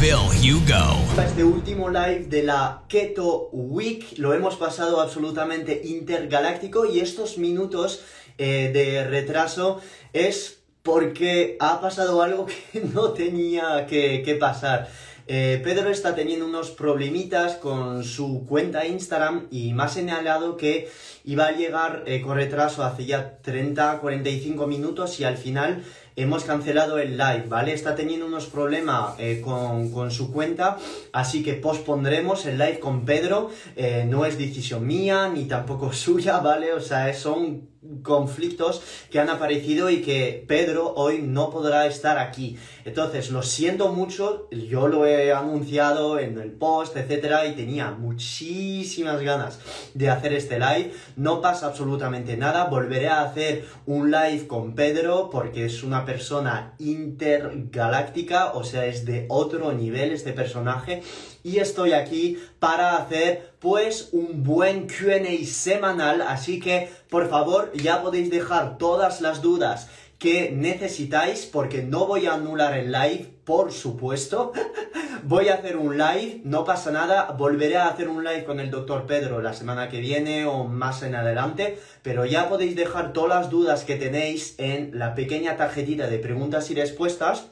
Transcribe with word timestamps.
Phil 0.00 0.14
Hugo. 0.14 1.20
Este 1.20 1.42
último 1.42 1.88
live 1.88 2.26
de 2.28 2.44
la 2.44 2.84
Keto 2.88 3.48
Week 3.52 4.16
lo 4.18 4.32
hemos 4.32 4.54
pasado 4.54 5.00
absolutamente 5.00 5.80
intergaláctico 5.84 6.86
y 6.86 7.00
estos 7.00 7.36
minutos 7.36 8.04
eh, 8.38 8.70
de 8.72 9.02
retraso 9.04 9.80
es 10.12 10.60
porque 10.84 11.56
ha 11.58 11.80
pasado 11.80 12.22
algo 12.22 12.46
que 12.46 12.80
no 12.94 13.10
tenía 13.10 13.86
que, 13.86 14.36
pasar. 14.38 14.88
Eh, 15.26 15.60
Pedro 15.64 15.90
está 15.90 16.14
teniendo 16.14 16.46
unos 16.46 16.70
problemitas 16.70 17.56
con 17.56 18.04
su 18.04 18.46
cuenta 18.46 18.86
Instagram 18.86 19.48
y 19.50 19.74
me 19.74 19.82
ha 19.82 19.88
señalado 19.88 20.56
que 20.56 20.88
iba 21.24 21.46
a 21.46 21.52
llegar 21.52 22.04
eh, 22.06 22.22
con 22.22 22.36
retraso 22.36 22.84
hace 22.84 23.04
ya 23.04 23.38
30-45 23.42 24.66
minutos 24.68 25.18
y 25.18 25.24
al 25.24 25.36
final 25.36 25.82
hemos 26.18 26.44
cancelado 26.44 26.98
el 26.98 27.16
live, 27.16 27.44
¿vale? 27.48 27.72
Está 27.72 27.94
teniendo 27.94 28.26
unos 28.26 28.46
problemas 28.46 29.14
eh, 29.18 29.40
con, 29.42 29.90
con, 29.90 30.10
su 30.10 30.32
cuenta, 30.32 30.76
así 31.12 31.42
que 31.42 31.54
pospondremos 31.54 32.44
el 32.46 32.58
live 32.58 32.80
con 32.80 33.04
Pedro. 33.04 33.50
Eh, 33.76 34.04
no 34.08 34.24
es 34.24 34.36
decisión 34.36 34.86
mía 34.86 35.28
ni 35.28 35.44
tampoco 35.44 35.92
suya, 36.04 36.38
¿vale? 36.40 36.72
O 36.72 36.80
sea, 36.80 37.12
son 37.14 37.68
conflictos 38.02 38.82
que 39.10 39.20
han 39.20 39.30
aparecido 39.30 39.88
y 39.90 40.02
que 40.02 40.44
Pedro 40.46 40.94
hoy 40.94 41.20
no 41.22 41.50
podrá 41.50 41.86
estar 41.86 42.18
aquí. 42.18 42.58
Entonces, 42.84 43.30
lo 43.30 43.42
siento 43.42 43.88
mucho, 43.92 44.48
yo 44.50 44.88
lo 44.88 45.06
he 45.06 45.32
anunciado 45.32 46.18
en 46.18 46.38
el 46.38 46.52
post, 46.52 46.96
etcétera, 46.96 47.46
y 47.46 47.54
tenía 47.54 47.92
muchísimas 47.92 49.20
ganas 49.22 49.60
de 49.94 50.10
hacer 50.10 50.32
este 50.32 50.58
live. 50.58 50.92
No 51.16 51.40
pasa 51.40 51.66
absolutamente 51.66 52.36
nada, 52.36 52.64
volveré 52.64 53.08
a 53.08 53.22
hacer 53.22 53.66
un 53.86 54.10
live 54.10 54.46
con 54.46 54.74
Pedro 54.74 55.30
porque 55.30 55.64
es 55.64 55.82
una 55.82 56.04
persona 56.04 56.74
intergaláctica, 56.78 58.52
o 58.52 58.64
sea, 58.64 58.86
es 58.86 59.04
de 59.04 59.26
otro 59.28 59.72
nivel 59.72 60.12
este 60.12 60.32
personaje 60.32 61.02
y 61.42 61.58
estoy 61.58 61.92
aquí 61.92 62.38
para 62.58 62.96
hacer 62.96 63.52
pues 63.58 64.10
un 64.12 64.44
buen 64.44 64.86
Q&A 64.86 65.44
semanal, 65.46 66.22
así 66.22 66.60
que 66.60 66.90
por 67.08 67.28
favor 67.28 67.72
ya 67.74 68.02
podéis 68.02 68.30
dejar 68.30 68.78
todas 68.78 69.20
las 69.20 69.42
dudas 69.42 69.88
que 70.18 70.50
necesitáis 70.50 71.46
porque 71.46 71.82
no 71.82 72.06
voy 72.06 72.26
a 72.26 72.34
anular 72.34 72.76
el 72.76 72.90
live, 72.90 73.32
por 73.44 73.72
supuesto. 73.72 74.52
voy 75.22 75.48
a 75.48 75.54
hacer 75.54 75.76
un 75.76 75.96
live, 75.96 76.40
no 76.44 76.64
pasa 76.64 76.90
nada, 76.90 77.34
volveré 77.38 77.76
a 77.76 77.88
hacer 77.88 78.08
un 78.08 78.24
live 78.24 78.44
con 78.44 78.58
el 78.58 78.70
doctor 78.70 79.06
Pedro 79.06 79.40
la 79.40 79.52
semana 79.52 79.88
que 79.88 80.00
viene 80.00 80.44
o 80.46 80.64
más 80.64 81.02
en 81.02 81.14
adelante, 81.14 81.78
pero 82.02 82.24
ya 82.24 82.48
podéis 82.48 82.74
dejar 82.74 83.12
todas 83.12 83.40
las 83.40 83.50
dudas 83.50 83.84
que 83.84 83.94
tenéis 83.94 84.56
en 84.58 84.98
la 84.98 85.14
pequeña 85.14 85.56
tarjetita 85.56 86.08
de 86.08 86.18
preguntas 86.18 86.70
y 86.70 86.74
respuestas 86.74 87.46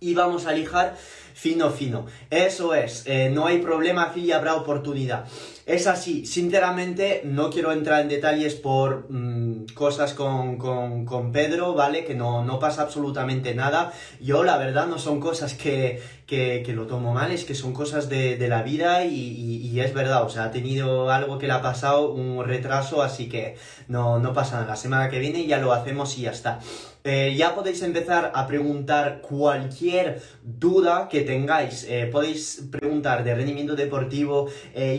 y 0.00 0.14
vamos 0.14 0.46
a 0.46 0.52
lijar 0.52 0.96
fino, 1.34 1.70
fino. 1.70 2.06
Eso 2.30 2.74
es, 2.74 3.04
eh, 3.06 3.30
no 3.30 3.46
hay 3.46 3.58
problema, 3.58 4.04
aquí 4.04 4.32
habrá 4.32 4.56
oportunidad. 4.56 5.26
Es 5.64 5.86
así, 5.86 6.26
sinceramente 6.26 7.22
no 7.24 7.48
quiero 7.50 7.70
entrar 7.70 8.02
en 8.02 8.08
detalles 8.08 8.56
por 8.56 9.06
mmm, 9.08 9.66
cosas 9.74 10.12
con, 10.12 10.58
con, 10.58 11.04
con, 11.04 11.30
Pedro, 11.30 11.74
¿vale? 11.74 12.04
Que 12.04 12.14
no, 12.14 12.44
no 12.44 12.58
pasa 12.58 12.82
absolutamente 12.82 13.54
nada. 13.54 13.92
Yo 14.20 14.42
la 14.42 14.58
verdad 14.58 14.88
no 14.88 14.98
son 14.98 15.20
cosas 15.20 15.54
que, 15.54 16.02
que, 16.26 16.64
que 16.66 16.72
lo 16.72 16.88
tomo 16.88 17.14
mal, 17.14 17.30
es 17.30 17.44
que 17.44 17.54
son 17.54 17.72
cosas 17.72 18.08
de, 18.08 18.36
de 18.36 18.48
la 18.48 18.62
vida 18.62 19.04
y, 19.04 19.14
y, 19.14 19.80
es 19.80 19.94
verdad, 19.94 20.24
o 20.24 20.28
sea, 20.28 20.44
ha 20.44 20.50
tenido 20.50 21.10
algo 21.10 21.38
que 21.38 21.46
le 21.46 21.52
ha 21.52 21.62
pasado, 21.62 22.10
un 22.10 22.44
retraso, 22.44 23.00
así 23.02 23.28
que 23.28 23.56
no, 23.86 24.18
no 24.18 24.32
pasa 24.32 24.56
nada. 24.56 24.68
La 24.68 24.76
semana 24.76 25.10
que 25.10 25.20
viene 25.20 25.46
ya 25.46 25.58
lo 25.58 25.72
hacemos 25.72 26.18
y 26.18 26.22
ya 26.22 26.32
está. 26.32 26.58
Eh, 27.04 27.34
ya 27.36 27.52
podéis 27.54 27.82
empezar 27.82 28.30
a 28.32 28.46
preguntar 28.46 29.22
cualquier 29.22 30.22
duda 30.42 31.08
que 31.08 31.22
tengáis. 31.22 31.84
Eh, 31.88 32.08
podéis 32.10 32.68
preguntar 32.70 33.24
de 33.24 33.34
rendimiento 33.34 33.74
deportivo, 33.74 34.48
eh, 34.72 34.96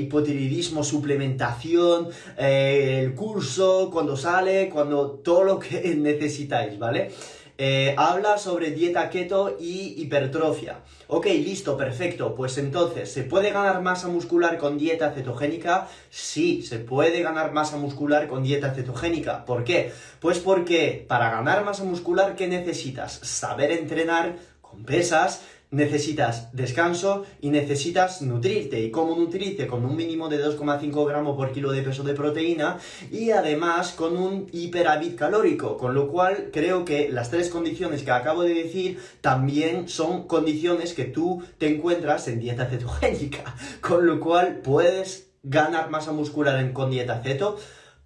suplementación, 0.84 2.10
eh, 2.38 3.02
el 3.04 3.16
curso, 3.16 3.90
cuando 3.92 4.16
sale, 4.16 4.70
cuando 4.70 5.12
todo 5.12 5.44
lo 5.44 5.60
que 5.60 5.96
necesitáis, 5.98 6.78
¿vale? 6.80 7.12
Eh, 7.58 7.94
habla 7.98 8.40
sobre 8.40 8.72
dieta 8.72 9.10
keto 9.12 9.58
y 9.60 10.02
hipertrofia. 10.02 10.80
Ok, 11.08 11.28
listo, 11.28 11.78
perfecto. 11.78 12.34
Pues 12.34 12.58
entonces, 12.58 13.12
¿se 13.12 13.24
puede 13.24 13.52
ganar 13.52 13.82
masa 13.82 14.08
muscular 14.08 14.58
con 14.58 14.80
dieta 14.80 15.12
cetogénica? 15.12 15.88
Sí, 16.10 16.64
se 16.64 16.80
puede 16.80 17.22
ganar 17.22 17.52
masa 17.52 17.78
muscular 17.78 18.28
con 18.28 18.42
dieta 18.42 18.74
cetogénica. 18.74 19.46
¿Por 19.46 19.64
qué? 19.64 19.92
Pues 20.20 20.40
porque 20.40 21.06
para 21.08 21.30
ganar 21.30 21.64
masa 21.64 21.84
muscular, 21.84 22.36
¿qué 22.36 22.48
necesitas? 22.48 23.14
Saber 23.22 23.72
entrenar 23.72 24.36
con 24.62 24.84
pesas, 24.84 25.44
necesitas 25.74 26.50
descanso 26.54 27.26
y 27.42 27.50
necesitas 27.50 28.22
nutrirte. 28.22 28.80
¿Y 28.80 28.92
cómo 28.92 29.16
nutrirte? 29.16 29.68
Con 29.68 29.84
un 29.84 29.96
mínimo 29.96 30.30
de 30.30 30.44
2,5 30.46 31.08
gramos 31.08 31.36
por 31.36 31.52
kilo 31.52 31.72
de 31.72 31.82
peso 31.82 32.04
de 32.04 32.14
proteína 32.14 32.78
y 33.12 33.32
además 33.32 33.92
con 33.92 34.16
un 34.16 34.48
hiperávit 34.52 35.16
calórico. 35.16 35.78
Con 35.78 35.96
lo 35.96 36.08
cual 36.10 36.50
creo 36.54 36.86
que 36.86 37.10
las 37.10 37.32
tres 37.32 37.50
condiciones 37.50 38.04
que 38.04 38.12
acabo 38.12 38.44
de 38.44 38.54
decir 38.54 39.00
también 39.20 39.90
son 39.90 40.28
condiciones 40.28 40.94
que 40.94 41.06
tú 41.06 41.44
te 41.58 41.68
encuentras 41.76 42.28
en 42.28 42.40
dieta 42.40 42.68
cetogénica. 42.68 43.56
Con 43.82 44.06
lo 44.06 44.20
cual 44.20 44.60
puedes 44.64 45.32
ganar 45.42 45.90
masa 45.90 46.12
muscular 46.12 46.60
en, 46.60 46.72
con 46.72 46.92
dieta 46.92 47.22
ceto. 47.22 47.58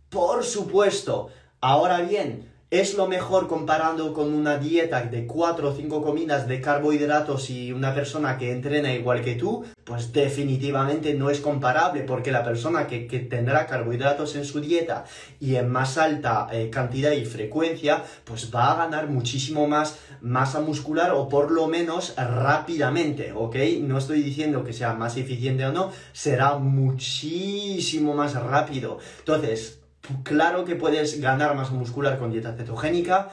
Por 0.09 0.43
supuesto. 0.43 1.29
Ahora 1.59 2.01
bien, 2.01 2.49
¿Es 2.69 2.95
lo 2.95 3.07
mejor 3.07 3.47
comparando 3.47 4.13
con 4.13 4.33
una 4.33 4.57
dieta 4.57 5.01
de 5.01 5.25
4 5.25 5.69
o 5.69 5.73
5 5.73 6.01
comidas 6.01 6.49
de 6.49 6.59
carbohidratos 6.59 7.49
y 7.49 7.71
una 7.71 7.95
persona 7.95 8.37
que 8.37 8.51
entrena 8.51 8.93
igual 8.93 9.21
que 9.21 9.35
tú? 9.35 9.63
Pues 9.85 10.11
definitivamente 10.11 11.13
no 11.13 11.29
es 11.29 11.39
comparable 11.39 12.01
porque 12.01 12.29
la 12.29 12.43
persona 12.43 12.85
que, 12.85 13.07
que 13.07 13.19
tendrá 13.19 13.67
carbohidratos 13.67 14.35
en 14.35 14.43
su 14.43 14.59
dieta 14.59 15.05
y 15.39 15.55
en 15.55 15.69
más 15.69 15.97
alta 15.97 16.49
eh, 16.51 16.69
cantidad 16.69 17.13
y 17.13 17.23
frecuencia, 17.23 18.03
pues 18.25 18.53
va 18.53 18.73
a 18.73 18.75
ganar 18.75 19.07
muchísimo 19.07 19.65
más 19.65 19.99
masa 20.19 20.59
muscular 20.59 21.11
o 21.11 21.29
por 21.29 21.51
lo 21.51 21.67
menos 21.67 22.15
rápidamente, 22.17 23.31
¿ok? 23.31 23.55
No 23.79 23.97
estoy 23.97 24.21
diciendo 24.21 24.65
que 24.65 24.73
sea 24.73 24.93
más 24.93 25.15
eficiente 25.15 25.65
o 25.65 25.71
no, 25.71 25.93
será 26.11 26.57
muchísimo 26.57 28.13
más 28.13 28.33
rápido. 28.33 28.97
Entonces, 29.19 29.76
claro 30.23 30.65
que 30.65 30.75
puedes 30.75 31.19
ganar 31.19 31.55
masa 31.55 31.71
muscular 31.71 32.17
con 32.19 32.31
dieta 32.31 32.53
cetogénica, 32.53 33.29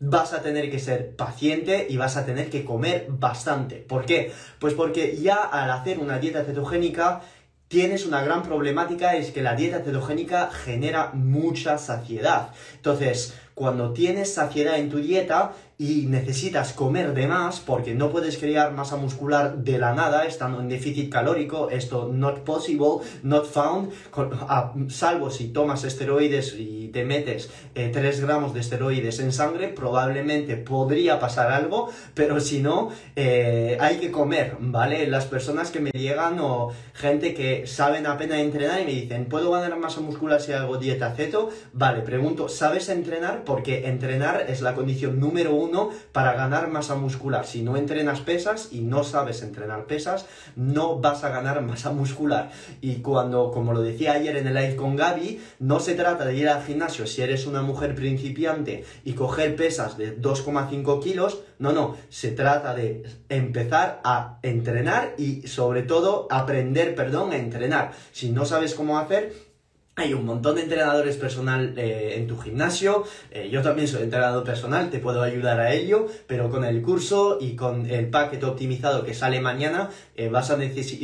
vas 0.00 0.32
a 0.32 0.42
tener 0.42 0.70
que 0.70 0.78
ser 0.78 1.14
paciente 1.16 1.86
y 1.88 1.96
vas 1.96 2.16
a 2.16 2.26
tener 2.26 2.50
que 2.50 2.64
comer 2.64 3.06
bastante. 3.08 3.76
¿Por 3.76 4.04
qué? 4.04 4.32
Pues 4.58 4.74
porque 4.74 5.16
ya 5.16 5.36
al 5.36 5.70
hacer 5.70 5.98
una 5.98 6.18
dieta 6.18 6.44
cetogénica 6.44 7.22
tienes 7.68 8.06
una 8.06 8.22
gran 8.22 8.42
problemática, 8.42 9.16
es 9.16 9.30
que 9.30 9.42
la 9.42 9.54
dieta 9.54 9.82
cetogénica 9.82 10.50
genera 10.50 11.10
mucha 11.14 11.78
saciedad. 11.78 12.50
Entonces, 12.76 13.34
cuando 13.54 13.92
tienes 13.92 14.34
saciedad 14.34 14.78
en 14.78 14.90
tu 14.90 14.98
dieta 14.98 15.52
y 15.78 16.06
necesitas 16.06 16.72
comer 16.72 17.14
de 17.14 17.26
más 17.26 17.60
porque 17.60 17.94
no 17.94 18.10
puedes 18.10 18.38
crear 18.38 18.72
masa 18.72 18.96
muscular 18.96 19.58
de 19.58 19.78
la 19.78 19.94
nada 19.94 20.26
estando 20.26 20.60
en 20.60 20.68
déficit 20.68 21.10
calórico, 21.10 21.70
esto 21.70 22.10
not 22.12 22.40
possible, 22.40 23.06
not 23.22 23.46
found, 23.46 23.92
con, 24.10 24.30
a, 24.32 24.72
salvo 24.88 25.30
si 25.30 25.48
tomas 25.48 25.84
esteroides 25.84 26.54
y 26.58 26.88
te 26.88 27.04
metes 27.04 27.50
eh, 27.74 27.90
3 27.92 28.20
gramos 28.20 28.54
de 28.54 28.60
esteroides 28.60 29.18
en 29.20 29.32
sangre, 29.32 29.68
probablemente 29.68 30.56
podría 30.56 31.18
pasar 31.18 31.50
algo, 31.50 31.90
pero 32.14 32.40
si 32.40 32.60
no, 32.60 32.90
eh, 33.16 33.76
hay 33.80 33.96
que 33.96 34.10
comer, 34.10 34.56
¿vale? 34.60 35.06
Las 35.06 35.26
personas 35.26 35.70
que 35.70 35.80
me 35.80 35.90
llegan 35.90 36.38
o 36.40 36.70
gente 36.92 37.34
que 37.34 37.66
saben 37.66 38.06
apenas 38.06 38.38
entrenar 38.38 38.80
y 38.80 38.84
me 38.84 38.92
dicen, 38.92 39.26
¿puedo 39.26 39.50
ganar 39.50 39.76
masa 39.76 40.00
muscular 40.00 40.40
si 40.40 40.52
hago 40.52 40.76
dieta 40.76 41.12
ceto? 41.14 41.50
Vale, 41.72 42.02
pregunto, 42.02 42.48
¿sabes 42.48 42.88
entrenar? 42.88 43.44
porque 43.44 43.86
entrenar 43.88 44.46
es 44.48 44.60
la 44.60 44.74
condición 44.74 45.18
número 45.18 45.54
uno 45.54 45.63
para 46.12 46.34
ganar 46.34 46.68
masa 46.68 46.94
muscular. 46.94 47.46
Si 47.46 47.62
no 47.62 47.76
entrenas 47.76 48.20
pesas 48.20 48.68
y 48.72 48.80
no 48.80 49.04
sabes 49.04 49.42
entrenar 49.42 49.86
pesas, 49.86 50.26
no 50.56 50.98
vas 51.00 51.24
a 51.24 51.30
ganar 51.30 51.60
masa 51.62 51.90
muscular. 51.90 52.50
Y 52.80 52.96
cuando, 52.96 53.50
como 53.50 53.72
lo 53.72 53.82
decía 53.82 54.12
ayer 54.12 54.36
en 54.36 54.46
el 54.46 54.54
live 54.54 54.76
con 54.76 54.96
Gaby, 54.96 55.40
no 55.60 55.80
se 55.80 55.94
trata 55.94 56.24
de 56.24 56.36
ir 56.36 56.48
al 56.48 56.62
gimnasio 56.62 57.06
si 57.06 57.22
eres 57.22 57.46
una 57.46 57.62
mujer 57.62 57.94
principiante 57.94 58.84
y 59.04 59.12
coger 59.14 59.56
pesas 59.56 59.96
de 59.96 60.20
2,5 60.20 61.02
kilos, 61.02 61.40
no, 61.58 61.72
no, 61.72 61.96
se 62.08 62.30
trata 62.30 62.74
de 62.74 63.04
empezar 63.28 64.00
a 64.04 64.38
entrenar 64.42 65.14
y 65.18 65.46
sobre 65.46 65.82
todo 65.82 66.26
aprender, 66.30 66.94
perdón, 66.94 67.32
a 67.32 67.36
entrenar. 67.36 67.92
Si 68.12 68.30
no 68.30 68.44
sabes 68.44 68.74
cómo 68.74 68.98
hacer, 68.98 69.53
hay 69.96 70.12
un 70.12 70.24
montón 70.24 70.56
de 70.56 70.62
entrenadores 70.62 71.16
personal 71.16 71.74
eh, 71.76 72.14
en 72.16 72.26
tu 72.26 72.36
gimnasio. 72.36 73.04
Eh, 73.30 73.48
yo 73.50 73.62
también 73.62 73.86
soy 73.86 74.02
entrenador 74.02 74.42
personal, 74.42 74.90
te 74.90 74.98
puedo 74.98 75.22
ayudar 75.22 75.60
a 75.60 75.72
ello, 75.72 76.08
pero 76.26 76.50
con 76.50 76.64
el 76.64 76.82
curso 76.82 77.38
y 77.40 77.54
con 77.54 77.88
el 77.88 78.08
paquete 78.08 78.44
optimizado 78.44 79.04
que 79.04 79.14
sale 79.14 79.40
mañana 79.40 79.90
eh, 80.16 80.28
vas, 80.28 80.50
a 80.50 80.58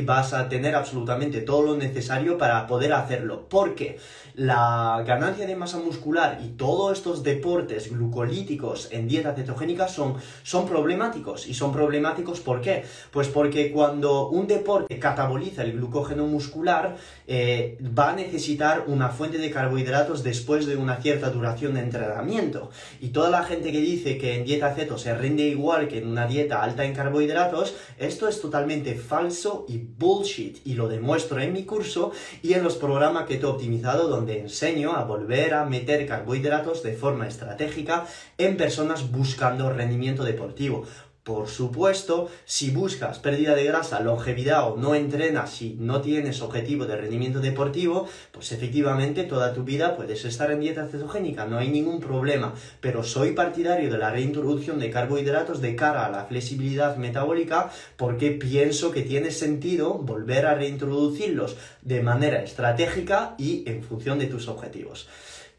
vas 0.04 0.32
a 0.32 0.48
tener 0.48 0.74
absolutamente 0.74 1.40
todo 1.40 1.62
lo 1.62 1.76
necesario 1.76 2.36
para 2.36 2.66
poder 2.66 2.92
hacerlo. 2.92 3.46
Porque 3.48 3.98
la 4.40 5.04
ganancia 5.06 5.46
de 5.46 5.54
masa 5.54 5.76
muscular 5.76 6.40
y 6.42 6.48
todos 6.52 6.96
estos 6.96 7.22
deportes 7.22 7.90
glucolíticos 7.90 8.88
en 8.90 9.06
dieta 9.06 9.34
cetogénica 9.34 9.86
son, 9.86 10.14
son 10.42 10.66
problemáticos. 10.66 11.46
¿Y 11.46 11.52
son 11.52 11.74
problemáticos 11.74 12.40
por 12.40 12.62
qué? 12.62 12.84
Pues 13.10 13.28
porque 13.28 13.70
cuando 13.70 14.28
un 14.28 14.46
deporte 14.46 14.98
cataboliza 14.98 15.62
el 15.62 15.72
glucógeno 15.72 16.26
muscular, 16.26 16.96
va 17.28 18.10
a 18.10 18.16
necesitar 18.16 18.84
una 18.86 19.10
fuente 19.10 19.36
de 19.36 19.50
carbohidratos 19.50 20.22
después 20.22 20.64
de 20.64 20.76
una 20.76 20.96
cierta 20.96 21.28
duración 21.28 21.74
de 21.74 21.80
entrenamiento. 21.80 22.70
Y 22.98 23.08
toda 23.08 23.28
la 23.28 23.42
gente 23.42 23.70
que 23.72 23.80
dice 23.82 24.16
que 24.16 24.36
en 24.36 24.46
dieta 24.46 24.74
ceto 24.74 24.96
se 24.96 25.14
rinde 25.14 25.42
igual 25.42 25.86
que 25.86 25.98
en 25.98 26.08
una 26.08 26.26
dieta 26.26 26.62
alta 26.62 26.86
en 26.86 26.94
carbohidratos, 26.94 27.74
esto 27.98 28.26
es 28.26 28.40
totalmente 28.40 28.94
falso 28.94 29.66
y 29.68 29.76
bullshit. 29.76 30.66
Y 30.66 30.74
lo 30.74 30.88
demuestro 30.88 31.40
en 31.40 31.52
mi 31.52 31.64
curso 31.64 32.12
y 32.42 32.54
en 32.54 32.64
los 32.64 32.76
programas 32.76 33.26
que 33.26 33.34
he 33.34 33.44
optimizado 33.44 34.08
donde 34.08 34.29
enseño 34.38 34.94
a 34.94 35.04
volver 35.04 35.54
a 35.54 35.64
meter 35.64 36.06
carbohidratos 36.06 36.82
de 36.82 36.92
forma 36.92 37.26
estratégica 37.26 38.06
en 38.38 38.56
personas 38.56 39.10
buscando 39.10 39.72
rendimiento 39.72 40.24
deportivo. 40.24 40.86
Por 41.30 41.46
supuesto, 41.46 42.28
si 42.44 42.72
buscas 42.72 43.20
pérdida 43.20 43.54
de 43.54 43.62
grasa, 43.62 44.00
longevidad 44.00 44.68
o 44.68 44.76
no 44.76 44.96
entrenas 44.96 45.62
y 45.62 45.76
no 45.78 46.00
tienes 46.00 46.42
objetivo 46.42 46.86
de 46.86 46.96
rendimiento 46.96 47.38
deportivo, 47.38 48.08
pues 48.32 48.50
efectivamente 48.50 49.22
toda 49.22 49.54
tu 49.54 49.62
vida 49.62 49.94
puedes 49.94 50.24
estar 50.24 50.50
en 50.50 50.58
dieta 50.58 50.88
cetogénica, 50.88 51.46
no 51.46 51.58
hay 51.58 51.68
ningún 51.68 52.00
problema. 52.00 52.54
Pero 52.80 53.04
soy 53.04 53.30
partidario 53.30 53.92
de 53.92 53.98
la 53.98 54.10
reintroducción 54.10 54.80
de 54.80 54.90
carbohidratos 54.90 55.60
de 55.60 55.76
cara 55.76 56.04
a 56.04 56.10
la 56.10 56.24
flexibilidad 56.24 56.96
metabólica 56.96 57.70
porque 57.96 58.32
pienso 58.32 58.90
que 58.90 59.02
tiene 59.02 59.30
sentido 59.30 59.98
volver 59.98 60.46
a 60.46 60.56
reintroducirlos 60.56 61.56
de 61.82 62.02
manera 62.02 62.42
estratégica 62.42 63.36
y 63.38 63.62
en 63.70 63.84
función 63.84 64.18
de 64.18 64.26
tus 64.26 64.48
objetivos. 64.48 65.06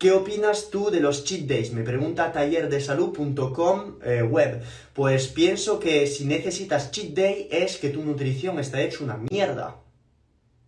¿Qué 0.02 0.12
opinas 0.12 0.72
tú 0.72 0.90
de 0.90 1.00
los 1.00 1.26
cheat 1.26 1.42
days? 1.42 1.72
Me 1.74 1.84
pregunta 1.84 2.32
tallerdesalud.com 2.32 4.00
eh, 4.04 4.24
web. 4.24 4.64
Pues 4.96 5.28
pienso 5.28 5.78
que 5.78 6.08
si 6.08 6.26
necesitas 6.26 6.90
cheat 6.90 7.14
day 7.14 7.48
es 7.52 7.78
que 7.78 7.90
tu 7.90 8.02
nutrición 8.02 8.58
está 8.58 8.82
hecha 8.82 9.04
una 9.04 9.18
mierda. 9.30 9.80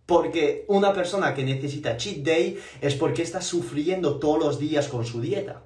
Porque 0.06 0.64
una 0.68 0.92
persona 0.92 1.34
que 1.34 1.42
necesita 1.42 1.96
cheat 1.96 2.18
day 2.18 2.60
es 2.80 2.94
porque 2.94 3.22
está 3.22 3.42
sufriendo 3.42 4.20
todos 4.20 4.38
los 4.38 4.60
días 4.60 4.86
con 4.86 5.04
su 5.04 5.20
dieta. 5.20 5.64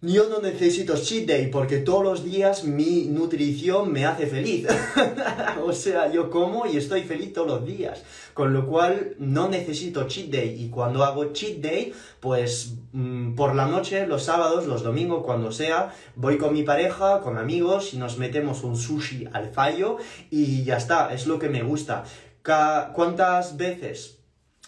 Yo 0.00 0.28
no 0.28 0.38
necesito 0.40 0.96
cheat 0.96 1.26
day 1.26 1.48
porque 1.48 1.78
todos 1.78 2.04
los 2.04 2.24
días 2.24 2.62
mi 2.62 3.06
nutrición 3.06 3.92
me 3.92 4.06
hace 4.06 4.28
feliz. 4.28 4.68
o 5.64 5.72
sea, 5.72 6.08
yo 6.12 6.30
como 6.30 6.66
y 6.66 6.76
estoy 6.76 7.02
feliz 7.02 7.32
todos 7.32 7.48
los 7.48 7.66
días. 7.66 8.04
Con 8.32 8.52
lo 8.52 8.68
cual 8.68 9.16
no 9.18 9.48
necesito 9.48 10.06
cheat 10.06 10.28
day. 10.28 10.54
Y 10.62 10.70
cuando 10.70 11.02
hago 11.02 11.32
cheat 11.32 11.56
day, 11.56 11.92
pues 12.20 12.74
mm, 12.92 13.34
por 13.34 13.56
la 13.56 13.66
noche, 13.66 14.06
los 14.06 14.22
sábados, 14.22 14.66
los 14.66 14.84
domingos, 14.84 15.24
cuando 15.24 15.50
sea, 15.50 15.92
voy 16.14 16.38
con 16.38 16.52
mi 16.52 16.62
pareja, 16.62 17.20
con 17.20 17.36
amigos 17.36 17.92
y 17.92 17.96
nos 17.96 18.18
metemos 18.18 18.62
un 18.62 18.76
sushi 18.76 19.28
al 19.32 19.50
fallo 19.50 19.96
y 20.30 20.62
ya 20.62 20.76
está. 20.76 21.12
Es 21.12 21.26
lo 21.26 21.40
que 21.40 21.48
me 21.48 21.64
gusta. 21.64 22.04
¿Cuántas 22.44 23.56
veces 23.56 24.20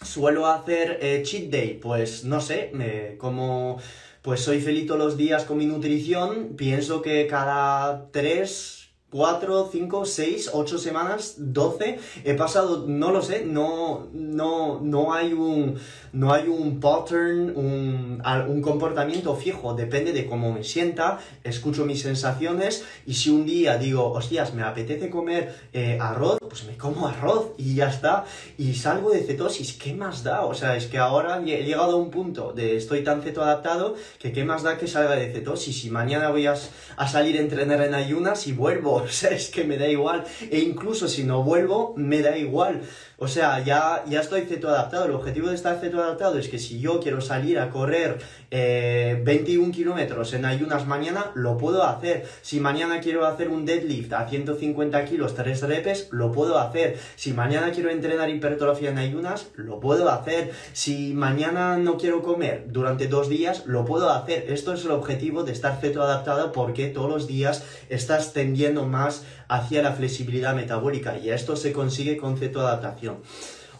suelo 0.03 0.47
hacer 0.47 0.99
eh, 1.01 1.23
cheat 1.23 1.49
day? 1.49 1.79
Pues 1.81 2.25
no 2.25 2.41
sé, 2.41 2.69
me, 2.73 3.15
como 3.17 3.79
pues 4.21 4.41
soy 4.41 4.61
feliz 4.61 4.87
todos 4.87 4.99
los 4.99 5.17
días 5.17 5.45
con 5.45 5.57
mi 5.57 5.65
nutrición, 5.65 6.55
pienso 6.55 7.01
que 7.01 7.27
cada 7.27 8.09
tres 8.11 8.80
4, 9.11 9.69
5, 9.69 10.05
6, 10.05 10.51
8 10.53 10.77
semanas, 10.77 11.35
12, 11.37 11.99
he 12.23 12.33
pasado, 12.33 12.85
no 12.87 13.11
lo 13.11 13.21
sé, 13.21 13.45
no, 13.45 14.07
no, 14.13 14.79
no 14.79 15.13
hay 15.13 15.33
un, 15.33 15.77
no 16.13 16.31
hay 16.31 16.47
un 16.47 16.79
pattern, 16.79 17.53
un, 17.57 18.61
comportamiento 18.61 19.35
fijo, 19.35 19.73
depende 19.73 20.13
de 20.13 20.27
cómo 20.27 20.53
me 20.53 20.63
sienta, 20.63 21.19
escucho 21.43 21.85
mis 21.85 22.01
sensaciones 22.01 22.85
y 23.05 23.15
si 23.15 23.29
un 23.29 23.45
día 23.45 23.77
digo, 23.77 24.11
hostias, 24.11 24.53
me 24.53 24.63
apetece 24.63 25.09
comer 25.09 25.55
eh, 25.73 25.97
arroz, 25.99 26.37
pues 26.39 26.63
me 26.65 26.77
como 26.77 27.07
arroz 27.07 27.51
y 27.57 27.75
ya 27.75 27.89
está, 27.89 28.23
y 28.57 28.75
salgo 28.75 29.11
de 29.11 29.23
cetosis, 29.23 29.73
¿qué 29.73 29.93
más 29.93 30.23
da? 30.23 30.45
O 30.45 30.53
sea, 30.53 30.77
es 30.77 30.85
que 30.85 30.99
ahora 30.99 31.41
he 31.45 31.63
llegado 31.63 31.93
a 31.93 31.95
un 31.95 32.11
punto 32.11 32.53
de 32.53 32.77
estoy 32.77 33.03
tan 33.03 33.21
ceto 33.23 33.43
adaptado 33.43 33.95
que 34.19 34.31
qué 34.31 34.45
más 34.45 34.63
da 34.63 34.77
que 34.77 34.87
salga 34.87 35.15
de 35.15 35.33
cetosis 35.33 35.83
y 35.83 35.89
mañana 35.89 36.29
voy 36.29 36.45
a, 36.45 36.55
a 36.95 37.07
salir 37.09 37.37
a 37.37 37.41
entrenar 37.41 37.81
en 37.81 37.93
ayunas 37.93 38.47
y 38.47 38.53
vuelvo 38.53 39.00
o 39.05 39.07
sea, 39.07 39.31
es 39.31 39.49
que 39.49 39.63
me 39.63 39.77
da 39.77 39.87
igual. 39.87 40.25
E 40.49 40.59
incluso 40.59 41.07
si 41.07 41.23
no 41.23 41.43
vuelvo, 41.43 41.93
me 41.97 42.21
da 42.21 42.37
igual. 42.37 42.81
O 43.23 43.27
sea, 43.27 43.63
ya, 43.63 44.03
ya 44.07 44.19
estoy 44.19 44.47
ceto 44.47 44.67
adaptado. 44.67 45.05
El 45.05 45.11
objetivo 45.11 45.49
de 45.49 45.53
estar 45.53 45.79
ceto 45.79 46.01
adaptado 46.01 46.39
es 46.39 46.49
que 46.49 46.57
si 46.57 46.79
yo 46.79 46.99
quiero 46.99 47.21
salir 47.21 47.59
a 47.59 47.69
correr 47.69 48.17
21 48.49 48.49
eh, 48.49 49.71
kilómetros 49.71 50.33
en 50.33 50.43
ayunas 50.43 50.87
mañana, 50.87 51.29
lo 51.35 51.55
puedo 51.55 51.83
hacer. 51.83 52.25
Si 52.41 52.59
mañana 52.59 52.99
quiero 52.99 53.27
hacer 53.27 53.49
un 53.49 53.63
deadlift 53.63 54.11
a 54.13 54.27
150 54.27 55.05
kilos, 55.05 55.35
3 55.35 55.61
repes, 55.61 56.07
lo 56.09 56.31
puedo 56.31 56.57
hacer. 56.57 56.97
Si 57.15 57.31
mañana 57.31 57.69
quiero 57.71 57.91
entrenar 57.91 58.27
hipertrofia 58.31 58.89
en 58.89 58.97
ayunas, 58.97 59.49
lo 59.53 59.79
puedo 59.79 60.09
hacer. 60.09 60.51
Si 60.73 61.13
mañana 61.13 61.77
no 61.77 61.97
quiero 61.97 62.23
comer 62.23 62.65
durante 62.69 63.05
dos 63.05 63.29
días, 63.29 63.67
lo 63.67 63.85
puedo 63.85 64.09
hacer. 64.09 64.51
Esto 64.51 64.73
es 64.73 64.83
el 64.83 64.91
objetivo 64.91 65.43
de 65.43 65.51
estar 65.51 65.79
ceto 65.79 66.01
adaptado 66.01 66.51
porque 66.51 66.87
todos 66.87 67.07
los 67.11 67.27
días 67.27 67.63
estás 67.87 68.33
tendiendo 68.33 68.87
más 68.87 69.25
hacia 69.47 69.83
la 69.83 69.91
flexibilidad 69.91 70.55
metabólica 70.55 71.17
y 71.17 71.29
esto 71.29 71.57
se 71.57 71.73
consigue 71.73 72.15
con 72.17 72.37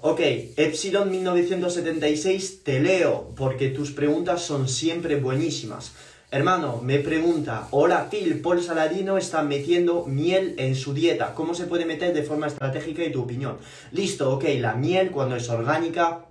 Ok, 0.01 0.19
Epsilon 0.57 1.11
1976, 1.11 2.63
te 2.63 2.79
leo 2.79 3.33
porque 3.35 3.69
tus 3.69 3.91
preguntas 3.91 4.41
son 4.41 4.67
siempre 4.67 5.17
buenísimas. 5.17 5.93
Hermano, 6.31 6.79
me 6.81 6.97
pregunta, 6.99 7.67
hola 7.71 8.07
Phil, 8.09 8.39
Paul 8.41 8.63
Saladino 8.63 9.17
está 9.17 9.43
metiendo 9.43 10.05
miel 10.05 10.55
en 10.57 10.75
su 10.75 10.93
dieta. 10.93 11.35
¿Cómo 11.35 11.53
se 11.53 11.65
puede 11.67 11.85
meter 11.85 12.13
de 12.13 12.23
forma 12.23 12.47
estratégica 12.47 13.03
y 13.03 13.11
tu 13.11 13.21
opinión? 13.21 13.57
Listo, 13.91 14.33
ok, 14.33 14.45
la 14.57 14.73
miel 14.75 15.11
cuando 15.11 15.35
es 15.35 15.49
orgánica 15.49 16.30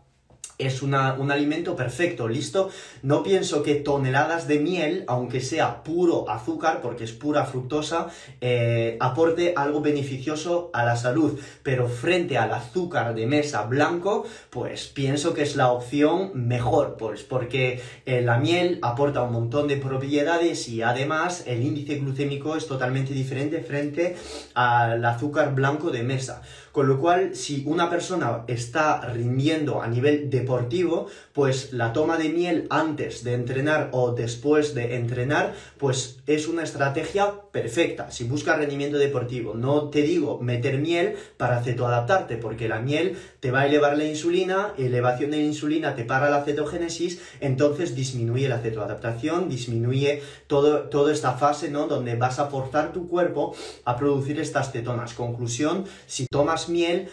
es 0.60 0.82
un 0.82 0.94
alimento 0.94 1.74
perfecto, 1.74 2.28
¿listo? 2.28 2.70
No 3.02 3.22
pienso 3.22 3.62
que 3.62 3.76
toneladas 3.76 4.46
de 4.46 4.58
miel, 4.58 5.04
aunque 5.08 5.40
sea 5.40 5.82
puro 5.82 6.28
azúcar, 6.28 6.80
porque 6.82 7.04
es 7.04 7.12
pura 7.12 7.46
fructosa, 7.46 8.08
eh, 8.40 8.96
aporte 9.00 9.54
algo 9.56 9.80
beneficioso 9.80 10.70
a 10.74 10.84
la 10.84 10.96
salud. 10.96 11.38
Pero 11.62 11.88
frente 11.88 12.36
al 12.36 12.52
azúcar 12.52 13.14
de 13.14 13.26
mesa 13.26 13.62
blanco, 13.62 14.26
pues 14.50 14.86
pienso 14.88 15.32
que 15.32 15.42
es 15.42 15.56
la 15.56 15.72
opción 15.72 16.32
mejor, 16.34 16.96
pues 16.98 17.22
porque 17.22 17.80
eh, 18.04 18.20
la 18.20 18.38
miel 18.38 18.78
aporta 18.82 19.22
un 19.22 19.32
montón 19.32 19.66
de 19.66 19.76
propiedades 19.76 20.68
y 20.68 20.82
además 20.82 21.44
el 21.46 21.62
índice 21.62 21.96
glucémico 21.96 22.56
es 22.56 22.66
totalmente 22.66 23.14
diferente 23.14 23.60
frente 23.60 24.16
al 24.54 25.02
azúcar 25.04 25.54
blanco 25.54 25.90
de 25.90 26.02
mesa. 26.02 26.42
Con 26.72 26.86
lo 26.86 27.00
cual, 27.00 27.34
si 27.34 27.64
una 27.66 27.90
persona 27.90 28.44
está 28.46 29.00
rindiendo 29.00 29.82
a 29.82 29.88
nivel 29.88 30.30
deportivo, 30.30 31.08
pues 31.32 31.72
la 31.72 31.92
toma 31.92 32.16
de 32.16 32.28
miel 32.28 32.66
antes 32.70 33.24
de 33.24 33.34
entrenar 33.34 33.88
o 33.92 34.12
después 34.12 34.74
de 34.74 34.96
entrenar, 34.96 35.54
pues 35.78 36.20
es 36.26 36.46
una 36.46 36.62
estrategia 36.62 37.34
perfecta. 37.52 38.10
Si 38.10 38.24
buscas 38.24 38.58
rendimiento 38.58 38.98
deportivo, 38.98 39.54
no 39.54 39.90
te 39.90 40.02
digo 40.02 40.38
meter 40.40 40.78
miel 40.78 41.16
para 41.36 41.62
cetoadaptarte, 41.62 42.36
porque 42.36 42.68
la 42.68 42.80
miel 42.80 43.16
te 43.40 43.50
va 43.50 43.60
a 43.60 43.66
elevar 43.66 43.96
la 43.96 44.04
insulina, 44.04 44.72
elevación 44.78 45.30
de 45.30 45.38
la 45.38 45.44
insulina 45.44 45.94
te 45.94 46.04
para 46.04 46.30
la 46.30 46.44
cetogénesis, 46.44 47.20
entonces 47.40 47.94
disminuye 47.94 48.48
la 48.48 48.58
cetoadaptación, 48.58 49.48
disminuye 49.48 50.22
todo, 50.46 50.88
toda 50.88 51.12
esta 51.12 51.32
fase, 51.32 51.70
¿no? 51.70 51.86
Donde 51.86 52.14
vas 52.14 52.38
a 52.38 52.46
forzar 52.46 52.92
tu 52.92 53.08
cuerpo 53.08 53.54
a 53.84 53.96
producir 53.96 54.40
estas 54.40 54.72
cetonas. 54.72 55.14
Conclusión, 55.14 55.84
si 56.06 56.26
tomas 56.26 56.68
miel, 56.68 57.08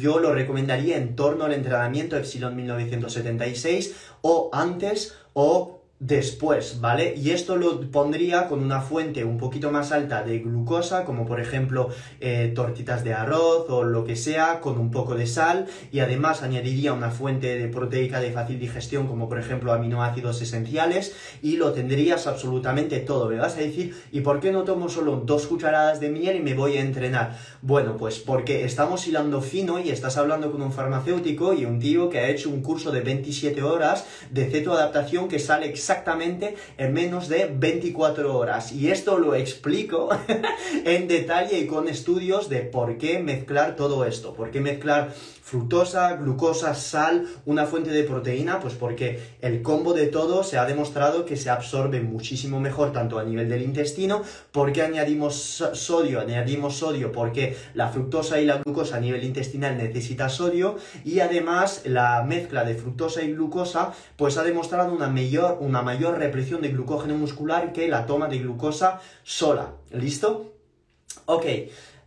yo 0.00 0.18
lo 0.18 0.32
recomendaría 0.32 0.96
en 0.96 1.16
torno 1.16 1.44
al 1.44 1.52
entrenamiento 1.52 2.16
Epsilon 2.16 2.56
1976 2.56 3.94
o 4.22 4.50
antes 4.52 5.14
o 5.32 5.75
después, 5.98 6.80
¿vale? 6.82 7.14
Y 7.16 7.30
esto 7.30 7.56
lo 7.56 7.80
pondría 7.90 8.48
con 8.48 8.62
una 8.62 8.82
fuente 8.82 9.24
un 9.24 9.38
poquito 9.38 9.70
más 9.70 9.92
alta 9.92 10.22
de 10.22 10.40
glucosa, 10.40 11.04
como 11.04 11.24
por 11.24 11.40
ejemplo 11.40 11.88
eh, 12.20 12.52
tortitas 12.54 13.02
de 13.02 13.14
arroz 13.14 13.70
o 13.70 13.82
lo 13.82 14.04
que 14.04 14.14
sea, 14.14 14.60
con 14.60 14.78
un 14.78 14.90
poco 14.90 15.14
de 15.14 15.26
sal, 15.26 15.66
y 15.92 16.00
además 16.00 16.42
añadiría 16.42 16.92
una 16.92 17.10
fuente 17.10 17.58
de 17.58 17.68
proteica 17.68 18.20
de 18.20 18.30
fácil 18.30 18.58
digestión, 18.58 19.06
como 19.06 19.28
por 19.28 19.38
ejemplo 19.38 19.72
aminoácidos 19.72 20.42
esenciales, 20.42 21.14
y 21.42 21.56
lo 21.56 21.72
tendrías 21.72 22.26
absolutamente 22.26 23.00
todo. 23.00 23.30
Me 23.30 23.38
vas 23.38 23.54
a 23.56 23.60
decir, 23.60 23.96
¿y 24.12 24.20
por 24.20 24.40
qué 24.40 24.52
no 24.52 24.64
tomo 24.64 24.90
solo 24.90 25.22
dos 25.24 25.46
cucharadas 25.46 25.98
de 25.98 26.10
miel 26.10 26.36
y 26.36 26.40
me 26.40 26.54
voy 26.54 26.76
a 26.76 26.82
entrenar? 26.82 27.38
Bueno, 27.62 27.96
pues 27.96 28.18
porque 28.18 28.64
estamos 28.64 29.06
hilando 29.06 29.40
fino 29.40 29.78
y 29.80 29.88
estás 29.88 30.18
hablando 30.18 30.52
con 30.52 30.60
un 30.60 30.72
farmacéutico 30.72 31.54
y 31.54 31.64
un 31.64 31.80
tío 31.80 32.10
que 32.10 32.18
ha 32.18 32.28
hecho 32.28 32.50
un 32.50 32.60
curso 32.60 32.90
de 32.90 33.00
27 33.00 33.62
horas 33.62 34.04
de 34.30 34.50
cetoadaptación 34.50 35.28
que 35.28 35.38
sale 35.38 35.66
exactamente 35.66 35.85
en 36.78 36.92
menos 36.92 37.28
de 37.28 37.50
24 37.52 38.36
horas. 38.36 38.72
Y 38.72 38.90
esto 38.90 39.18
lo 39.18 39.34
explico 39.34 40.08
en 40.84 41.08
detalle 41.08 41.58
y 41.58 41.66
con 41.66 41.88
estudios 41.88 42.48
de 42.48 42.60
por 42.60 42.98
qué 42.98 43.18
mezclar 43.18 43.76
todo 43.76 44.04
esto, 44.04 44.34
por 44.34 44.50
qué 44.50 44.60
mezclar 44.60 45.14
fructosa, 45.46 46.16
glucosa, 46.16 46.74
sal, 46.74 47.24
una 47.44 47.66
fuente 47.66 47.90
de 47.90 48.02
proteína, 48.02 48.58
pues 48.58 48.74
porque 48.74 49.36
el 49.40 49.62
combo 49.62 49.92
de 49.92 50.08
todo 50.08 50.42
se 50.42 50.58
ha 50.58 50.66
demostrado 50.66 51.24
que 51.24 51.36
se 51.36 51.50
absorbe 51.50 52.00
muchísimo 52.00 52.58
mejor 52.58 52.90
tanto 52.90 53.20
a 53.20 53.22
nivel 53.22 53.48
del 53.48 53.62
intestino, 53.62 54.22
porque 54.50 54.82
añadimos 54.82 55.62
sodio, 55.72 56.18
añadimos 56.18 56.78
sodio 56.78 57.12
porque 57.12 57.56
la 57.74 57.90
fructosa 57.90 58.40
y 58.40 58.44
la 58.44 58.56
glucosa 58.56 58.96
a 58.96 59.00
nivel 59.00 59.22
intestinal 59.22 59.78
necesita 59.78 60.28
sodio 60.28 60.78
y 61.04 61.20
además 61.20 61.82
la 61.84 62.24
mezcla 62.24 62.64
de 62.64 62.74
fructosa 62.74 63.22
y 63.22 63.32
glucosa 63.32 63.92
pues 64.16 64.38
ha 64.38 64.42
demostrado 64.42 64.92
una 64.92 65.06
mayor, 65.06 65.58
una 65.60 65.80
mayor 65.80 66.18
represión 66.18 66.60
de 66.60 66.70
glucógeno 66.70 67.16
muscular 67.16 67.72
que 67.72 67.86
la 67.86 68.04
toma 68.06 68.26
de 68.26 68.40
glucosa 68.40 69.00
sola. 69.22 69.74
¿Listo? 69.92 70.54
Ok. 71.26 71.44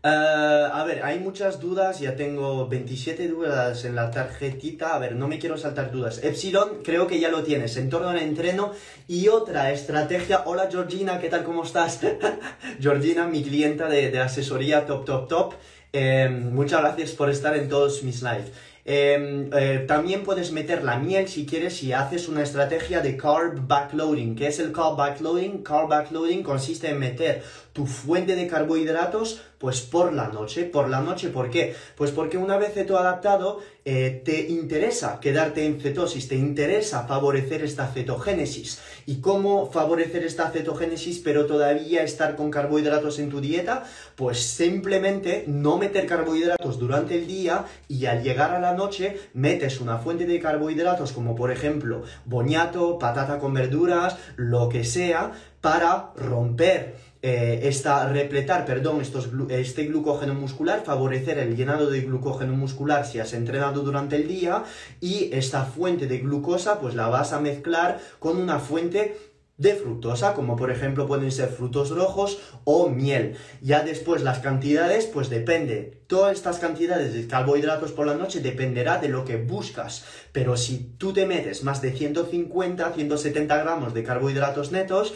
Eh, 0.02 0.08
a 0.08 0.82
ver, 0.86 1.04
hay 1.04 1.20
muchas 1.20 1.60
dudas, 1.60 2.00
ya 2.00 2.16
tengo 2.16 2.70
27 2.70 3.28
dudas 3.28 3.84
en 3.84 3.96
la 3.96 4.10
tarjetita. 4.12 4.96
A 4.96 5.00
ver, 5.00 5.16
no 5.16 5.28
me 5.28 5.40
quiero 5.40 5.58
saltar 5.58 5.92
dudas. 5.92 6.24
Epsilon, 6.24 6.84
creo 6.84 7.06
que 7.06 7.20
ya 7.20 7.30
lo 7.30 7.44
tienes, 7.44 7.76
en 7.76 7.90
torno 7.90 8.10
al 8.10 8.20
entreno. 8.20 8.72
Y 9.08 9.28
otra 9.28 9.72
estrategia. 9.72 10.44
Hola 10.46 10.70
Georgina, 10.72 11.20
¿qué 11.20 11.28
tal? 11.28 11.44
¿Cómo 11.44 11.64
estás? 11.64 12.00
Georgina, 12.80 13.28
mi 13.28 13.44
clienta 13.44 13.90
de, 13.90 14.18
asesoría 14.20 14.86
top, 14.86 15.04
top, 15.04 15.28
top. 15.28 15.54
Eh, 15.92 16.30
muchas 16.30 16.82
gracias 16.82 17.12
por 17.12 17.30
estar 17.30 17.58
en 17.58 17.68
todos 17.68 18.02
mis 18.04 18.22
lives. 18.22 18.52
Em, 18.92 19.52
eh, 19.54 19.86
también 19.88 20.24
puedes 20.24 20.52
meter 20.52 20.84
la 20.84 20.98
miel 20.98 21.28
si 21.28 21.46
quieres 21.46 21.76
si 21.76 21.94
haces 21.94 22.28
una 22.28 22.42
estrategia 22.42 23.02
de 23.02 23.18
carb 23.18 23.68
backloading. 23.68 24.36
¿Qué 24.36 24.48
es 24.48 24.60
el 24.60 24.72
carb 24.72 24.96
backloading? 24.98 25.62
Carb 25.62 25.90
backloading 25.90 26.42
consiste 26.42 26.90
en 26.90 26.98
meter 26.98 27.44
tu 27.74 27.86
fuente 27.86 28.36
de 28.36 28.48
carbohidratos 28.48 29.42
pues 29.60 29.82
por 29.82 30.14
la 30.14 30.30
noche. 30.30 30.64
Por 30.64 30.90
la 30.90 31.02
noche, 31.02 31.30
¿por 31.30 31.50
qué? 31.50 31.76
Pues 31.96 32.12
porque 32.12 32.38
una 32.38 32.58
vez 32.58 32.74
cetoadaptado 32.74 33.60
eh, 33.84 34.22
te 34.24 34.48
interesa 34.48 35.20
quedarte 35.20 35.66
en 35.66 35.82
cetosis, 35.82 36.28
te 36.28 36.36
interesa 36.36 37.04
favorecer 37.04 37.64
esta 37.64 37.88
cetogénesis. 37.88 38.80
¿Y 39.06 39.20
cómo 39.20 39.70
favorecer 39.70 40.24
esta 40.24 40.50
cetogénesis 40.50 41.20
pero 41.20 41.46
todavía 41.46 42.04
estar 42.04 42.36
con 42.38 42.50
carbohidratos 42.50 43.20
en 43.20 43.30
tu 43.30 43.42
dieta? 43.42 43.84
Pues 44.16 44.40
simplemente 44.40 45.44
no 45.48 45.78
meter 45.78 46.06
carbohidratos 46.06 46.80
durante 46.80 47.16
el 47.16 47.28
día 47.28 47.66
y 47.90 48.06
al 48.06 48.24
llegar 48.24 48.56
a 48.56 48.60
la 48.60 48.74
noche 48.74 49.20
metes 49.34 49.82
una 49.82 49.98
fuente 49.98 50.26
de 50.26 50.40
carbohidratos 50.40 51.12
como 51.12 51.36
por 51.36 51.52
ejemplo 51.52 52.04
boñato, 52.26 52.98
patata 52.98 53.40
con 53.40 53.54
verduras, 53.54 54.18
lo 54.38 54.70
que 54.70 54.86
sea, 54.86 55.34
para 55.62 56.12
romper 56.16 57.09
eh, 57.22 57.62
esta, 57.64 58.08
repletar, 58.08 58.66
perdón, 58.66 59.02
estos, 59.02 59.30
este 59.50 59.86
glucógeno 59.86 60.34
muscular, 60.34 60.84
favorecer 60.86 61.38
el 61.38 61.58
llenado 61.58 61.90
de 61.90 62.00
glucógeno 62.02 62.54
muscular 62.54 63.06
si 63.06 63.20
has 63.20 63.34
entrenado 63.34 63.82
durante 63.82 64.16
el 64.16 64.28
día 64.28 64.64
y 65.02 65.30
esta 65.34 65.66
fuente 65.66 66.08
de 66.08 66.20
glucosa 66.20 66.80
pues 66.80 66.96
la 66.96 67.10
vas 67.10 67.34
a 67.34 67.42
mezclar 67.42 68.00
con 68.20 68.38
una 68.38 68.60
fuente 68.60 69.18
de 69.58 69.76
fructosa, 69.76 70.34
como 70.34 70.56
por 70.56 70.72
ejemplo 70.72 71.06
pueden 71.06 71.34
ser 71.34 71.50
frutos 71.50 71.90
rojos 71.90 72.40
o 72.64 72.90
miel. 72.90 73.36
Ya 73.62 73.84
después 73.84 74.24
las 74.24 74.40
cantidades, 74.40 75.06
pues 75.06 75.30
depende. 75.30 76.02
Todas 76.08 76.38
estas 76.38 76.60
cantidades 76.60 77.14
de 77.14 77.28
carbohidratos 77.28 77.92
por 77.92 78.08
la 78.08 78.16
noche 78.16 78.40
dependerá 78.40 79.00
de 79.00 79.10
lo 79.10 79.26
que 79.26 79.36
buscas. 79.36 80.06
Pero 80.32 80.56
si 80.56 80.96
tú 80.98 81.12
te 81.12 81.26
metes 81.26 81.66
más 81.66 81.82
de 81.82 81.92
150, 81.92 82.94
170 82.94 83.58
gramos 83.58 83.94
de 83.94 84.04
carbohidratos 84.04 84.72
netos, 84.72 85.14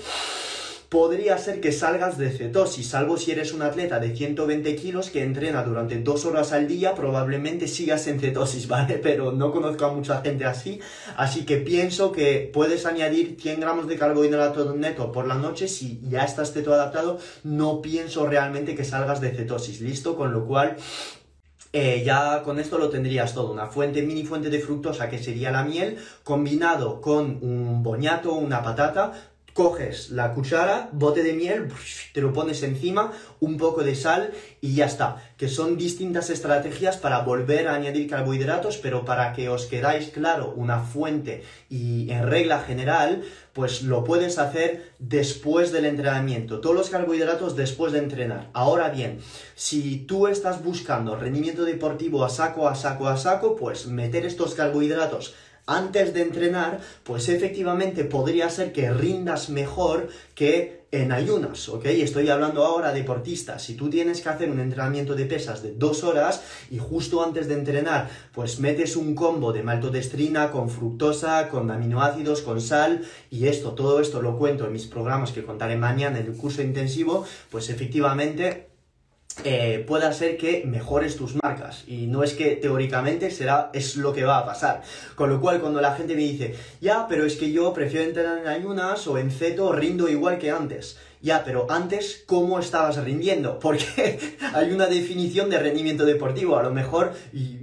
podría 0.93 1.39
ser 1.39 1.59
que 1.59 1.71
salgas 1.71 2.19
de 2.19 2.29
cetosis, 2.29 2.87
salvo 2.87 3.17
si 3.17 3.31
eres 3.31 3.51
un 3.51 3.63
atleta 3.63 3.99
de 3.99 4.15
120 4.15 4.75
kilos 4.75 5.09
que 5.09 5.23
entrena 5.23 5.63
durante 5.63 5.99
dos 5.99 6.23
horas 6.23 6.53
al 6.53 6.67
día, 6.67 6.93
probablemente 6.93 7.67
sigas 7.67 8.05
en 8.05 8.19
cetosis, 8.19 8.67
¿vale? 8.73 8.99
Pero 8.99 9.31
no 9.31 9.51
conozco 9.51 9.85
a 9.85 9.91
mucha 9.91 10.21
gente 10.21 10.45
así, 10.45 10.79
así 11.17 11.45
que 11.45 11.57
pienso 11.57 12.11
que 12.11 12.47
puedes 12.53 12.85
añadir 12.85 13.37
100 13.41 13.59
gramos 13.59 13.87
de 13.87 13.97
carbohidrato 13.97 14.75
neto 14.75 15.11
por 15.11 15.25
la 15.25 15.33
noche 15.33 15.67
si 15.67 15.99
ya 16.07 16.25
estás 16.25 16.53
ceto 16.53 16.75
adaptado, 16.75 17.17
no 17.43 17.81
pienso 17.81 18.27
realmente 18.27 18.75
que 18.75 18.85
salgas 18.85 19.19
de 19.19 19.31
cetosis, 19.31 19.81
¿listo? 19.81 20.15
Con 20.15 20.31
lo 20.31 20.45
cual... 20.45 20.77
Eh, 21.75 22.03
ya 22.05 22.43
con 22.43 22.59
esto 22.59 22.77
lo 22.77 22.89
tendrías 22.89 23.33
todo, 23.33 23.51
una 23.51 23.65
fuente, 23.65 24.03
mini 24.03 24.23
fuente 24.23 24.51
de 24.51 24.59
fructosa 24.59 25.09
que 25.09 25.17
sería 25.17 25.49
la 25.49 25.63
miel, 25.63 25.97
combinado 26.23 27.01
con 27.01 27.39
un 27.41 27.81
boñato, 27.81 28.35
una 28.35 28.61
patata, 28.61 29.32
coges 29.53 30.09
la 30.09 30.33
cuchara, 30.33 30.89
bote 30.91 31.23
de 31.23 31.33
miel, 31.33 31.69
te 32.13 32.21
lo 32.21 32.33
pones 32.33 32.63
encima, 32.63 33.11
un 33.39 33.57
poco 33.57 33.83
de 33.83 33.95
sal 33.95 34.31
y 34.61 34.75
ya 34.75 34.85
está. 34.85 35.17
Que 35.37 35.47
son 35.47 35.77
distintas 35.77 36.29
estrategias 36.29 36.97
para 36.97 37.19
volver 37.19 37.67
a 37.67 37.75
añadir 37.75 38.09
carbohidratos, 38.09 38.77
pero 38.77 39.05
para 39.05 39.33
que 39.33 39.49
os 39.49 39.65
quedáis 39.65 40.09
claro 40.09 40.53
una 40.55 40.79
fuente 40.79 41.43
y 41.69 42.09
en 42.11 42.27
regla 42.27 42.61
general, 42.61 43.23
pues 43.53 43.83
lo 43.83 44.03
puedes 44.03 44.39
hacer 44.39 44.93
después 44.97 45.71
del 45.71 45.85
entrenamiento. 45.85 46.59
Todos 46.59 46.75
los 46.75 46.89
carbohidratos 46.89 47.55
después 47.55 47.93
de 47.93 47.99
entrenar. 47.99 48.49
Ahora 48.53 48.89
bien, 48.89 49.19
si 49.55 49.99
tú 49.99 50.27
estás 50.27 50.63
buscando 50.63 51.15
rendimiento 51.15 51.63
deportivo 51.63 52.25
a 52.25 52.29
saco, 52.29 52.67
a 52.67 52.75
saco, 52.75 53.07
a 53.07 53.17
saco, 53.17 53.55
pues 53.55 53.85
meter 53.85 54.25
estos 54.25 54.55
carbohidratos 54.55 55.35
antes 55.65 56.13
de 56.13 56.21
entrenar, 56.21 56.79
pues 57.03 57.29
efectivamente 57.29 58.03
podría 58.03 58.49
ser 58.49 58.73
que 58.73 58.91
rindas 58.91 59.49
mejor 59.49 60.09
que 60.35 60.83
en 60.93 61.11
ayunas, 61.11 61.69
¿ok? 61.69 61.85
Estoy 61.85 62.29
hablando 62.29 62.63
ahora 62.63 62.93
de 62.93 62.99
deportistas. 62.99 63.63
Si 63.63 63.73
tú 63.73 63.89
tienes 63.89 64.21
que 64.21 64.29
hacer 64.29 64.51
un 64.51 64.59
entrenamiento 64.59 65.15
de 65.15 65.25
pesas 65.25 65.63
de 65.63 65.73
dos 65.73 66.03
horas 66.03 66.43
y 66.69 66.77
justo 66.77 67.23
antes 67.23 67.47
de 67.47 67.55
entrenar, 67.55 68.11
pues 68.31 68.59
metes 68.59 68.95
un 68.95 69.15
combo 69.15 69.53
de 69.53 69.63
maltodestrina 69.63 70.51
con 70.51 70.69
fructosa, 70.69 71.49
con 71.49 71.71
aminoácidos, 71.71 72.41
con 72.41 72.61
sal 72.61 73.01
y 73.31 73.47
esto, 73.47 73.71
todo 73.71 74.01
esto 74.01 74.21
lo 74.21 74.37
cuento 74.37 74.67
en 74.67 74.73
mis 74.73 74.85
programas 74.85 75.31
que 75.31 75.43
contaré 75.43 75.77
mañana 75.77 76.19
en 76.19 76.27
el 76.27 76.33
curso 76.37 76.61
intensivo, 76.61 77.25
pues 77.49 77.71
efectivamente 77.71 78.72
eh, 79.43 79.83
pueda 79.87 80.13
ser 80.13 80.37
que 80.37 80.63
mejores 80.65 81.17
tus 81.17 81.35
marcas. 81.35 81.83
Y 81.87 82.07
no 82.07 82.23
es 82.23 82.33
que 82.33 82.55
teóricamente 82.55 83.31
será 83.31 83.69
es 83.73 83.95
lo 83.95 84.13
que 84.13 84.23
va 84.23 84.39
a 84.39 84.45
pasar. 84.45 84.81
Con 85.15 85.29
lo 85.29 85.41
cual 85.41 85.59
cuando 85.59 85.81
la 85.81 85.95
gente 85.95 86.15
me 86.15 86.21
dice 86.21 86.55
ya 86.81 87.07
pero 87.07 87.25
es 87.25 87.35
que 87.35 87.51
yo 87.51 87.73
prefiero 87.73 88.05
entrenar 88.05 88.39
en 88.39 88.47
ayunas 88.47 89.07
o 89.07 89.17
en 89.17 89.31
ceto 89.31 89.71
rindo 89.71 90.07
igual 90.07 90.37
que 90.37 90.51
antes 90.51 90.97
ya 91.23 91.43
pero 91.45 91.65
antes 91.69 92.23
cómo 92.27 92.59
estabas 92.59 92.97
rindiendo 93.03 93.57
porque 93.61 94.19
hay 94.53 94.71
una 94.71 94.87
definición 94.87 95.49
de 95.49 95.57
rendimiento 95.57 96.05
deportivo. 96.05 96.57
A 96.57 96.63
lo 96.63 96.71
mejor 96.71 97.13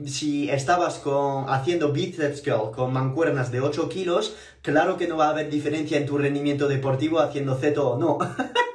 si 0.06 0.50
estabas 0.50 0.98
con 0.98 1.48
haciendo 1.48 1.92
biceps 1.92 2.42
curl 2.42 2.72
con 2.72 2.92
mancuernas 2.92 3.52
de 3.52 3.60
8 3.60 3.88
kilos 3.88 4.34
claro 4.62 4.96
que 4.96 5.06
no 5.06 5.16
va 5.16 5.26
a 5.26 5.30
haber 5.30 5.50
diferencia 5.50 5.98
en 5.98 6.06
tu 6.06 6.18
rendimiento 6.18 6.68
deportivo 6.68 7.20
haciendo 7.20 7.56
ceto 7.56 7.90
o 7.90 7.98
no 7.98 8.18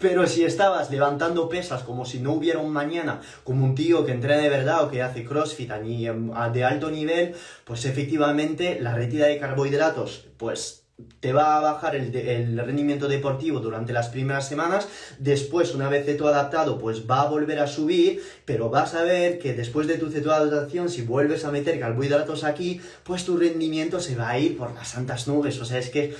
Pero 0.00 0.26
si 0.26 0.44
estabas 0.44 0.90
levantando 0.90 1.48
pesas 1.48 1.82
como 1.82 2.04
si 2.06 2.20
no 2.20 2.32
hubiera 2.32 2.58
un 2.58 2.72
mañana, 2.72 3.20
como 3.44 3.64
un 3.64 3.74
tío 3.74 4.04
que 4.04 4.12
entrena 4.12 4.42
de 4.42 4.48
verdad 4.48 4.84
o 4.84 4.90
que 4.90 5.02
hace 5.02 5.24
crossfit 5.24 5.70
em, 5.70 6.30
de 6.52 6.64
alto 6.64 6.90
nivel, 6.90 7.34
pues 7.64 7.84
efectivamente 7.84 8.80
la 8.80 8.94
retirada 8.94 9.30
de 9.30 9.38
carbohidratos, 9.38 10.26
pues 10.38 10.80
te 11.20 11.32
va 11.32 11.56
a 11.56 11.60
bajar 11.60 11.96
el, 11.96 12.58
rendimiento 12.58 13.08
deportivo 13.08 13.60
durante 13.60 13.92
las 13.92 14.08
primeras 14.08 14.48
semanas, 14.48 14.88
después 15.18 15.74
una 15.74 15.88
vez 15.88 16.04
ceto 16.04 16.28
adaptado 16.28 16.78
pues 16.78 17.08
va 17.10 17.22
a 17.22 17.28
volver 17.28 17.58
a 17.58 17.66
subir, 17.66 18.22
pero 18.44 18.70
vas 18.70 18.94
a 18.94 19.02
ver 19.02 19.38
que 19.38 19.54
después 19.54 19.86
de 19.86 19.98
tu 19.98 20.10
ceto 20.10 20.32
adaptación 20.32 20.88
si 20.88 21.02
vuelves 21.02 21.44
a 21.44 21.50
meter 21.50 21.78
carbohidratos 21.78 22.44
aquí, 22.44 22.80
pues 23.04 23.24
tu 23.24 23.36
rendimiento 23.36 24.00
se 24.00 24.16
va 24.16 24.30
a 24.30 24.38
ir 24.38 24.56
por 24.56 24.74
las 24.74 24.88
santas 24.88 25.28
nubes, 25.28 25.60
o 25.60 25.64
sea, 25.64 25.78
es 25.78 25.90
que 25.90 26.14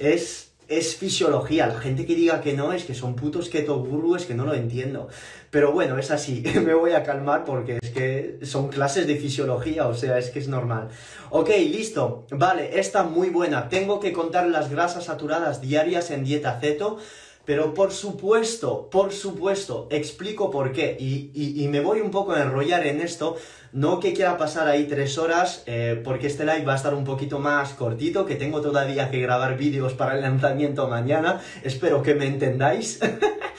es 0.00 0.51
es 0.78 0.96
fisiología. 0.96 1.66
La 1.66 1.78
gente 1.78 2.06
que 2.06 2.14
diga 2.14 2.40
que 2.40 2.54
no 2.54 2.72
es 2.72 2.84
que 2.84 2.94
son 2.94 3.14
putos 3.14 3.48
keto 3.48 3.78
gurúes 3.78 4.26
que 4.26 4.34
no 4.34 4.44
lo 4.44 4.54
entiendo. 4.54 5.08
Pero 5.50 5.72
bueno, 5.72 5.98
es 5.98 6.10
así. 6.10 6.42
Me 6.64 6.74
voy 6.74 6.92
a 6.92 7.02
calmar 7.02 7.44
porque 7.44 7.78
es 7.82 7.90
que 7.90 8.38
son 8.42 8.68
clases 8.68 9.06
de 9.06 9.16
fisiología, 9.16 9.86
o 9.86 9.94
sea, 9.94 10.18
es 10.18 10.30
que 10.30 10.38
es 10.38 10.48
normal. 10.48 10.88
Ok, 11.30 11.50
listo. 11.50 12.26
Vale, 12.30 12.78
esta 12.78 13.02
muy 13.02 13.28
buena. 13.28 13.68
Tengo 13.68 14.00
que 14.00 14.12
contar 14.12 14.48
las 14.48 14.70
grasas 14.70 15.04
saturadas 15.04 15.60
diarias 15.60 16.10
en 16.10 16.24
dieta 16.24 16.58
ceto. 16.60 16.98
Pero 17.44 17.74
por 17.74 17.90
supuesto, 17.90 18.88
por 18.90 19.12
supuesto, 19.12 19.88
explico 19.90 20.50
por 20.50 20.72
qué. 20.72 20.96
Y, 20.98 21.66
me 21.68 21.80
voy 21.80 22.00
un 22.00 22.10
poco 22.10 22.32
a 22.32 22.42
enrollar 22.42 22.86
en 22.86 23.00
esto. 23.00 23.36
No 23.72 24.00
que 24.00 24.12
quiera 24.12 24.36
pasar 24.36 24.68
ahí 24.68 24.84
tres 24.84 25.16
horas, 25.16 25.62
eh, 25.66 26.00
porque 26.04 26.26
este 26.26 26.44
live 26.44 26.64
va 26.64 26.74
a 26.74 26.76
estar 26.76 26.94
un 26.94 27.04
poquito 27.04 27.38
más 27.38 27.70
cortito, 27.70 28.26
que 28.26 28.34
tengo 28.34 28.60
todavía 28.60 29.10
que 29.10 29.20
grabar 29.20 29.56
vídeos 29.56 29.94
para 29.94 30.14
el 30.14 30.20
lanzamiento 30.20 30.88
mañana. 30.88 31.40
Espero 31.64 32.02
que 32.02 32.14
me 32.14 32.26
entendáis. 32.26 33.00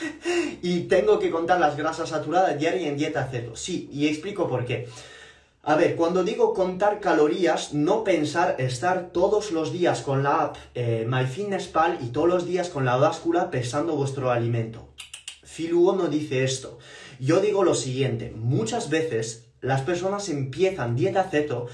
y 0.61 0.81
tengo 0.81 1.19
que 1.19 1.31
contar 1.31 1.59
las 1.59 1.75
grasas 1.75 2.09
saturadas 2.09 2.57
diarias 2.57 2.85
en 2.85 2.97
dieta 2.97 3.27
ceto. 3.29 3.55
Sí, 3.55 3.89
y 3.91 4.07
explico 4.07 4.47
por 4.47 4.65
qué. 4.65 4.87
A 5.65 5.77
ver, 5.77 5.95
cuando 5.95 6.25
digo 6.25 6.53
contar 6.53 6.99
calorías, 6.99 7.73
no 7.73 8.03
pensar 8.03 8.57
estar 8.59 9.11
todos 9.13 9.51
los 9.51 9.71
días 9.71 10.01
con 10.01 10.21
la 10.21 10.41
app 10.41 10.57
eh, 10.75 11.05
MyFitnessPal 11.07 11.99
y 12.01 12.07
todos 12.07 12.27
los 12.27 12.45
días 12.45 12.67
con 12.67 12.83
la 12.83 12.97
báscula 12.97 13.49
pesando 13.49 13.95
vuestro 13.95 14.29
alimento. 14.29 14.89
Filuo 15.41 15.95
no 15.95 16.09
dice 16.09 16.43
esto. 16.43 16.79
Yo 17.17 17.39
digo 17.39 17.63
lo 17.63 17.75
siguiente, 17.75 18.33
muchas 18.35 18.89
veces 18.89 19.45
las 19.61 19.83
personas 19.83 20.27
empiezan 20.27 20.97
dieta 20.97 21.29
ceto 21.29 21.67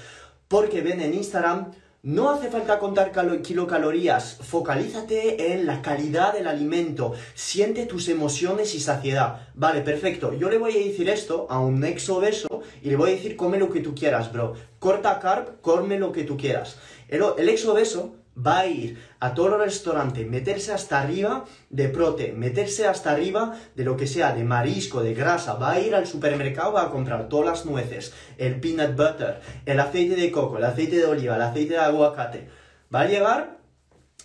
porque 0.46 0.82
ven 0.82 1.00
en 1.00 1.14
Instagram 1.14 1.72
no 2.02 2.30
hace 2.30 2.48
falta 2.48 2.78
contar 2.78 3.12
kilocalorías, 3.42 4.38
focalízate 4.40 5.52
en 5.52 5.66
la 5.66 5.82
calidad 5.82 6.32
del 6.32 6.46
alimento, 6.46 7.12
siente 7.34 7.84
tus 7.84 8.08
emociones 8.08 8.74
y 8.74 8.80
saciedad. 8.80 9.48
Vale, 9.54 9.82
perfecto. 9.82 10.32
Yo 10.32 10.48
le 10.48 10.56
voy 10.56 10.72
a 10.72 10.86
decir 10.86 11.10
esto 11.10 11.46
a 11.50 11.58
un 11.58 11.84
ex 11.84 12.08
obeso 12.08 12.62
y 12.82 12.88
le 12.88 12.96
voy 12.96 13.10
a 13.10 13.14
decir 13.16 13.36
come 13.36 13.58
lo 13.58 13.70
que 13.70 13.80
tú 13.80 13.94
quieras, 13.94 14.32
bro. 14.32 14.54
Corta 14.78 15.18
carb, 15.20 15.60
come 15.60 15.98
lo 15.98 16.10
que 16.10 16.24
tú 16.24 16.38
quieras. 16.38 16.78
El, 17.08 17.22
el 17.36 17.48
ex 17.50 17.66
obeso 17.66 18.14
va 18.36 18.60
a 18.60 18.66
ir 18.66 18.98
a 19.18 19.34
todo 19.34 19.54
el 19.54 19.60
restaurante, 19.64 20.24
meterse 20.24 20.72
hasta 20.72 21.00
arriba 21.00 21.44
de 21.68 21.88
prote, 21.88 22.32
meterse 22.32 22.86
hasta 22.86 23.12
arriba 23.12 23.56
de 23.74 23.84
lo 23.84 23.96
que 23.96 24.06
sea, 24.06 24.32
de 24.32 24.44
marisco, 24.44 25.02
de 25.02 25.14
grasa, 25.14 25.54
va 25.54 25.72
a 25.72 25.80
ir 25.80 25.94
al 25.94 26.06
supermercado, 26.06 26.72
va 26.72 26.84
a 26.84 26.90
comprar 26.90 27.28
todas 27.28 27.46
las 27.46 27.66
nueces, 27.66 28.12
el 28.38 28.60
peanut 28.60 28.96
butter, 28.96 29.40
el 29.66 29.80
aceite 29.80 30.16
de 30.16 30.30
coco, 30.30 30.58
el 30.58 30.64
aceite 30.64 30.96
de 30.96 31.06
oliva, 31.06 31.36
el 31.36 31.42
aceite 31.42 31.74
de 31.74 31.80
aguacate. 31.80 32.48
Va 32.94 33.02
a 33.02 33.06
llegar 33.06 33.58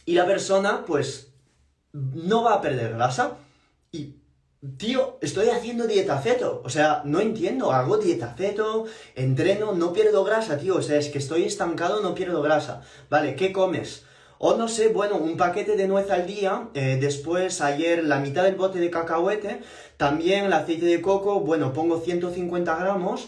y 0.05 0.13
la 0.13 0.25
persona, 0.25 0.85
pues, 0.85 1.33
no 1.91 2.43
va 2.43 2.55
a 2.55 2.61
perder 2.61 2.93
grasa. 2.93 3.37
Tío, 4.77 5.17
estoy 5.21 5.49
haciendo 5.49 5.85
dieta 5.85 6.19
ceto. 6.21 6.61
O 6.63 6.69
sea, 6.69 7.01
no 7.05 7.19
entiendo, 7.19 7.71
hago 7.71 7.97
dieta 7.97 8.33
ceto, 8.37 8.85
entreno, 9.15 9.73
no 9.73 9.93
pierdo 9.93 10.23
grasa, 10.23 10.57
tío. 10.57 10.77
O 10.77 10.81
sea, 10.81 10.97
es 10.97 11.09
que 11.09 11.17
estoy 11.17 11.43
estancado, 11.43 12.01
no 12.01 12.15
pierdo 12.15 12.41
grasa. 12.41 12.81
Vale, 13.09 13.35
¿qué 13.35 13.51
comes? 13.51 14.05
O 14.37 14.55
no 14.55 14.67
sé, 14.67 14.89
bueno, 14.89 15.17
un 15.17 15.37
paquete 15.37 15.75
de 15.75 15.87
nuez 15.87 16.09
al 16.11 16.25
día, 16.27 16.69
eh, 16.73 16.97
después 16.99 17.61
ayer 17.61 18.03
la 18.03 18.19
mitad 18.19 18.43
del 18.43 18.55
bote 18.55 18.79
de 18.79 18.89
cacahuete, 18.89 19.61
también 19.97 20.45
el 20.45 20.53
aceite 20.53 20.85
de 20.85 21.01
coco, 21.01 21.39
bueno, 21.39 21.71
pongo 21.73 21.99
150 21.99 22.75
gramos. 22.75 23.27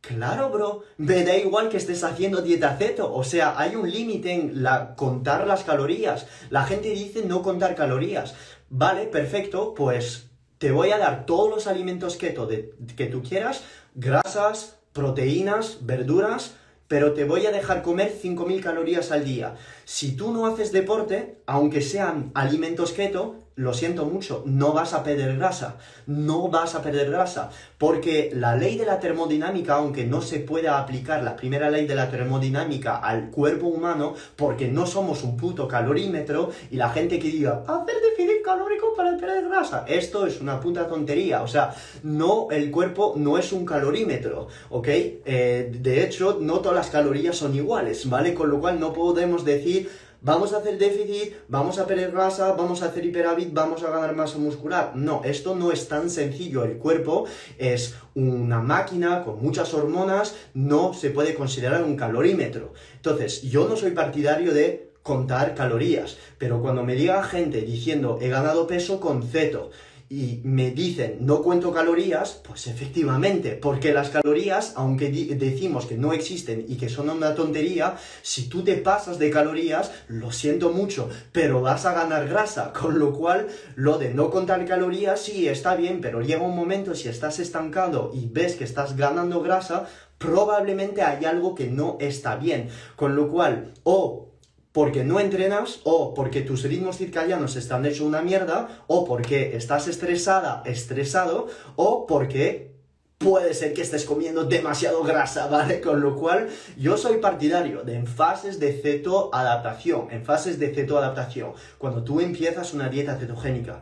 Claro, 0.00 0.50
bro, 0.50 0.82
me 0.98 1.24
da 1.24 1.36
igual 1.36 1.68
que 1.68 1.78
estés 1.78 2.04
haciendo 2.04 2.42
dieta 2.42 2.76
ceto, 2.76 3.14
o 3.14 3.24
sea, 3.24 3.54
hay 3.58 3.74
un 3.74 3.90
límite 3.90 4.32
en 4.32 4.62
la, 4.62 4.94
contar 4.96 5.46
las 5.46 5.64
calorías. 5.64 6.26
La 6.50 6.64
gente 6.64 6.90
dice 6.90 7.24
no 7.24 7.42
contar 7.42 7.74
calorías. 7.74 8.34
Vale, 8.68 9.06
perfecto, 9.06 9.72
pues 9.74 10.33
te 10.58 10.72
voy 10.72 10.90
a 10.90 10.98
dar 10.98 11.26
todos 11.26 11.50
los 11.50 11.66
alimentos 11.66 12.16
keto 12.16 12.48
que 12.48 13.06
tú 13.06 13.22
quieras, 13.22 13.62
grasas, 13.94 14.76
proteínas, 14.92 15.78
verduras, 15.82 16.54
pero 16.88 17.12
te 17.12 17.24
voy 17.24 17.46
a 17.46 17.50
dejar 17.50 17.82
comer 17.82 18.12
5.000 18.22 18.60
calorías 18.62 19.10
al 19.10 19.24
día. 19.24 19.56
Si 19.84 20.16
tú 20.16 20.32
no 20.32 20.46
haces 20.46 20.70
deporte, 20.72 21.40
aunque 21.46 21.80
sean 21.80 22.30
alimentos 22.34 22.92
keto, 22.92 23.36
lo 23.56 23.72
siento 23.72 24.04
mucho, 24.04 24.42
no 24.46 24.72
vas 24.72 24.94
a 24.94 25.04
perder 25.04 25.36
grasa, 25.36 25.76
no 26.06 26.48
vas 26.48 26.74
a 26.74 26.82
perder 26.82 27.10
grasa, 27.10 27.50
porque 27.78 28.30
la 28.34 28.56
ley 28.56 28.76
de 28.76 28.84
la 28.84 28.98
termodinámica, 28.98 29.74
aunque 29.74 30.04
no 30.04 30.22
se 30.22 30.40
pueda 30.40 30.78
aplicar 30.78 31.22
la 31.22 31.36
primera 31.36 31.70
ley 31.70 31.86
de 31.86 31.94
la 31.94 32.10
termodinámica 32.10 32.96
al 32.96 33.30
cuerpo 33.30 33.68
humano, 33.68 34.14
porque 34.34 34.66
no 34.66 34.86
somos 34.86 35.22
un 35.22 35.36
puto 35.36 35.68
calorímetro, 35.68 36.50
y 36.70 36.76
la 36.76 36.90
gente 36.90 37.20
que 37.20 37.28
diga, 37.28 37.62
hacer 37.66 37.94
déficit 38.00 38.42
calórico 38.44 38.92
para 38.96 39.16
perder 39.16 39.48
grasa, 39.48 39.84
esto 39.86 40.26
es 40.26 40.40
una 40.40 40.58
puta 40.58 40.88
tontería, 40.88 41.42
o 41.42 41.48
sea, 41.48 41.72
no, 42.02 42.48
el 42.50 42.72
cuerpo 42.72 43.14
no 43.16 43.38
es 43.38 43.52
un 43.52 43.64
calorímetro, 43.64 44.48
¿ok? 44.70 44.88
Eh, 44.88 45.70
de 45.72 46.02
hecho, 46.02 46.38
no 46.40 46.58
todas 46.58 46.76
las 46.76 46.90
calorías 46.90 47.36
son 47.36 47.54
iguales, 47.54 48.08
¿vale? 48.10 48.34
Con 48.34 48.50
lo 48.50 48.58
cual 48.58 48.80
no 48.80 48.92
podemos 48.92 49.44
decir 49.44 49.88
vamos 50.24 50.54
a 50.54 50.56
hacer 50.58 50.78
déficit, 50.78 51.34
vamos 51.48 51.78
a 51.78 51.86
perder 51.86 52.10
grasa, 52.10 52.52
vamos 52.52 52.82
a 52.82 52.86
hacer 52.86 53.04
hiperávit, 53.04 53.52
vamos 53.52 53.82
a 53.82 53.90
ganar 53.90 54.14
masa 54.14 54.38
muscular. 54.38 54.92
No, 54.96 55.22
esto 55.22 55.54
no 55.54 55.70
es 55.70 55.86
tan 55.86 56.08
sencillo. 56.08 56.64
El 56.64 56.78
cuerpo 56.78 57.26
es 57.58 57.94
una 58.14 58.60
máquina 58.60 59.22
con 59.22 59.40
muchas 59.40 59.72
hormonas, 59.74 60.34
no 60.54 60.94
se 60.94 61.10
puede 61.10 61.34
considerar 61.34 61.84
un 61.84 61.96
calorímetro. 61.96 62.72
Entonces, 62.96 63.42
yo 63.42 63.68
no 63.68 63.76
soy 63.76 63.90
partidario 63.90 64.54
de 64.54 64.90
contar 65.02 65.54
calorías, 65.54 66.16
pero 66.38 66.62
cuando 66.62 66.82
me 66.82 66.94
diga 66.94 67.22
gente 67.22 67.60
diciendo 67.60 68.18
he 68.22 68.30
ganado 68.30 68.66
peso 68.66 69.00
con 69.00 69.22
ceto, 69.22 69.70
y 70.14 70.40
me 70.44 70.70
dicen 70.70 71.16
no 71.20 71.42
cuento 71.42 71.72
calorías, 71.72 72.40
pues 72.46 72.68
efectivamente, 72.68 73.58
porque 73.60 73.92
las 73.92 74.10
calorías, 74.10 74.74
aunque 74.76 75.10
decimos 75.10 75.86
que 75.86 75.96
no 75.96 76.12
existen 76.12 76.64
y 76.68 76.76
que 76.76 76.88
son 76.88 77.10
una 77.10 77.34
tontería, 77.34 77.96
si 78.22 78.48
tú 78.48 78.62
te 78.62 78.76
pasas 78.76 79.18
de 79.18 79.30
calorías, 79.30 79.90
lo 80.06 80.30
siento 80.30 80.70
mucho, 80.70 81.08
pero 81.32 81.62
vas 81.62 81.84
a 81.84 81.94
ganar 81.94 82.28
grasa, 82.28 82.72
con 82.80 83.00
lo 83.00 83.12
cual 83.12 83.48
lo 83.74 83.98
de 83.98 84.14
no 84.14 84.30
contar 84.30 84.64
calorías 84.64 85.20
sí 85.20 85.48
está 85.48 85.74
bien, 85.74 86.00
pero 86.00 86.20
llega 86.20 86.42
un 86.42 86.54
momento 86.54 86.94
si 86.94 87.08
estás 87.08 87.40
estancado 87.40 88.12
y 88.14 88.28
ves 88.28 88.54
que 88.54 88.62
estás 88.62 88.96
ganando 88.96 89.42
grasa, 89.42 89.88
probablemente 90.18 91.02
hay 91.02 91.24
algo 91.24 91.56
que 91.56 91.66
no 91.66 91.96
está 92.00 92.36
bien, 92.36 92.68
con 92.94 93.16
lo 93.16 93.28
cual 93.28 93.72
o 93.82 94.33
porque 94.74 95.04
no 95.04 95.20
entrenas 95.20 95.78
o 95.84 96.14
porque 96.14 96.40
tus 96.40 96.64
ritmos 96.64 96.96
circadianos 96.96 97.54
están 97.54 97.86
hechos 97.86 98.00
una 98.00 98.22
mierda 98.22 98.82
o 98.88 99.04
porque 99.04 99.56
estás 99.56 99.86
estresada, 99.86 100.64
estresado 100.66 101.46
o 101.76 102.08
porque 102.08 102.74
puede 103.18 103.54
ser 103.54 103.72
que 103.72 103.82
estés 103.82 104.04
comiendo 104.04 104.44
demasiado 104.44 105.04
grasa, 105.04 105.46
¿vale? 105.50 105.80
Con 105.80 106.00
lo 106.00 106.16
cual 106.16 106.48
yo 106.76 106.96
soy 106.96 107.18
partidario 107.18 107.84
de 107.84 107.94
en 107.94 108.08
fases 108.08 108.58
de 108.58 108.72
ceto 108.72 109.32
adaptación, 109.32 110.08
en 110.10 110.24
fases 110.24 110.58
de 110.58 110.74
ceto 110.74 110.98
adaptación, 110.98 111.52
cuando 111.78 112.02
tú 112.02 112.18
empiezas 112.18 112.74
una 112.74 112.88
dieta 112.88 113.16
cetogénica 113.16 113.80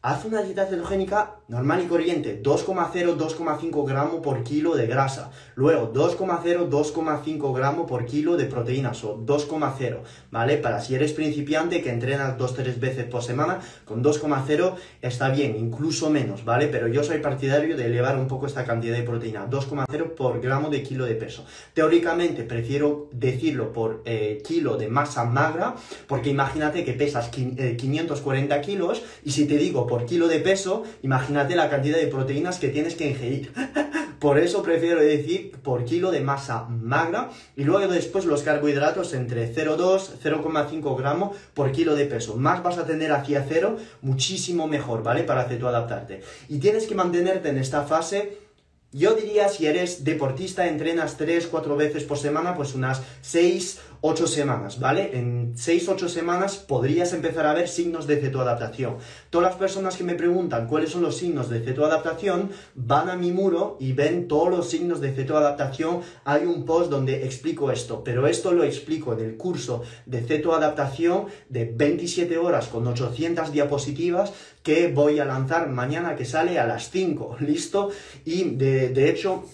haz 0.00 0.24
una 0.24 0.42
dieta 0.42 0.66
cetogénica 0.66 1.34
normal 1.48 1.82
y 1.82 1.86
corriente, 1.86 2.40
2,0, 2.42 3.16
2,5 3.16 3.86
gramos 3.86 4.20
por 4.20 4.44
kilo 4.44 4.76
de 4.76 4.86
grasa, 4.86 5.32
luego 5.56 5.92
2,0, 5.92 6.68
2,5 6.68 7.56
gramos 7.56 7.88
por 7.88 8.04
kilo 8.04 8.36
de 8.36 8.44
proteínas 8.44 9.02
o 9.02 9.18
2,0, 9.18 10.00
¿vale? 10.30 10.58
Para 10.58 10.80
si 10.80 10.94
eres 10.94 11.14
principiante 11.14 11.82
que 11.82 11.90
entrenas 11.90 12.38
2-3 12.38 12.78
veces 12.78 13.04
por 13.06 13.24
semana, 13.24 13.60
con 13.84 14.04
2,0 14.04 14.74
está 15.00 15.30
bien, 15.30 15.56
incluso 15.56 16.10
menos, 16.10 16.44
¿vale? 16.44 16.68
Pero 16.68 16.86
yo 16.86 17.02
soy 17.02 17.18
partidario 17.18 17.76
de 17.76 17.86
elevar 17.86 18.18
un 18.18 18.28
poco 18.28 18.46
esta 18.46 18.64
cantidad 18.64 18.96
de 18.96 19.02
proteína, 19.02 19.48
2,0 19.50 20.14
por 20.14 20.40
gramo 20.40 20.70
de 20.70 20.82
kilo 20.82 21.06
de 21.06 21.14
peso. 21.16 21.44
Teóricamente 21.74 22.44
prefiero 22.44 23.08
decirlo 23.10 23.72
por 23.72 24.02
eh, 24.04 24.42
kilo 24.46 24.76
de 24.76 24.88
masa 24.88 25.24
magra, 25.24 25.74
porque 26.06 26.30
imagínate 26.30 26.84
que 26.84 26.92
pesas 26.92 27.30
540 27.30 28.54
eh, 28.54 28.60
kilos 28.60 29.02
y 29.24 29.32
si 29.32 29.46
te 29.46 29.56
digo 29.56 29.87
por 29.88 30.06
kilo 30.06 30.28
de 30.28 30.38
peso, 30.38 30.84
imagínate 31.02 31.56
la 31.56 31.68
cantidad 31.68 31.98
de 31.98 32.06
proteínas 32.06 32.58
que 32.58 32.68
tienes 32.68 32.94
que 32.94 33.08
ingerir. 33.08 33.52
por 34.20 34.38
eso 34.38 34.62
prefiero 34.62 35.00
decir 35.00 35.52
por 35.62 35.84
kilo 35.84 36.10
de 36.10 36.20
masa 36.20 36.64
magra 36.68 37.30
y 37.56 37.64
luego 37.64 37.92
después 37.92 38.24
los 38.24 38.42
carbohidratos 38.42 39.14
entre 39.14 39.52
0,2 39.54 40.18
0,5 40.22 40.96
gramos 40.96 41.36
por 41.54 41.72
kilo 41.72 41.94
de 41.94 42.06
peso. 42.06 42.36
Más 42.36 42.62
vas 42.62 42.78
a 42.78 42.86
tener 42.86 43.12
hacia 43.12 43.44
cero, 43.48 43.76
muchísimo 44.02 44.66
mejor, 44.66 45.02
¿vale? 45.02 45.22
Para 45.24 45.42
hacer 45.42 45.58
tu 45.58 45.66
adaptarte. 45.66 46.22
Y 46.48 46.58
tienes 46.58 46.86
que 46.86 46.94
mantenerte 46.94 47.48
en 47.48 47.58
esta 47.58 47.82
fase 47.82 48.47
yo 48.90 49.14
diría 49.14 49.50
si 49.50 49.66
eres 49.66 50.02
deportista, 50.04 50.66
entrenas 50.66 51.18
3, 51.18 51.48
4 51.48 51.76
veces 51.76 52.04
por 52.04 52.16
semana, 52.16 52.54
pues 52.56 52.74
unas 52.74 53.02
6, 53.20 53.80
8 54.00 54.26
semanas, 54.26 54.80
¿vale? 54.80 55.10
En 55.18 55.52
6, 55.56 55.88
8 55.90 56.08
semanas 56.08 56.56
podrías 56.56 57.12
empezar 57.12 57.46
a 57.46 57.52
ver 57.52 57.68
signos 57.68 58.06
de 58.06 58.16
cetoadaptación. 58.16 58.96
Todas 59.28 59.50
las 59.50 59.58
personas 59.58 59.96
que 59.96 60.04
me 60.04 60.14
preguntan 60.14 60.68
cuáles 60.68 60.90
son 60.90 61.02
los 61.02 61.18
signos 61.18 61.50
de 61.50 61.60
cetoadaptación, 61.60 62.50
van 62.74 63.10
a 63.10 63.16
mi 63.16 63.30
muro 63.30 63.76
y 63.78 63.92
ven 63.92 64.26
todos 64.26 64.48
los 64.48 64.70
signos 64.70 65.02
de 65.02 65.12
cetoadaptación. 65.12 66.00
Hay 66.24 66.46
un 66.46 66.64
post 66.64 66.90
donde 66.90 67.26
explico 67.26 67.70
esto, 67.70 68.02
pero 68.02 68.26
esto 68.26 68.52
lo 68.52 68.64
explico 68.64 69.12
en 69.12 69.20
el 69.20 69.36
curso 69.36 69.82
de 70.06 70.22
cetoadaptación 70.22 71.26
de 71.50 71.66
27 71.66 72.38
horas 72.38 72.68
con 72.68 72.86
800 72.86 73.52
diapositivas 73.52 74.32
que 74.68 74.88
voy 74.88 75.18
a 75.18 75.24
lanzar 75.24 75.70
mañana 75.70 76.14
que 76.14 76.26
sale 76.26 76.58
a 76.58 76.66
las 76.66 76.90
5, 76.90 77.38
¿listo? 77.40 77.90
Y 78.26 78.50
de, 78.50 78.90
de 78.90 79.08
hecho 79.08 79.44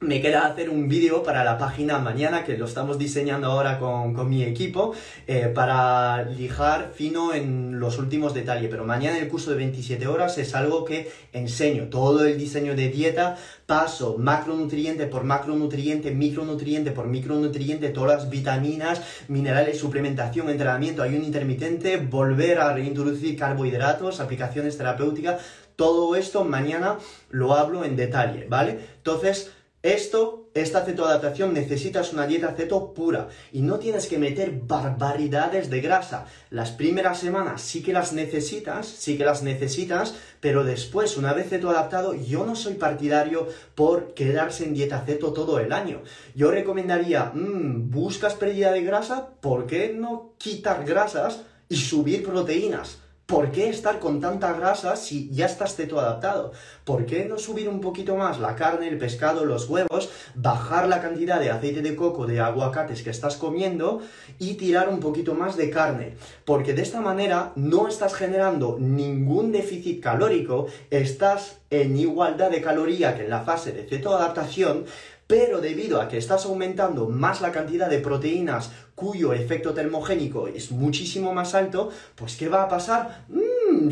me 0.00 0.22
queda 0.22 0.46
hacer 0.46 0.70
un 0.70 0.88
vídeo 0.88 1.22
para 1.22 1.44
la 1.44 1.58
página 1.58 1.98
mañana 1.98 2.42
que 2.42 2.56
lo 2.56 2.64
estamos 2.64 2.98
diseñando 2.98 3.48
ahora 3.48 3.78
con, 3.78 4.14
con 4.14 4.30
mi 4.30 4.42
equipo 4.42 4.94
eh, 5.26 5.52
para 5.54 6.24
lijar 6.24 6.92
fino 6.94 7.34
en 7.34 7.78
los 7.78 7.98
últimos 7.98 8.32
detalles. 8.32 8.70
Pero 8.70 8.84
mañana 8.86 9.18
el 9.18 9.28
curso 9.28 9.50
de 9.50 9.58
27 9.58 10.06
horas 10.06 10.38
es 10.38 10.54
algo 10.54 10.86
que 10.86 11.12
enseño. 11.34 11.88
Todo 11.90 12.24
el 12.24 12.38
diseño 12.38 12.74
de 12.74 12.88
dieta, 12.88 13.36
paso 13.66 14.16
macronutriente 14.16 15.06
por 15.06 15.24
macronutriente, 15.24 16.12
micronutriente 16.12 16.92
por 16.92 17.06
micronutriente, 17.06 17.90
todas 17.90 18.22
las 18.22 18.30
vitaminas, 18.30 19.02
minerales, 19.28 19.78
suplementación, 19.78 20.48
entrenamiento, 20.48 21.02
ayuno 21.02 21.26
intermitente, 21.26 21.98
volver 21.98 22.58
a 22.58 22.72
reintroducir 22.72 23.38
carbohidratos, 23.38 24.20
aplicaciones 24.20 24.78
terapéuticas. 24.78 25.42
Todo 25.76 26.16
esto 26.16 26.44
mañana 26.44 26.98
lo 27.30 27.54
hablo 27.54 27.84
en 27.84 27.96
detalle, 27.96 28.46
¿vale? 28.48 28.78
Entonces, 28.98 29.50
esto, 29.82 30.50
esta 30.52 30.84
cetoadaptación 30.84 31.54
necesitas 31.54 32.12
una 32.12 32.26
dieta 32.26 32.52
ceto 32.54 32.92
pura 32.92 33.28
y 33.50 33.62
no 33.62 33.78
tienes 33.78 34.08
que 34.08 34.18
meter 34.18 34.60
barbaridades 34.66 35.70
de 35.70 35.80
grasa. 35.80 36.26
Las 36.50 36.70
primeras 36.70 37.18
semanas 37.18 37.62
sí 37.62 37.82
que 37.82 37.94
las 37.94 38.12
necesitas, 38.12 38.86
sí 38.86 39.16
que 39.16 39.24
las 39.24 39.42
necesitas, 39.42 40.16
pero 40.40 40.64
después, 40.64 41.16
una 41.16 41.32
vez 41.32 41.48
cetoadaptado, 41.48 42.12
yo 42.12 42.44
no 42.44 42.56
soy 42.56 42.74
partidario 42.74 43.48
por 43.74 44.12
quedarse 44.12 44.64
en 44.64 44.74
dieta 44.74 45.02
ceto 45.06 45.32
todo 45.32 45.60
el 45.60 45.72
año. 45.72 46.02
Yo 46.34 46.50
recomendaría, 46.50 47.32
mmm, 47.32 47.90
buscas 47.90 48.34
pérdida 48.34 48.72
de 48.72 48.82
grasa, 48.82 49.30
¿por 49.40 49.66
qué 49.66 49.94
no 49.96 50.34
quitar 50.36 50.84
grasas 50.84 51.40
y 51.70 51.76
subir 51.76 52.22
proteínas? 52.22 52.98
¿Por 53.30 53.52
qué 53.52 53.68
estar 53.68 54.00
con 54.00 54.20
tanta 54.20 54.52
grasa 54.54 54.96
si 54.96 55.30
ya 55.30 55.46
estás 55.46 55.76
teto 55.76 56.00
adaptado? 56.00 56.50
¿Por 56.84 57.06
qué 57.06 57.26
no 57.26 57.38
subir 57.38 57.68
un 57.68 57.80
poquito 57.80 58.16
más 58.16 58.40
la 58.40 58.56
carne, 58.56 58.88
el 58.88 58.98
pescado, 58.98 59.44
los 59.44 59.68
huevos, 59.68 60.10
bajar 60.34 60.88
la 60.88 61.00
cantidad 61.00 61.38
de 61.38 61.52
aceite 61.52 61.80
de 61.80 61.94
coco, 61.94 62.26
de 62.26 62.40
aguacates 62.40 63.04
que 63.04 63.10
estás 63.10 63.36
comiendo 63.36 64.02
y 64.40 64.54
tirar 64.54 64.88
un 64.88 64.98
poquito 64.98 65.34
más 65.34 65.56
de 65.56 65.70
carne? 65.70 66.16
Porque 66.44 66.74
de 66.74 66.82
esta 66.82 67.00
manera 67.00 67.52
no 67.54 67.86
estás 67.86 68.14
generando 68.14 68.78
ningún 68.80 69.52
déficit 69.52 70.02
calórico, 70.02 70.66
estás 70.90 71.60
en 71.70 71.96
igualdad 71.96 72.50
de 72.50 72.60
caloría 72.60 73.14
que 73.16 73.26
en 73.26 73.30
la 73.30 73.42
fase 73.42 73.70
de 73.70 73.84
cetoadaptación, 73.84 74.86
pero 75.28 75.60
debido 75.60 76.00
a 76.00 76.08
que 76.08 76.18
estás 76.18 76.44
aumentando 76.46 77.08
más 77.08 77.40
la 77.40 77.52
cantidad 77.52 77.88
de 77.88 78.00
proteínas 78.00 78.72
cuyo 79.00 79.32
efecto 79.32 79.72
termogénico 79.72 80.46
es 80.46 80.70
muchísimo 80.70 81.32
más 81.32 81.54
alto, 81.54 81.90
pues 82.14 82.36
¿qué 82.36 82.50
va 82.50 82.64
a 82.64 82.68
pasar? 82.68 83.24
Mmm, 83.30 83.88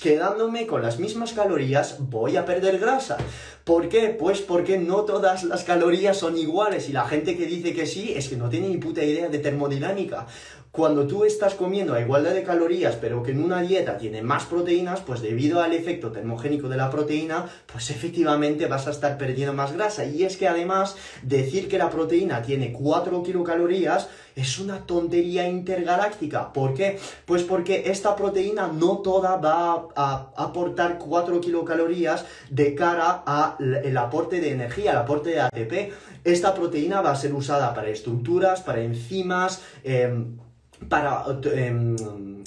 quedándome 0.00 0.66
con 0.68 0.82
las 0.82 1.00
mismas 1.00 1.32
calorías 1.32 1.96
voy 1.98 2.36
a 2.36 2.44
perder 2.44 2.78
grasa. 2.78 3.18
¿Por 3.64 3.88
qué? 3.88 4.08
Pues 4.08 4.40
porque 4.40 4.78
no 4.78 5.02
todas 5.02 5.42
las 5.42 5.64
calorías 5.64 6.16
son 6.16 6.38
iguales 6.38 6.88
y 6.88 6.92
la 6.92 7.06
gente 7.06 7.36
que 7.36 7.46
dice 7.46 7.74
que 7.74 7.86
sí 7.86 8.12
es 8.16 8.28
que 8.28 8.36
no 8.36 8.48
tiene 8.48 8.68
ni 8.68 8.76
puta 8.76 9.02
idea 9.02 9.28
de 9.28 9.38
termodinámica. 9.38 10.26
Cuando 10.72 11.06
tú 11.06 11.26
estás 11.26 11.54
comiendo 11.54 11.92
a 11.92 12.00
igualdad 12.00 12.32
de 12.32 12.44
calorías, 12.44 12.96
pero 12.96 13.22
que 13.22 13.32
en 13.32 13.44
una 13.44 13.60
dieta 13.60 13.98
tiene 13.98 14.22
más 14.22 14.46
proteínas, 14.46 15.02
pues 15.02 15.20
debido 15.20 15.60
al 15.60 15.74
efecto 15.74 16.12
termogénico 16.12 16.70
de 16.70 16.78
la 16.78 16.88
proteína, 16.88 17.50
pues 17.70 17.90
efectivamente 17.90 18.64
vas 18.64 18.86
a 18.86 18.92
estar 18.92 19.18
perdiendo 19.18 19.52
más 19.52 19.74
grasa. 19.74 20.06
Y 20.06 20.24
es 20.24 20.38
que 20.38 20.48
además, 20.48 20.96
decir 21.22 21.68
que 21.68 21.76
la 21.76 21.90
proteína 21.90 22.40
tiene 22.40 22.72
4 22.72 23.22
kilocalorías 23.22 24.08
es 24.34 24.58
una 24.58 24.86
tontería 24.86 25.46
intergaláctica. 25.46 26.54
¿Por 26.54 26.72
qué? 26.72 26.98
Pues 27.26 27.42
porque 27.42 27.90
esta 27.90 28.16
proteína 28.16 28.68
no 28.68 29.02
toda 29.02 29.36
va 29.36 29.88
a 29.94 30.32
aportar 30.38 30.96
4 30.96 31.38
kilocalorías 31.42 32.24
de 32.48 32.74
cara 32.74 33.22
al 33.26 33.96
aporte 33.98 34.40
de 34.40 34.52
energía, 34.52 34.92
el 34.92 34.96
aporte 34.96 35.28
de 35.32 35.40
ATP. 35.42 35.92
Esta 36.24 36.54
proteína 36.54 37.02
va 37.02 37.10
a 37.10 37.16
ser 37.16 37.34
usada 37.34 37.74
para 37.74 37.90
estructuras, 37.90 38.62
para 38.62 38.80
enzimas, 38.80 39.60
em, 39.84 40.38
para 40.88 41.24
em, 41.54 41.96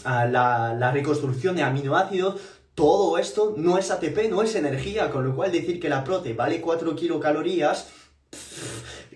la, 0.03 0.91
reconstrucción 0.93 1.55
de 1.55 1.63
aminoácidos, 1.63 2.41
todo 2.73 3.17
esto 3.17 3.53
no 3.57 3.77
es 3.77 3.91
ATP, 3.91 4.29
no 4.29 4.41
es 4.41 4.55
energía, 4.55 5.09
con 5.11 5.25
lo 5.25 5.35
cual 5.35 5.51
decir 5.51 5.79
que 5.79 5.89
la 5.89 6.03
prote 6.03 6.33
vale 6.33 6.61
4 6.61 6.95
kilocalorías 6.95 7.87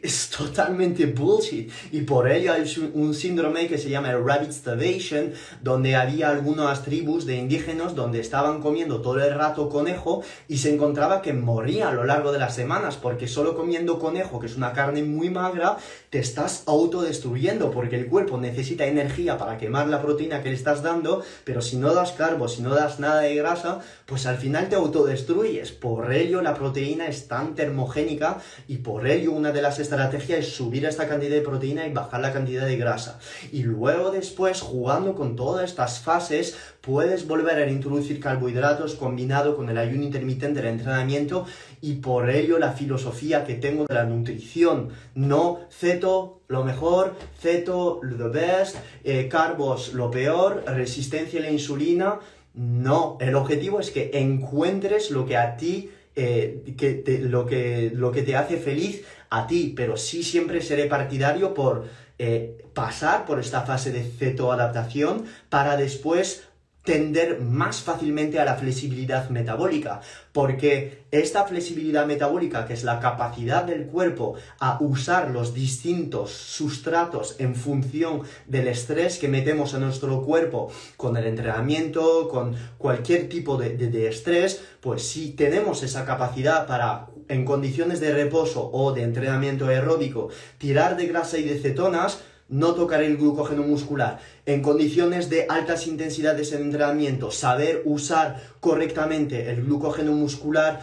es 0.04 0.30
totalmente 0.30 1.06
bullshit. 1.06 1.72
Y 1.92 2.02
por 2.02 2.30
ello 2.30 2.54
hay 2.54 2.64
un 2.94 3.14
síndrome 3.14 3.68
que 3.68 3.78
se 3.78 3.90
llama 3.90 4.12
Rabbit 4.14 4.52
Starvation, 4.52 5.34
donde 5.62 5.96
había 5.96 6.30
algunas 6.30 6.84
tribus 6.84 7.26
de 7.26 7.38
indígenas 7.38 7.96
donde 7.96 8.20
estaban 8.20 8.62
comiendo 8.62 9.02
todo 9.02 9.24
el 9.24 9.34
rato 9.34 9.70
conejo 9.70 10.24
y 10.48 10.58
se 10.58 10.74
encontraba 10.74 11.22
que 11.22 11.34
moría 11.34 11.90
a 11.90 11.94
lo 11.94 12.04
largo 12.04 12.32
de 12.32 12.40
las 12.40 12.56
semanas, 12.56 12.98
porque 12.98 13.28
solo 13.28 13.56
comiendo 13.56 14.00
conejo, 14.00 14.40
que 14.40 14.48
es 14.48 14.56
una 14.56 14.74
carne 14.74 15.04
muy 15.04 15.30
magra, 15.30 15.78
te 16.10 16.20
estás 16.20 16.64
autodestruyendo, 16.66 17.72
porque 17.72 17.96
el 17.96 18.08
cuerpo 18.08 18.38
necesita 18.38 18.86
energía 18.86 19.38
para 19.38 19.58
quemar 19.58 19.88
la 19.88 20.02
proteína 20.02 20.42
que 20.42 20.50
le 20.50 20.56
estás 20.56 20.84
dando, 20.84 21.24
pero 21.44 21.62
si 21.62 21.78
no 21.78 21.94
das 21.94 22.12
carbos, 22.14 22.56
si 22.56 22.62
no 22.62 22.74
das 22.74 23.00
nada 23.00 23.22
de 23.22 23.36
grasa, 23.36 23.80
pues 24.06 24.26
al 24.26 24.38
final 24.38 24.70
te 24.70 24.76
autodestruyes. 24.76 25.72
Por 25.72 26.12
ello 26.14 26.42
la 26.42 26.56
proteína 26.56 27.08
es 27.08 27.28
tan 27.28 27.56
termogénica 27.56 28.40
y 28.68 28.78
por 28.78 29.08
ello 29.08 29.32
una 29.32 29.52
de 29.52 29.62
las 29.62 29.80
estrategia 29.96 30.38
es 30.38 30.54
subir 30.56 30.86
esta 30.86 31.08
cantidad 31.08 31.36
de 31.36 31.42
proteína 31.42 31.88
y 31.88 31.94
bajar 31.94 32.22
la 32.22 32.32
cantidad 32.32 32.66
de 32.66 32.78
grasa. 32.78 33.20
Y 33.52 33.64
luego 33.64 34.12
después, 34.12 34.62
jugando 34.62 35.16
con 35.16 35.36
todas 35.36 35.70
estas 35.70 36.00
fases, 36.00 36.58
puedes 36.82 37.28
volver 37.28 37.58
a 37.58 37.70
introducir 37.70 38.20
carbohidratos 38.20 38.96
combinado 38.96 39.56
con 39.56 39.70
el 39.70 39.78
ayuno 39.78 40.04
intermitente 40.04 40.62
del 40.62 40.72
entrenamiento 40.72 41.46
y 41.82 41.96
por 41.96 42.30
ello 42.30 42.60
la 42.60 42.74
filosofía 42.74 43.46
que 43.46 43.56
tengo 43.56 43.86
de 43.86 43.96
la 43.96 44.04
nutrición. 44.04 44.90
No 45.16 45.62
ceto 45.72 46.42
lo 46.48 46.64
mejor, 46.64 47.16
ceto 47.40 48.00
the 48.02 48.28
best, 48.28 48.78
eh, 49.04 49.28
carbos 49.28 49.94
lo 49.94 50.12
peor, 50.12 50.64
resistencia 50.68 51.40
a 51.40 51.44
la 51.44 51.52
insulina. 51.52 52.20
No, 52.54 53.18
el 53.22 53.36
objetivo 53.36 53.80
es 53.80 53.92
que 53.92 54.12
encuentres 54.14 55.12
lo 55.12 55.26
que 55.26 55.38
a 55.38 55.56
ti 55.56 55.92
eh, 56.22 56.76
que 56.78 57.20
lo, 57.22 57.46
que, 57.46 57.92
lo 57.94 58.12
que 58.12 58.24
te 58.24 58.36
hace 58.36 58.58
feliz 58.58 59.06
a 59.30 59.48
ti, 59.48 59.74
pero 59.76 59.98
sí 59.98 60.24
siempre 60.24 60.62
seré 60.62 60.86
partidario 60.86 61.54
por 61.54 61.88
eh, 62.18 62.64
pasar 62.74 63.26
por 63.26 63.40
esta 63.40 63.62
fase 63.62 63.92
de 63.92 64.04
cetoadaptación 64.04 65.26
para 65.50 65.78
después 65.78 66.50
tender 66.84 67.40
más 67.42 67.82
fácilmente 67.82 68.40
a 68.40 68.46
la 68.46 68.56
flexibilidad 68.56 69.30
metabólica, 69.30 70.02
porque 70.32 71.04
esta 71.12 71.44
flexibilidad 71.46 72.08
metabólica, 72.08 72.66
que 72.66 72.74
es 72.74 72.84
la 72.84 73.00
capacidad 73.00 73.64
del 73.64 73.86
cuerpo 73.86 74.36
a 74.60 74.78
usar 74.82 75.30
los 75.30 75.54
distintos 75.54 76.32
sustratos 76.32 77.36
en 77.38 77.54
función 77.54 78.24
del 78.48 78.68
estrés 78.68 79.20
que 79.20 79.28
metemos 79.28 79.76
a 79.76 79.80
nuestro 79.80 80.24
cuerpo 80.24 80.72
con 80.98 81.16
el 81.16 81.28
entrenamiento, 81.28 82.28
con 82.28 82.56
cualquier 82.80 83.30
tipo 83.30 83.58
de, 83.58 83.78
de 83.78 84.08
estrés, 84.08 84.60
pues 84.80 85.04
si 85.08 85.34
tenemos 85.34 85.84
esa 85.84 86.06
capacidad 86.06 86.66
para 86.66 87.09
en 87.30 87.46
condiciones 87.46 88.02
de 88.02 88.14
reposo 88.14 88.70
o 88.74 88.92
de 88.92 89.04
entrenamiento 89.04 89.68
aeróbico 89.68 90.30
tirar 90.58 90.98
de 90.98 91.08
grasa 91.08 91.38
y 91.38 91.44
de 91.44 91.60
cetonas, 91.60 92.20
no 92.50 92.74
tocar 92.74 93.04
el 93.04 93.18
glucógeno 93.18 93.62
muscular, 93.62 94.20
en 94.46 94.62
condiciones 94.62 95.30
de 95.30 95.46
altas 95.48 95.86
intensidades 95.86 96.52
en 96.52 96.64
entrenamiento, 96.64 97.32
saber 97.32 97.84
usar 97.86 98.42
correctamente 98.60 99.52
el 99.52 99.64
glucógeno 99.64 100.14
muscular, 100.14 100.82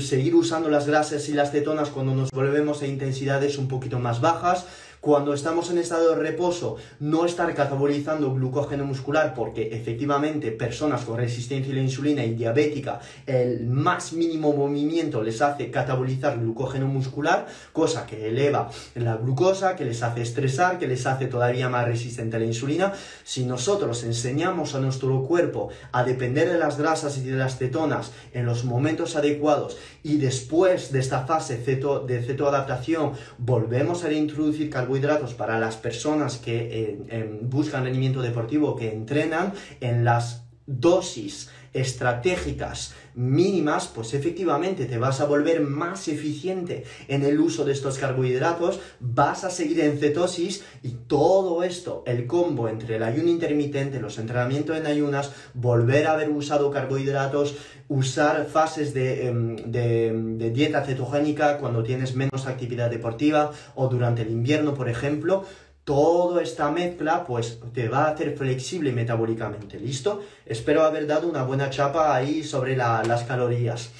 seguir 0.00 0.34
usando 0.34 0.68
las 0.68 0.86
grasas 0.86 1.28
y 1.28 1.32
las 1.32 1.50
cetonas 1.50 1.88
cuando 1.88 2.14
nos 2.14 2.30
volvemos 2.30 2.82
a 2.82 2.86
intensidades 2.86 3.56
un 3.56 3.68
poquito 3.68 3.98
más 3.98 4.20
bajas, 4.20 4.66
cuando 5.02 5.34
estamos 5.34 5.68
en 5.68 5.78
estado 5.78 6.10
de 6.10 6.14
reposo, 6.14 6.76
no 7.00 7.26
estar 7.26 7.52
catabolizando 7.56 8.32
glucógeno 8.32 8.84
muscular, 8.84 9.34
porque 9.34 9.70
efectivamente 9.72 10.52
personas 10.52 11.04
con 11.04 11.16
resistencia 11.16 11.72
a 11.72 11.74
la 11.74 11.82
insulina 11.82 12.24
y 12.24 12.34
diabética, 12.34 13.00
el 13.26 13.66
más 13.66 14.12
mínimo 14.12 14.52
movimiento 14.52 15.20
les 15.20 15.42
hace 15.42 15.72
catabolizar 15.72 16.38
glucógeno 16.38 16.86
muscular, 16.86 17.48
cosa 17.72 18.06
que 18.06 18.28
eleva 18.28 18.70
la 18.94 19.16
glucosa, 19.16 19.74
que 19.74 19.84
les 19.84 20.04
hace 20.04 20.22
estresar, 20.22 20.78
que 20.78 20.86
les 20.86 21.04
hace 21.04 21.26
todavía 21.26 21.68
más 21.68 21.84
resistente 21.84 22.36
a 22.36 22.38
la 22.38 22.46
insulina. 22.46 22.92
Si 23.24 23.44
nosotros 23.44 24.04
enseñamos 24.04 24.76
a 24.76 24.78
nuestro 24.78 25.24
cuerpo 25.24 25.70
a 25.90 26.04
depender 26.04 26.48
de 26.48 26.58
las 26.58 26.78
grasas 26.78 27.18
y 27.18 27.22
de 27.22 27.36
las 27.36 27.58
cetonas 27.58 28.12
en 28.34 28.46
los 28.46 28.64
momentos 28.64 29.16
adecuados 29.16 29.78
y 30.04 30.18
después 30.18 30.92
de 30.92 31.00
esta 31.00 31.26
fase 31.26 31.56
ceto, 31.56 31.98
de 31.98 32.22
cetoadaptación 32.22 33.14
volvemos 33.38 34.04
a 34.04 34.06
reintroducir 34.06 34.70
carbohidratos 34.70 34.91
para 35.34 35.58
las 35.58 35.76
personas 35.76 36.38
que 36.38 36.98
eh, 37.08 37.38
buscan 37.42 37.84
rendimiento 37.84 38.22
deportivo, 38.22 38.76
que 38.76 38.92
entrenan 38.92 39.52
en 39.80 40.04
las 40.04 40.44
dosis 40.66 41.50
estratégicas 41.72 42.94
mínimas, 43.14 43.88
pues 43.88 44.14
efectivamente 44.14 44.86
te 44.86 44.98
vas 44.98 45.20
a 45.20 45.26
volver 45.26 45.60
más 45.60 46.08
eficiente 46.08 46.84
en 47.08 47.22
el 47.24 47.40
uso 47.40 47.64
de 47.64 47.72
estos 47.72 47.98
carbohidratos, 47.98 48.80
vas 49.00 49.44
a 49.44 49.50
seguir 49.50 49.80
en 49.80 49.98
cetosis 49.98 50.64
y 50.82 50.90
todo 51.06 51.62
esto, 51.62 52.02
el 52.06 52.26
combo 52.26 52.68
entre 52.68 52.96
el 52.96 53.02
ayuno 53.02 53.28
intermitente, 53.28 54.00
los 54.00 54.18
entrenamientos 54.18 54.76
en 54.76 54.86
ayunas, 54.86 55.32
volver 55.54 56.06
a 56.06 56.12
haber 56.12 56.30
usado 56.30 56.70
carbohidratos, 56.70 57.54
usar 57.88 58.46
fases 58.46 58.94
de, 58.94 59.26
em, 59.26 59.56
de 59.56 60.50
dieta 60.50 60.84
cetogénica 60.84 61.58
cuando 61.58 61.82
tienes 61.82 62.14
menos 62.14 62.46
actividad 62.46 62.90
deportiva 62.90 63.52
o 63.74 63.88
durante 63.88 64.22
el 64.22 64.30
invierno, 64.30 64.74
por 64.74 64.88
ejemplo, 64.88 65.44
toda 65.84 66.42
esta 66.42 66.70
mezcla 66.70 67.24
pues 67.24 67.58
te 67.74 67.88
va 67.88 68.04
a 68.04 68.10
hacer 68.10 68.36
flexible 68.36 68.92
metabólicamente, 68.92 69.78
¿listo? 69.78 70.22
Espero 70.46 70.82
haber 70.82 71.06
dado 71.06 71.28
una 71.28 71.42
buena 71.42 71.70
chapa 71.70 72.14
ahí 72.14 72.44
sobre 72.44 72.76
las 72.76 73.24
calorías. 73.24 73.90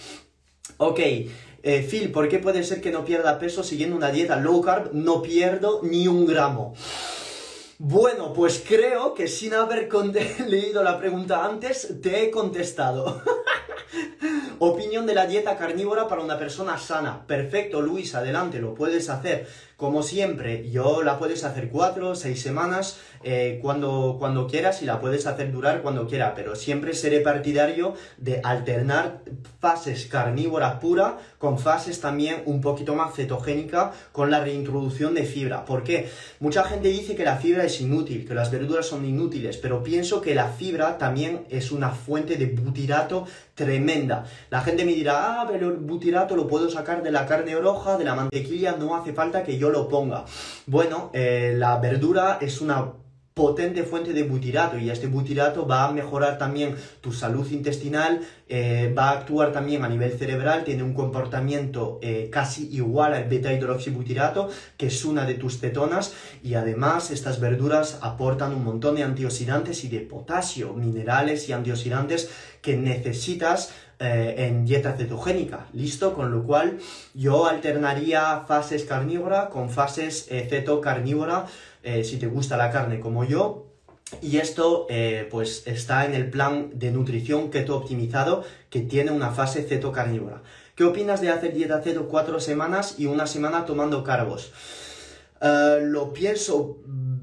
Ok, 0.76 1.00
eh, 1.64 1.86
Phil, 1.88 2.10
¿por 2.10 2.28
qué 2.28 2.38
puede 2.38 2.64
ser 2.64 2.80
que 2.80 2.90
no 2.90 3.04
pierda 3.04 3.38
peso 3.38 3.62
siguiendo 3.62 3.96
una 3.96 4.10
dieta 4.10 4.36
low 4.36 4.60
carb? 4.60 4.90
No 4.92 5.22
pierdo 5.22 5.80
ni 5.82 6.08
un 6.08 6.26
gramo. 6.26 6.74
Bueno, 7.78 8.32
pues 8.32 8.62
creo 8.66 9.12
que 9.12 9.26
sin 9.26 9.54
haber 9.54 9.88
leído 10.46 10.82
la 10.82 10.98
pregunta 10.98 11.44
antes, 11.44 12.00
te 12.00 12.22
he 12.22 12.30
contestado. 12.30 13.22
Opinión 14.60 15.06
de 15.06 15.14
la 15.14 15.26
dieta 15.26 15.56
carnívora 15.56 16.06
para 16.06 16.22
una 16.22 16.38
persona 16.38 16.78
sana. 16.78 17.26
Perfecto, 17.26 17.80
Luis, 17.80 18.14
adelante, 18.14 18.60
lo 18.60 18.74
puedes 18.74 19.08
hacer. 19.10 19.48
Como 19.82 20.04
siempre, 20.04 20.70
yo 20.70 21.02
la 21.02 21.18
puedes 21.18 21.42
hacer 21.42 21.68
cuatro 21.68 22.14
seis 22.14 22.40
semanas 22.40 23.00
eh, 23.24 23.58
cuando, 23.60 24.14
cuando 24.16 24.46
quieras 24.46 24.80
y 24.80 24.84
la 24.84 25.00
puedes 25.00 25.26
hacer 25.26 25.50
durar 25.50 25.82
cuando 25.82 26.06
quiera, 26.06 26.36
pero 26.36 26.54
siempre 26.54 26.94
seré 26.94 27.18
partidario 27.18 27.94
de 28.16 28.40
alternar 28.44 29.22
fases 29.58 30.06
carnívora 30.06 30.78
pura 30.78 31.18
con 31.38 31.58
fases 31.58 32.00
también 32.00 32.42
un 32.46 32.60
poquito 32.60 32.94
más 32.94 33.12
cetogénica 33.16 33.90
con 34.12 34.30
la 34.30 34.38
reintroducción 34.38 35.14
de 35.14 35.24
fibra. 35.24 35.64
¿Por 35.64 35.82
qué? 35.82 36.08
Mucha 36.38 36.62
gente 36.62 36.86
dice 36.86 37.16
que 37.16 37.24
la 37.24 37.38
fibra 37.38 37.64
es 37.64 37.80
inútil, 37.80 38.24
que 38.24 38.34
las 38.34 38.52
verduras 38.52 38.86
son 38.86 39.04
inútiles, 39.04 39.56
pero 39.56 39.82
pienso 39.82 40.20
que 40.20 40.36
la 40.36 40.46
fibra 40.46 40.96
también 40.96 41.44
es 41.50 41.72
una 41.72 41.90
fuente 41.90 42.36
de 42.36 42.46
butirato 42.46 43.26
tremenda. 43.54 44.24
La 44.50 44.60
gente 44.60 44.84
me 44.84 44.92
dirá, 44.92 45.42
ah, 45.42 45.48
pero 45.50 45.70
el 45.70 45.76
butirato 45.76 46.36
lo 46.36 46.46
puedo 46.46 46.70
sacar 46.70 47.02
de 47.02 47.10
la 47.10 47.26
carne 47.26 47.54
roja, 47.56 47.98
de 47.98 48.04
la 48.04 48.14
mantequilla, 48.14 48.76
no 48.76 48.96
hace 48.96 49.12
falta 49.12 49.42
que 49.42 49.58
yo 49.58 49.71
lo 49.72 49.88
ponga. 49.88 50.24
Bueno, 50.66 51.10
eh, 51.12 51.54
la 51.56 51.78
verdura 51.78 52.38
es 52.40 52.60
una 52.60 52.92
potente 53.34 53.82
fuente 53.84 54.12
de 54.12 54.24
butirato 54.24 54.78
y 54.78 54.90
este 54.90 55.06
butirato 55.06 55.66
va 55.66 55.88
a 55.88 55.92
mejorar 55.92 56.36
también 56.36 56.76
tu 57.00 57.12
salud 57.12 57.50
intestinal, 57.50 58.20
eh, 58.54 58.92
va 58.92 59.08
a 59.08 59.12
actuar 59.12 59.50
también 59.50 59.82
a 59.82 59.88
nivel 59.88 60.12
cerebral, 60.12 60.62
tiene 60.62 60.82
un 60.82 60.92
comportamiento 60.92 61.98
eh, 62.02 62.28
casi 62.30 62.68
igual 62.70 63.14
al 63.14 63.24
beta 63.24 63.50
hidroxibutirato, 63.50 64.50
que 64.76 64.88
es 64.88 65.06
una 65.06 65.24
de 65.24 65.36
tus 65.36 65.58
cetonas, 65.58 66.12
y 66.42 66.52
además 66.52 67.10
estas 67.10 67.40
verduras 67.40 67.98
aportan 68.02 68.52
un 68.52 68.62
montón 68.62 68.96
de 68.96 69.04
antioxidantes 69.04 69.84
y 69.84 69.88
de 69.88 70.00
potasio, 70.00 70.74
minerales 70.74 71.48
y 71.48 71.54
antioxidantes 71.54 72.30
que 72.60 72.76
necesitas 72.76 73.72
eh, 73.98 74.34
en 74.36 74.66
dieta 74.66 74.98
cetogénica, 74.98 75.68
¿listo? 75.72 76.12
Con 76.12 76.30
lo 76.30 76.42
cual 76.42 76.76
yo 77.14 77.46
alternaría 77.46 78.44
fases 78.46 78.84
carnívora 78.84 79.48
con 79.48 79.70
fases 79.70 80.26
ceto 80.26 80.82
carnívora, 80.82 81.46
si 82.04 82.18
te 82.18 82.26
gusta 82.26 82.58
la 82.58 82.70
carne 82.70 83.00
como 83.00 83.24
yo, 83.24 83.71
y 84.20 84.38
esto 84.38 84.86
pues 85.30 85.66
está 85.66 86.04
en 86.04 86.14
el 86.14 86.28
plan 86.28 86.70
de 86.74 86.90
nutrición 86.90 87.50
keto 87.50 87.76
optimizado 87.76 88.44
que 88.70 88.80
tiene 88.80 89.10
una 89.10 89.30
fase 89.30 89.62
ceto 89.62 89.92
carnívora. 89.92 90.42
¿Qué 90.74 90.84
opinas 90.84 91.20
de 91.20 91.30
hacer 91.30 91.54
dieta 91.54 91.80
ceto 91.82 92.08
cuatro 92.08 92.40
semanas 92.40 92.96
y 92.98 93.06
una 93.06 93.26
semana 93.26 93.64
tomando 93.64 94.04
carbos? 94.04 94.52
lo 95.40 96.12
pienso 96.12 96.78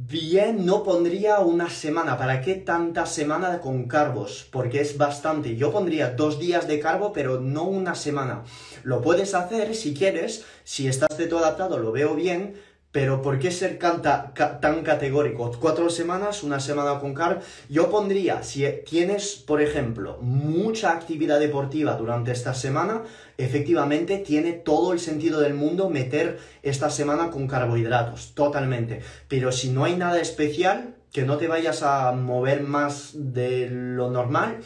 Bien, 0.09 0.65
no 0.65 0.81
pondría 0.81 1.37
una 1.37 1.69
semana. 1.69 2.17
¿Para 2.17 2.41
qué 2.41 2.55
tanta 2.55 3.05
semana 3.05 3.61
con 3.61 3.87
carbos? 3.87 4.47
Porque 4.51 4.81
es 4.81 4.97
bastante. 4.97 5.55
Yo 5.55 5.71
pondría 5.71 6.09
dos 6.09 6.39
días 6.39 6.67
de 6.67 6.79
carbo, 6.79 7.13
pero 7.13 7.39
no 7.39 7.65
una 7.65 7.93
semana. 7.93 8.43
Lo 8.81 9.01
puedes 9.01 9.35
hacer 9.35 9.75
si 9.75 9.93
quieres, 9.93 10.45
si 10.63 10.87
estás 10.87 11.15
de 11.15 11.27
todo 11.27 11.41
adaptado, 11.41 11.77
lo 11.77 11.91
veo 11.91 12.15
bien, 12.15 12.55
pero 12.91 13.21
¿por 13.21 13.37
qué 13.37 13.51
ser 13.51 13.77
tan 13.77 14.83
categórico? 14.83 15.51
Cuatro 15.59 15.89
semanas, 15.91 16.41
una 16.41 16.59
semana 16.59 16.99
con 16.99 17.13
carb. 17.13 17.41
Yo 17.69 17.91
pondría, 17.91 18.41
si 18.41 18.65
tienes, 18.83 19.35
por 19.35 19.61
ejemplo, 19.61 20.17
mucha 20.21 20.91
actividad 20.91 21.39
deportiva 21.39 21.95
durante 21.95 22.31
esta 22.31 22.55
semana, 22.55 23.03
efectivamente 23.37 24.17
tiene 24.17 24.53
todo 24.53 24.93
el 24.93 24.99
sentido 24.99 25.39
del 25.39 25.53
mundo 25.53 25.89
meter 25.89 26.39
esta 26.63 26.89
semana 26.89 27.29
con 27.29 27.47
carbohidratos, 27.47 28.33
totalmente. 28.33 29.01
Pero 29.27 29.51
si 29.51 29.69
no 29.69 29.83
hay 29.83 29.95
nada 29.95 30.19
especial, 30.19 30.95
que 31.11 31.23
no 31.23 31.37
te 31.37 31.47
vayas 31.47 31.83
a 31.83 32.11
mover 32.13 32.61
más 32.61 33.11
de 33.13 33.67
lo 33.69 34.09
normal, 34.09 34.57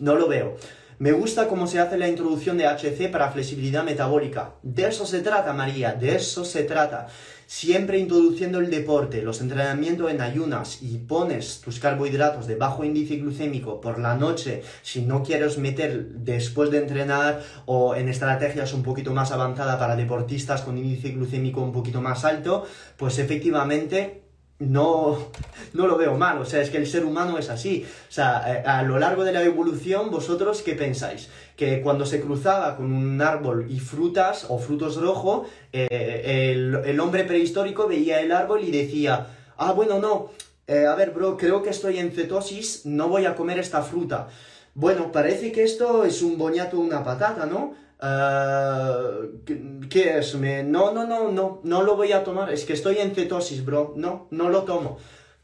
no 0.00 0.16
lo 0.16 0.26
veo. 0.26 0.56
Me 0.98 1.12
gusta 1.12 1.48
cómo 1.48 1.66
se 1.66 1.78
hace 1.78 1.96
la 1.96 2.08
introducción 2.08 2.58
de 2.58 2.66
HC 2.66 3.10
para 3.10 3.30
flexibilidad 3.30 3.82
metabólica. 3.82 4.56
De 4.62 4.86
eso 4.86 5.06
se 5.06 5.20
trata, 5.20 5.54
María, 5.54 5.94
de 5.94 6.16
eso 6.16 6.44
se 6.44 6.64
trata 6.64 7.06
siempre 7.50 7.98
introduciendo 7.98 8.60
el 8.60 8.70
deporte, 8.70 9.22
los 9.22 9.40
entrenamientos 9.40 10.08
en 10.08 10.20
ayunas 10.20 10.78
y 10.82 10.98
pones 10.98 11.60
tus 11.60 11.80
carbohidratos 11.80 12.46
de 12.46 12.54
bajo 12.54 12.84
índice 12.84 13.16
glucémico 13.16 13.80
por 13.80 13.98
la 13.98 14.14
noche 14.14 14.62
si 14.82 15.02
no 15.02 15.24
quieres 15.24 15.58
meter 15.58 16.10
después 16.10 16.70
de 16.70 16.78
entrenar 16.78 17.42
o 17.66 17.96
en 17.96 18.08
estrategias 18.08 18.72
un 18.72 18.84
poquito 18.84 19.12
más 19.12 19.32
avanzadas 19.32 19.78
para 19.80 19.96
deportistas 19.96 20.62
con 20.62 20.78
índice 20.78 21.08
glucémico 21.08 21.60
un 21.60 21.72
poquito 21.72 22.00
más 22.00 22.24
alto, 22.24 22.68
pues 22.96 23.18
efectivamente 23.18 24.22
no, 24.60 25.30
no 25.72 25.86
lo 25.86 25.96
veo 25.96 26.16
mal, 26.16 26.38
o 26.38 26.44
sea, 26.44 26.60
es 26.60 26.70
que 26.70 26.76
el 26.76 26.86
ser 26.86 27.04
humano 27.04 27.38
es 27.38 27.48
así. 27.48 27.84
O 28.08 28.12
sea, 28.12 28.44
eh, 28.46 28.62
a, 28.64 28.82
lo 28.82 28.98
largo 28.98 29.24
de 29.24 29.32
la 29.32 29.42
evolución, 29.42 30.10
vosotros, 30.10 30.62
¿qué 30.62 30.74
pensáis? 30.74 31.30
Que 31.60 31.82
cuando 31.82 32.06
se 32.06 32.22
cruzaba 32.22 32.74
con 32.74 32.90
un 32.90 33.20
árbol 33.20 33.66
y 33.68 33.80
frutas 33.80 34.46
o 34.48 34.58
frutos 34.58 34.96
rojos, 34.96 35.46
eh, 35.74 36.54
el, 36.54 37.00
hombre 37.00 37.24
prehistórico 37.24 37.86
veía 37.86 38.22
el 38.22 38.32
árbol 38.32 38.64
y 38.64 38.70
decía, 38.70 39.26
ah, 39.58 39.72
bueno, 39.72 39.98
no, 39.98 40.30
eh, 40.66 40.86
a 40.86 40.94
ver, 40.94 41.10
bro, 41.10 41.36
creo 41.36 41.62
que 41.62 41.68
estoy 41.68 41.98
en 41.98 42.12
cetosis, 42.12 42.86
no 42.86 43.08
voy 43.08 43.26
a 43.26 43.36
comer 43.36 43.58
esta 43.58 43.82
fruta. 43.82 44.28
Bueno, 44.72 45.12
parece 45.12 45.52
que 45.52 45.62
esto 45.62 46.06
es 46.06 46.22
un 46.22 46.38
boñato 46.38 46.80
una 46.80 47.04
patata, 47.04 47.44
¿no? 47.44 47.74
Uh, 48.00 49.44
¿Qué 49.90 50.16
es? 50.16 50.34
No, 50.34 50.92
no, 50.92 51.06
no, 51.06 51.30
no, 51.30 51.60
no 51.62 51.82
lo 51.82 51.94
voy 51.94 52.12
a 52.12 52.24
tomar. 52.24 52.50
Es 52.50 52.64
que 52.64 52.72
estoy 52.72 52.96
en 52.96 53.14
cetosis, 53.14 53.62
bro. 53.62 53.92
No, 53.96 54.28
no 54.30 54.48
lo 54.48 54.62
tomo. 54.62 54.96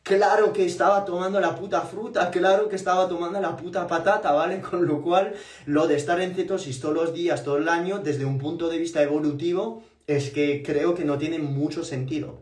Claro 0.06 0.52
que 0.52 0.64
estaba 0.64 1.04
tomando 1.04 1.40
la 1.40 1.56
puta 1.56 1.80
fruta, 1.80 2.30
claro 2.30 2.68
que 2.68 2.76
estaba 2.76 3.08
tomando 3.08 3.40
la 3.40 3.56
puta 3.56 3.88
patata, 3.88 4.30
¿vale? 4.30 4.60
Con 4.70 4.86
lo 4.86 5.02
cual, 5.02 5.34
lo 5.64 5.88
de 5.88 5.96
estar 5.96 6.20
en 6.20 6.32
cetosis 6.32 6.78
todos 6.78 6.94
los 6.94 7.12
días, 7.12 7.42
todo 7.42 7.56
el 7.56 7.68
año, 7.68 7.98
desde 7.98 8.24
un 8.24 8.38
punto 8.38 8.68
de 8.68 8.78
vista 8.78 9.02
evolutivo, 9.02 9.82
es 10.06 10.30
que 10.30 10.62
creo 10.62 10.94
que 10.94 11.04
no 11.04 11.18
tiene 11.18 11.40
mucho 11.40 11.82
sentido. 11.82 12.38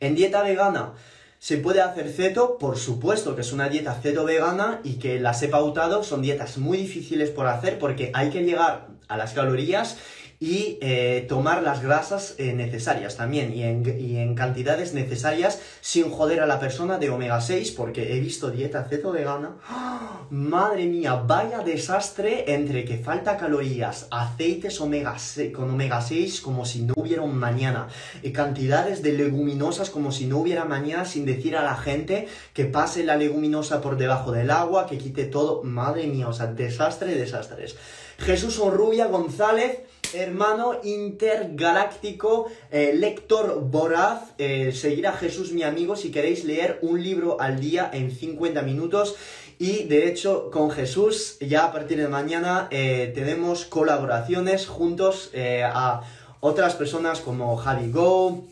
En 0.00 0.14
dieta 0.14 0.42
vegana, 0.42 0.94
¿Se 1.38 1.58
puede 1.58 1.82
hacer 1.82 2.08
ceto? 2.08 2.56
Por 2.56 2.78
supuesto 2.78 3.34
que 3.34 3.42
es 3.42 3.52
una 3.52 3.68
dieta 3.68 3.92
ceto 3.92 4.24
vegana 4.24 4.80
y 4.82 4.94
que 4.94 5.20
las 5.20 5.42
he 5.42 5.48
pautado. 5.48 6.02
Son 6.02 6.22
dietas 6.22 6.56
muy 6.56 6.78
difíciles 6.78 7.28
por 7.28 7.46
hacer 7.46 7.78
porque 7.78 8.10
hay 8.14 8.30
que 8.30 8.42
llegar 8.42 8.88
a 9.06 9.16
las 9.18 9.34
calorías 9.34 9.98
y 10.38 10.78
eh, 10.82 11.24
tomar 11.28 11.62
las 11.62 11.82
grasas 11.82 12.34
eh, 12.38 12.52
necesarias 12.52 13.16
también 13.16 13.54
y 13.54 13.62
en, 13.62 14.34
cantidades 14.34 14.92
necesarias 14.92 15.60
sin 15.80 16.10
joder 16.10 16.40
a 16.40 16.46
la 16.46 16.60
persona 16.60 16.98
de 16.98 17.08
omega 17.08 17.40
6 17.40 17.70
porque 17.72 18.14
he 18.14 18.20
visto 18.20 18.50
dieta 18.50 18.84
ceto 18.84 19.12
vegana. 19.12 19.56
¡Ah! 19.68 20.26
Madre 20.30 20.86
mía, 20.86 21.14
vaya 21.14 21.60
desastre 21.60 22.52
entre 22.52 22.84
que 22.84 22.98
falta 22.98 23.36
calorías, 23.36 24.08
aceites 24.10 24.80
omega 24.80 25.16
con 25.54 25.70
omega 25.70 26.00
6 26.00 26.40
como 26.40 26.64
si 26.64 26.82
no 26.82 26.94
hubiera 26.96 27.24
mañana 27.24 27.88
y 28.22 28.32
cantidades 28.32 29.02
de 29.02 29.12
leguminosas 29.12 29.90
como 29.90 30.12
si 30.12 30.26
no 30.26 30.38
hubiera 30.38 30.64
mañana 30.64 31.04
sin 31.04 31.24
decir 31.24 31.56
a 31.56 31.62
la 31.62 31.76
gente 31.76 32.28
que 32.52 32.66
pase 32.66 33.04
la 33.04 33.16
leguminosa 33.16 33.80
por 33.80 33.96
debajo 33.96 34.32
del 34.32 34.50
agua, 34.50 34.86
que 34.86 34.98
quite 34.98 35.24
todo. 35.24 35.62
Madre 35.62 36.06
mía, 36.06 36.28
o 36.28 36.32
sea, 36.32 36.46
desastre, 36.46 37.14
desastres. 37.14 37.76
Jesús 38.18 38.58
Onrubia 38.58 39.06
González 39.06 39.80
hermano 40.14 40.80
intergaláctico, 40.84 42.46
eh, 42.70 42.92
lector 42.94 43.60
voraz, 43.62 44.34
eh, 44.38 44.72
seguir 44.72 45.06
a 45.06 45.12
Jesús 45.12 45.52
mi 45.52 45.62
amigo 45.62 45.96
si 45.96 46.10
queréis 46.10 46.44
leer 46.44 46.78
un 46.82 47.02
libro 47.02 47.40
al 47.40 47.60
día 47.60 47.90
en 47.92 48.10
50 48.10 48.62
minutos. 48.62 49.16
Y 49.58 49.84
de 49.84 50.08
hecho, 50.08 50.50
con 50.50 50.70
Jesús, 50.70 51.38
ya 51.40 51.64
a 51.64 51.72
partir 51.72 51.96
de 51.98 52.08
mañana 52.08 52.68
eh, 52.70 53.10
tenemos 53.14 53.64
colaboraciones 53.64 54.66
juntos 54.66 55.30
a 55.34 56.02
otras 56.40 56.74
personas 56.74 57.20
como 57.20 57.56
Javi 57.56 57.90
Go, 57.90 58.44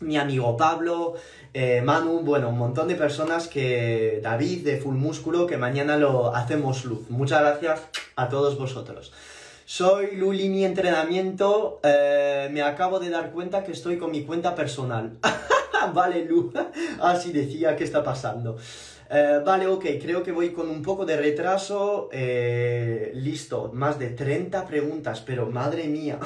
mi 0.00 0.16
amigo 0.16 0.56
Pablo, 0.56 1.14
Manu, 1.82 2.20
bueno, 2.20 2.50
un 2.50 2.58
montón 2.58 2.86
de 2.88 2.94
personas 2.94 3.48
que, 3.48 4.20
David 4.22 4.64
de 4.64 4.76
Full 4.78 4.94
Músculo, 4.94 5.46
que 5.46 5.56
mañana 5.56 5.96
lo 5.96 6.34
hacemos 6.34 6.84
luz. 6.84 7.10
Muchas 7.10 7.40
gracias 7.40 7.80
a 8.14 8.28
todos 8.28 8.56
vosotros. 8.56 9.12
Soy 9.66 10.16
Lulini 10.16 10.64
Entrenamiento. 10.64 11.80
Eh, 11.82 12.48
me 12.52 12.60
acabo 12.60 13.00
de 13.00 13.08
dar 13.08 13.30
cuenta 13.32 13.64
que 13.64 13.72
estoy 13.72 13.96
con 13.96 14.10
mi 14.10 14.22
cuenta 14.22 14.54
personal. 14.54 15.16
vale, 15.94 16.24
Lu. 16.26 16.52
Así 17.00 17.32
decía, 17.32 17.74
¿qué 17.74 17.84
está 17.84 18.04
pasando? 18.04 18.58
Eh, 19.10 19.40
vale, 19.44 19.66
ok, 19.66 19.84
creo 20.02 20.22
que 20.22 20.32
voy 20.32 20.50
con 20.50 20.68
un 20.68 20.82
poco 20.82 21.06
de 21.06 21.16
retraso. 21.16 22.10
Eh, 22.12 23.12
listo, 23.14 23.70
más 23.72 23.98
de 23.98 24.10
30 24.10 24.66
preguntas, 24.66 25.22
pero 25.22 25.46
madre 25.46 25.84
mía. 25.88 26.18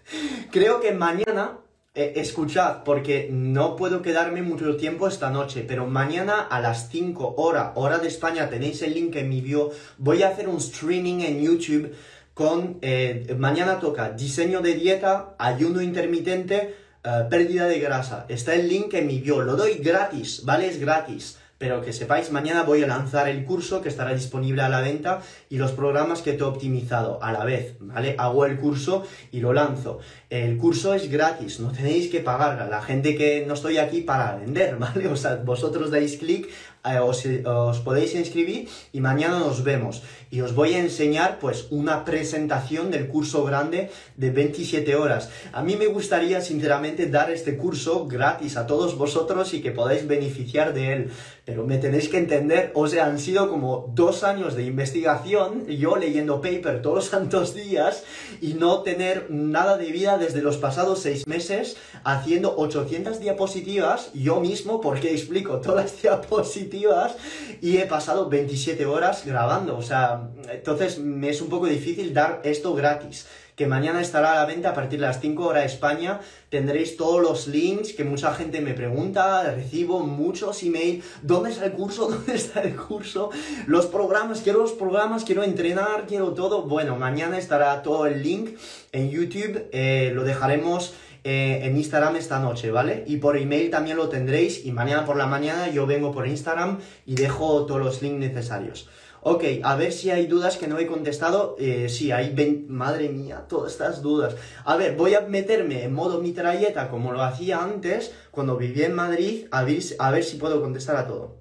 creo 0.50 0.80
que 0.80 0.92
mañana 0.92 1.58
escuchad, 1.94 2.82
porque 2.84 3.30
no 3.32 3.74
puedo 3.74 4.02
quedarme 4.02 4.42
mucho 4.42 4.76
tiempo 4.76 5.08
esta 5.08 5.30
noche, 5.30 5.64
pero 5.66 5.86
mañana 5.86 6.42
a 6.42 6.60
las 6.60 6.90
5 6.90 7.36
hora, 7.38 7.72
hora 7.74 7.96
de 7.96 8.08
España, 8.08 8.50
tenéis 8.50 8.82
el 8.82 8.92
link 8.92 9.16
en 9.16 9.30
mi 9.30 9.40
bio, 9.40 9.70
voy 9.96 10.22
a 10.22 10.28
hacer 10.28 10.46
un 10.46 10.58
streaming 10.58 11.20
en 11.20 11.40
YouTube 11.40 11.94
con, 12.36 12.76
eh, 12.82 13.34
mañana 13.38 13.80
toca 13.80 14.10
diseño 14.10 14.60
de 14.60 14.74
dieta, 14.74 15.34
ayuno 15.38 15.80
intermitente, 15.80 16.74
eh, 17.02 17.24
pérdida 17.30 17.66
de 17.66 17.80
grasa. 17.80 18.26
Está 18.28 18.54
el 18.54 18.68
link 18.68 18.92
en 18.92 19.06
mi 19.06 19.20
bio, 19.20 19.40
lo 19.40 19.56
doy 19.56 19.78
gratis, 19.78 20.42
¿vale? 20.44 20.68
Es 20.68 20.78
gratis. 20.78 21.38
Pero 21.56 21.80
que 21.80 21.94
sepáis, 21.94 22.30
mañana 22.30 22.64
voy 22.64 22.82
a 22.82 22.86
lanzar 22.86 23.30
el 23.30 23.46
curso 23.46 23.80
que 23.80 23.88
estará 23.88 24.12
disponible 24.12 24.60
a 24.60 24.68
la 24.68 24.82
venta 24.82 25.22
y 25.48 25.56
los 25.56 25.72
programas 25.72 26.20
que 26.20 26.34
te 26.34 26.40
he 26.40 26.42
optimizado 26.42 27.18
a 27.22 27.32
la 27.32 27.46
vez, 27.46 27.76
¿vale? 27.80 28.14
Hago 28.18 28.44
el 28.44 28.58
curso 28.58 29.04
y 29.32 29.40
lo 29.40 29.54
lanzo. 29.54 30.00
El 30.28 30.58
curso 30.58 30.92
es 30.92 31.10
gratis, 31.10 31.58
no 31.60 31.72
tenéis 31.72 32.10
que 32.10 32.20
pagar. 32.20 32.68
La 32.68 32.82
gente 32.82 33.16
que 33.16 33.46
no 33.46 33.54
estoy 33.54 33.78
aquí 33.78 34.02
para 34.02 34.36
vender, 34.36 34.76
¿vale? 34.78 35.08
O 35.08 35.16
sea, 35.16 35.36
vosotros 35.36 35.90
dais 35.90 36.18
clic 36.18 36.50
eh, 36.86 37.00
os, 37.00 37.78
podéis 37.80 38.14
inscribir 38.14 38.68
y 38.92 39.00
mañana 39.00 39.38
nos 39.38 39.62
vemos. 39.64 40.02
Y 40.30 40.40
os 40.40 40.54
voy 40.54 40.74
a 40.74 40.78
enseñar 40.78 41.38
pues 41.38 41.66
una 41.70 42.04
presentación 42.04 42.90
del 42.90 43.08
curso 43.08 43.44
grande 43.44 43.90
de 44.16 44.30
27 44.30 44.96
horas. 44.96 45.30
A 45.52 45.62
mí 45.62 45.76
me 45.76 45.86
gustaría 45.86 46.40
sinceramente 46.40 47.06
dar 47.06 47.30
este 47.30 47.56
curso 47.56 48.06
gratis 48.06 48.56
a 48.56 48.66
todos 48.66 48.96
vosotros 48.98 49.54
y 49.54 49.62
que 49.62 49.70
podáis 49.70 50.06
beneficiar 50.06 50.74
de 50.74 50.92
él. 50.92 51.10
Pero 51.46 51.64
me 51.64 51.78
tenéis 51.78 52.08
que 52.08 52.18
entender, 52.18 52.72
o 52.74 52.88
sea, 52.88 53.06
han 53.06 53.20
sido 53.20 53.48
como 53.48 53.92
dos 53.94 54.24
años 54.24 54.56
de 54.56 54.64
investigación, 54.64 55.64
yo 55.68 55.94
leyendo 55.94 56.40
paper 56.40 56.82
todos 56.82 56.96
los 56.96 57.04
santos 57.06 57.54
días 57.54 58.02
y 58.40 58.54
no 58.54 58.82
tener 58.82 59.30
nada 59.30 59.76
de 59.76 59.92
vida 59.92 60.18
desde 60.18 60.42
los 60.42 60.56
pasados 60.56 60.98
seis 60.98 61.24
meses 61.28 61.76
haciendo 62.02 62.56
800 62.56 63.20
diapositivas 63.20 64.10
yo 64.12 64.40
mismo 64.40 64.80
porque 64.80 65.12
explico 65.12 65.60
todas 65.60 65.84
las 65.84 66.02
diapositivas 66.02 67.14
y 67.60 67.76
he 67.76 67.86
pasado 67.86 68.28
27 68.28 68.84
horas 68.84 69.24
grabando. 69.24 69.78
O 69.78 69.82
sea, 69.82 70.28
entonces 70.50 70.98
me 70.98 71.28
es 71.28 71.40
un 71.40 71.48
poco 71.48 71.66
difícil 71.66 72.12
dar 72.12 72.40
esto 72.42 72.74
gratis. 72.74 73.26
Que 73.56 73.66
mañana 73.66 74.02
estará 74.02 74.32
a 74.32 74.34
la 74.36 74.44
venta 74.44 74.68
a 74.68 74.74
partir 74.74 75.00
de 75.00 75.06
las 75.06 75.18
5 75.22 75.46
horas 75.46 75.64
España. 75.64 76.20
Tendréis 76.50 76.98
todos 76.98 77.22
los 77.22 77.48
links 77.48 77.94
que 77.94 78.04
mucha 78.04 78.34
gente 78.34 78.60
me 78.60 78.74
pregunta. 78.74 79.50
Recibo 79.50 80.00
muchos 80.00 80.62
emails. 80.62 81.02
¿Dónde 81.22 81.50
está 81.50 81.64
el 81.64 81.72
curso? 81.72 82.08
¿Dónde 82.10 82.34
está 82.34 82.60
el 82.60 82.76
curso? 82.76 83.30
Los 83.66 83.86
programas, 83.86 84.42
quiero 84.42 84.58
los 84.58 84.72
programas, 84.72 85.24
quiero 85.24 85.42
entrenar, 85.42 86.04
quiero 86.06 86.34
todo. 86.34 86.64
Bueno, 86.64 86.96
mañana 86.96 87.38
estará 87.38 87.82
todo 87.82 88.06
el 88.06 88.22
link 88.22 88.58
en 88.92 89.10
YouTube. 89.10 89.70
Eh, 89.72 90.12
lo 90.14 90.24
dejaremos 90.24 90.92
eh, 91.24 91.66
en 91.66 91.78
Instagram 91.78 92.14
esta 92.16 92.38
noche, 92.38 92.70
¿vale? 92.70 93.04
Y 93.06 93.16
por 93.16 93.38
email 93.38 93.70
también 93.70 93.96
lo 93.96 94.10
tendréis 94.10 94.66
y 94.66 94.70
mañana 94.70 95.04
por 95.06 95.16
la 95.16 95.26
mañana 95.26 95.68
yo 95.70 95.84
vengo 95.84 96.12
por 96.12 96.28
Instagram 96.28 96.78
y 97.06 97.14
dejo 97.14 97.64
todos 97.64 97.80
los 97.80 98.02
links 98.02 98.20
necesarios. 98.20 98.88
Ok, 99.28 99.42
a 99.64 99.74
ver 99.74 99.92
si 99.92 100.12
hay 100.12 100.28
dudas 100.28 100.56
que 100.56 100.68
no 100.68 100.78
he 100.78 100.86
contestado. 100.86 101.56
Eh, 101.58 101.88
sí, 101.88 102.12
hay... 102.12 102.32
Madre 102.68 103.08
mía, 103.08 103.46
todas 103.48 103.72
estas 103.72 104.00
dudas. 104.00 104.36
A 104.64 104.76
ver, 104.76 104.94
voy 104.94 105.14
a 105.14 105.22
meterme 105.22 105.82
en 105.82 105.92
modo 105.92 106.20
mitralleta 106.20 106.88
como 106.88 107.12
lo 107.12 107.20
hacía 107.22 107.60
antes 107.60 108.12
cuando 108.30 108.56
vivía 108.56 108.86
en 108.86 108.94
Madrid 108.94 109.46
a 109.50 109.64
ver, 109.64 109.82
a 109.98 110.12
ver 110.12 110.22
si 110.22 110.36
puedo 110.36 110.62
contestar 110.62 110.94
a 110.94 111.08
todo. 111.08 111.38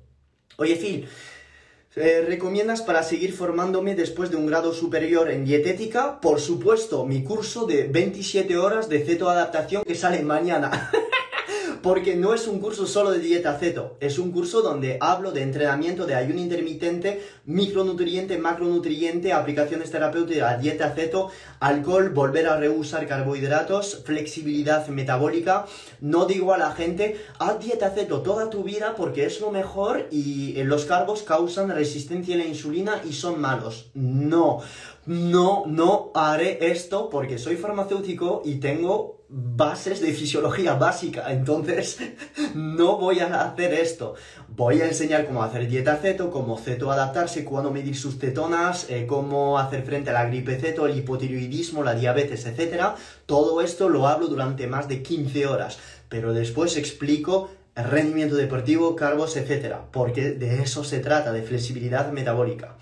Oye, 0.58 0.78
Phil, 0.78 1.08
eh, 1.96 2.26
¿Recomiendas 2.28 2.82
para 2.82 3.04
seguir 3.04 3.34
formándome 3.34 3.94
después 3.94 4.32
de 4.32 4.38
un 4.38 4.48
grado 4.48 4.74
superior 4.74 5.30
en 5.30 5.46
dietética? 5.46 6.20
Por 6.20 6.42
supuesto, 6.42 7.06
mi 7.06 7.24
curso 7.24 7.68
de 7.68 7.84
27 7.84 8.58
horas 8.58 8.90
de 8.90 9.06
cetoadaptación 9.06 9.84
que 9.84 9.94
sale 9.94 10.24
mañana. 10.24 10.92
porque 11.86 12.16
no 12.16 12.34
es 12.34 12.48
un 12.48 12.58
curso 12.58 12.88
solo 12.88 13.12
de 13.12 13.20
dieta 13.20 13.60
ceto, 13.60 13.96
es 14.00 14.18
un 14.18 14.32
curso 14.32 14.64
donde 14.64 14.98
hablo 15.02 15.32
de 15.32 15.44
entrenamiento 15.44 16.08
de 16.08 16.16
ayuno 16.16 16.40
intermitente, 16.40 17.22
micronutriente, 17.46 18.40
macronutriente, 18.40 19.32
aplicaciones 19.32 19.92
terapéuticas, 19.92 20.60
dieta 20.60 20.96
ceto, 20.96 21.30
alcohol, 21.60 22.10
volver 22.10 22.48
a 22.48 22.58
reusar 22.58 23.06
carbohidratos, 23.06 24.02
flexibilidad 24.04 24.88
metabólica. 24.88 25.68
No 26.02 26.26
digo 26.26 26.56
a 26.56 26.58
la 26.58 26.72
gente, 26.72 27.24
haz 27.38 27.60
dieta 27.60 27.92
ceto 27.92 28.24
toda 28.24 28.50
tu 28.50 28.64
vida 28.64 28.96
porque 28.98 29.28
es 29.28 29.40
lo 29.40 29.52
mejor 29.52 30.08
y 30.10 30.56
los 30.64 30.86
carbos 30.86 31.22
causan 31.22 31.70
resistencia 31.70 32.34
a 32.34 32.40
la 32.40 32.46
insulina 32.46 33.00
y 33.08 33.14
son 33.14 33.40
malos. 33.40 33.92
No, 33.94 34.62
no, 35.06 35.66
no 35.68 36.10
haré 36.16 36.58
esto 36.72 37.12
porque 37.12 37.38
soy 37.38 37.58
farmacéutico 37.58 38.42
y 38.44 38.56
tengo 38.56 39.25
bases 39.38 40.00
de 40.00 40.14
fisiología 40.14 40.76
básica, 40.76 41.30
entonces 41.30 42.00
no 42.56 42.98
voy 42.98 43.20
a 43.20 43.42
hacer 43.42 43.74
esto. 43.74 44.16
Voy 44.48 44.80
a 44.80 44.88
enseñar 44.88 45.26
cómo 45.26 45.44
hacer 45.44 45.68
dieta 45.68 45.98
ceto, 45.98 46.32
cómo 46.32 46.58
ceto 46.58 46.90
adaptarse, 46.90 47.44
cuándo 47.44 47.70
medir 47.70 47.98
sus 47.98 48.18
cetonas, 48.18 48.90
eh, 48.90 49.06
cómo 49.06 49.60
hacer 49.60 49.84
frente 49.84 50.10
a 50.10 50.14
la 50.14 50.26
gripe 50.28 50.58
ceto, 50.58 50.88
el 50.88 50.98
hipotiroidismo, 50.98 51.84
la 51.84 51.96
diabetes, 51.96 52.46
etc. 52.46 52.96
Todo 53.26 53.60
esto 53.60 53.90
lo 53.90 54.08
hablo 54.08 54.28
durante 54.28 54.68
más 54.68 54.88
de 54.88 55.04
15 55.04 55.48
horas, 55.48 55.80
pero 56.08 56.32
después 56.32 56.78
explico 56.78 57.50
rendimiento 57.76 58.38
deportivo, 58.38 58.96
cargos, 58.96 59.36
etc. 59.36 59.76
Porque 59.92 60.32
de 60.32 60.62
eso 60.62 60.86
se 60.86 61.00
trata, 61.00 61.34
de 61.34 61.44
flexibilidad 61.44 62.10
metabólica. 62.14 62.78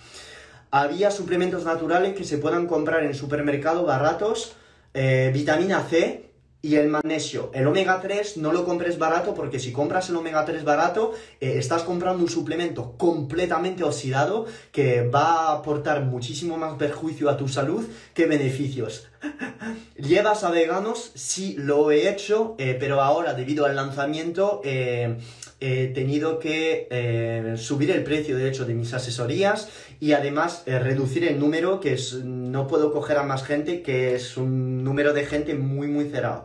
Había 0.70 1.10
suplementos 1.10 1.66
naturales 1.66 2.16
que 2.16 2.26
se 2.26 2.38
puedan 2.38 2.68
comprar 2.68 3.04
en 3.04 3.16
supermercado 3.16 3.86
baratos, 3.86 4.54
eh, 4.94 5.32
vitamina 5.34 5.82
C, 5.90 6.33
y 6.64 6.78
el 6.78 6.88
magnesio. 6.88 7.52
El 7.54 7.68
omega 7.68 8.00
3 8.00 8.38
no 8.38 8.54
lo 8.54 8.64
compres 8.64 8.98
barato 8.98 9.34
porque 9.34 9.60
si 9.60 9.74
compras 9.74 10.08
el 10.10 10.16
omega 10.16 10.46
3 10.46 10.64
barato, 10.64 11.14
eh, 11.42 11.56
estás 11.58 11.84
comprando 11.84 12.24
un 12.24 12.30
suplemento 12.30 12.96
completamente 12.98 13.84
oxidado 13.84 14.46
que 14.72 15.02
va 15.02 15.50
a 15.50 15.54
aportar 15.56 16.06
muchísimo 16.06 16.58
más 16.58 16.76
perjuicio 16.76 17.30
a 17.30 17.36
tu 17.36 17.50
salud 17.50 17.86
que 18.14 18.28
beneficios. 18.28 19.10
¿Llevas 19.98 20.46
a 20.46 20.52
veganos? 20.52 21.12
Sí, 21.16 21.56
lo 21.60 21.92
he 21.92 22.10
hecho, 22.10 22.56
eh, 22.58 22.78
pero 22.80 23.02
ahora 23.02 23.34
debido 23.34 23.66
al 23.66 23.76
lanzamiento 23.76 24.62
eh, 24.64 25.18
he 25.60 25.88
tenido 25.88 26.40
que 26.40 27.56
subir 27.58 27.92
el 27.92 28.04
precio, 28.04 28.38
de 28.38 28.50
hecho, 28.50 28.66
de 28.66 28.74
mis 28.74 28.94
asesorías 28.94 29.70
y 30.04 30.12
además 30.12 30.64
reducir 30.66 31.24
el 31.24 31.40
número, 31.40 31.80
que 31.80 31.94
es, 31.94 32.16
no 32.16 32.68
puedo 32.68 32.92
coger 32.92 33.16
a 33.16 33.24
más 33.24 33.46
gente, 33.46 33.82
que 33.82 34.16
es 34.16 34.36
un 34.36 34.84
número 34.84 35.14
de 35.14 35.26
gente 35.26 35.54
muy, 35.54 35.88
muy 35.88 36.10
cerrado. 36.10 36.44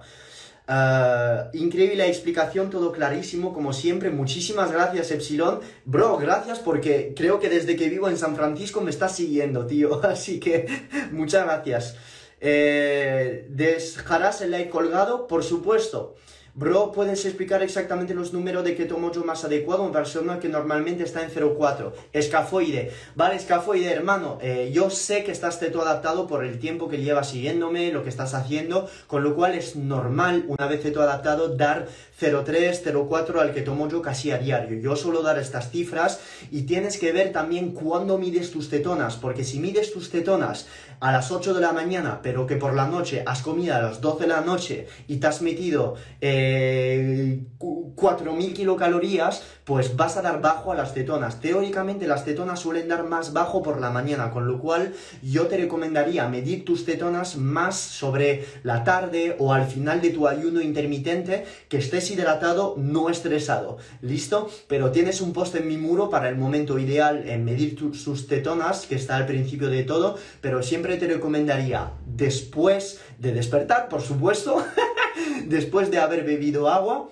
Uh, 0.69 1.57
increíble 1.57 2.07
explicación, 2.07 2.71
todo 2.71 2.93
clarísimo, 2.93 3.53
como 3.53 3.73
siempre. 3.73 4.11
Muchísimas 4.11 4.71
gracias, 4.71 5.11
Epsilon. 5.11 5.59
Bro, 5.85 6.19
gracias 6.19 6.61
porque 6.61 7.15
creo 7.17 7.41
que 7.41 7.49
desde 7.49 7.75
que 7.75 7.89
vivo 7.89 8.09
en 8.09 8.17
San 8.17 8.37
Francisco 8.37 8.81
me 8.81 8.91
estás 8.91 9.17
siguiendo, 9.17 9.67
tío. 9.67 10.01
Así 10.05 10.39
que 10.39 10.67
muchas 11.11 11.45
gracias. 11.45 11.97
Eh, 12.41 13.45
¿Dejarás 13.49 14.41
el 14.41 14.53
like 14.53 14.71
colgado? 14.71 15.27
Por 15.27 15.43
supuesto. 15.43 16.15
Bro, 16.59 16.91
¿puedes 16.91 17.25
explicar 17.25 17.63
exactamente 17.63 18.15
los 18.15 18.33
números 18.33 18.65
de 18.65 18.75
keto 18.75 18.99
mojo 18.99 19.23
más 19.25 19.45
adecuado? 19.45 19.85
Una 19.85 19.93
persona 19.93 20.41
que 20.41 20.49
normalmente 20.49 21.05
está 21.05 21.23
en 21.23 21.31
0,4. 21.31 21.93
Escafoide. 22.13 22.91
Vale, 23.15 23.37
escafoide, 23.37 23.93
hermano. 23.93 24.39
Eh, 24.43 24.73
yo 24.75 24.91
sé 24.91 25.23
que 25.23 25.31
estás 25.31 25.61
teto 25.61 25.81
adaptado 25.83 26.27
por 26.27 26.45
el 26.45 26.59
tiempo 26.59 26.89
que 26.89 26.99
llevas 27.01 27.31
siguiéndome, 27.31 27.93
lo 27.93 28.03
que 28.03 28.09
estás 28.09 28.35
haciendo, 28.35 28.91
con 29.07 29.23
lo 29.23 29.37
cual 29.37 29.55
es 29.55 29.77
normal, 29.77 30.47
una 30.49 30.67
vez 30.67 30.83
teto 30.83 31.01
adaptado, 31.01 31.55
dar 31.55 31.87
0,3, 32.21 32.83
0,4 32.83 33.41
al 33.41 33.53
que 33.53 33.63
tomo 33.63 33.89
yo 33.89 34.03
casi 34.03 34.31
a 34.31 34.39
diario. 34.39 34.81
Yo 34.81 34.97
suelo 34.97 35.23
dar 35.23 35.39
estas 35.39 35.71
cifras 35.71 36.21
y 36.51 36.63
tienes 36.63 36.99
que 36.99 37.13
ver 37.13 37.33
también 37.33 37.73
cuándo 37.73 38.19
mides 38.19 38.51
tus 38.51 38.69
tetonas, 38.69 39.17
porque 39.17 39.45
si 39.45 39.61
mides 39.61 39.93
tus 39.93 40.11
tetonas 40.11 40.67
a 41.01 41.13
las 41.13 41.31
8 41.31 41.55
de 41.55 41.61
la 41.61 41.73
mañana, 41.73 42.21
pero 42.23 42.47
que 42.47 42.57
por 42.57 42.75
la 42.75 42.89
noche 42.89 43.23
has 43.25 43.43
comido 43.43 43.75
a 43.75 43.83
las 43.83 44.01
12 44.01 44.23
de 44.23 44.29
la 44.29 44.41
noche 44.41 44.89
y 45.07 45.19
te 45.19 45.27
has 45.29 45.43
metido 45.43 45.95
eh, 46.21 47.41
4.000 47.59 48.53
kilocalorías, 48.53 49.43
pues 49.65 49.97
vas 49.97 50.17
a 50.17 50.23
dar 50.23 50.41
bajo 50.41 50.73
a 50.73 50.75
las 50.75 50.95
cetonas. 50.95 51.41
Teóricamente 51.41 52.09
las 52.09 52.25
cetonas 52.25 52.61
suelen 52.61 52.89
dar 52.89 53.05
más 53.05 53.33
bajo 53.33 53.63
por 53.63 53.81
la 53.81 53.91
mañana, 53.91 54.31
con 54.31 54.49
lo 54.49 54.59
cual 54.59 54.95
yo 55.23 55.47
te 55.47 55.57
recomendaría 55.57 56.29
medir 56.29 56.65
tus 56.65 56.85
cetonas 56.85 57.37
más 57.37 57.77
sobre 57.77 58.45
la 58.63 58.83
tarde 58.83 59.37
o 59.39 59.53
al 59.53 59.67
final 59.67 60.01
de 60.01 60.11
tu 60.11 60.27
ayuno 60.27 60.61
intermitente, 60.61 61.45
que 61.69 61.79
estés 61.79 62.08
hidratado, 62.11 62.75
no 62.77 63.11
estresado. 63.11 63.79
¿Listo? 64.01 64.51
Pero 64.67 64.91
tienes 64.91 65.21
un 65.21 65.33
post 65.33 65.55
en 65.55 65.69
mi 65.69 65.77
muro 65.77 66.11
para 66.11 66.29
el 66.29 66.37
momento 66.37 66.79
ideal 66.79 67.29
en 67.29 67.45
medir 67.45 67.79
sus 67.95 68.27
tetonas, 68.27 68.87
que 68.87 68.95
está 68.95 69.17
al 69.17 69.27
principio 69.27 69.69
de 69.69 69.85
todo, 69.85 70.17
pero 70.41 70.63
siempre 70.63 70.97
te 70.97 71.07
recomendaría 71.07 71.93
después 72.07 73.01
de 73.19 73.33
despertar, 73.33 73.89
por 73.89 74.03
supuesto, 74.03 74.65
después 75.47 75.91
de 75.91 75.99
haber 75.99 76.25
bebido 76.25 76.69
agua, 76.69 77.09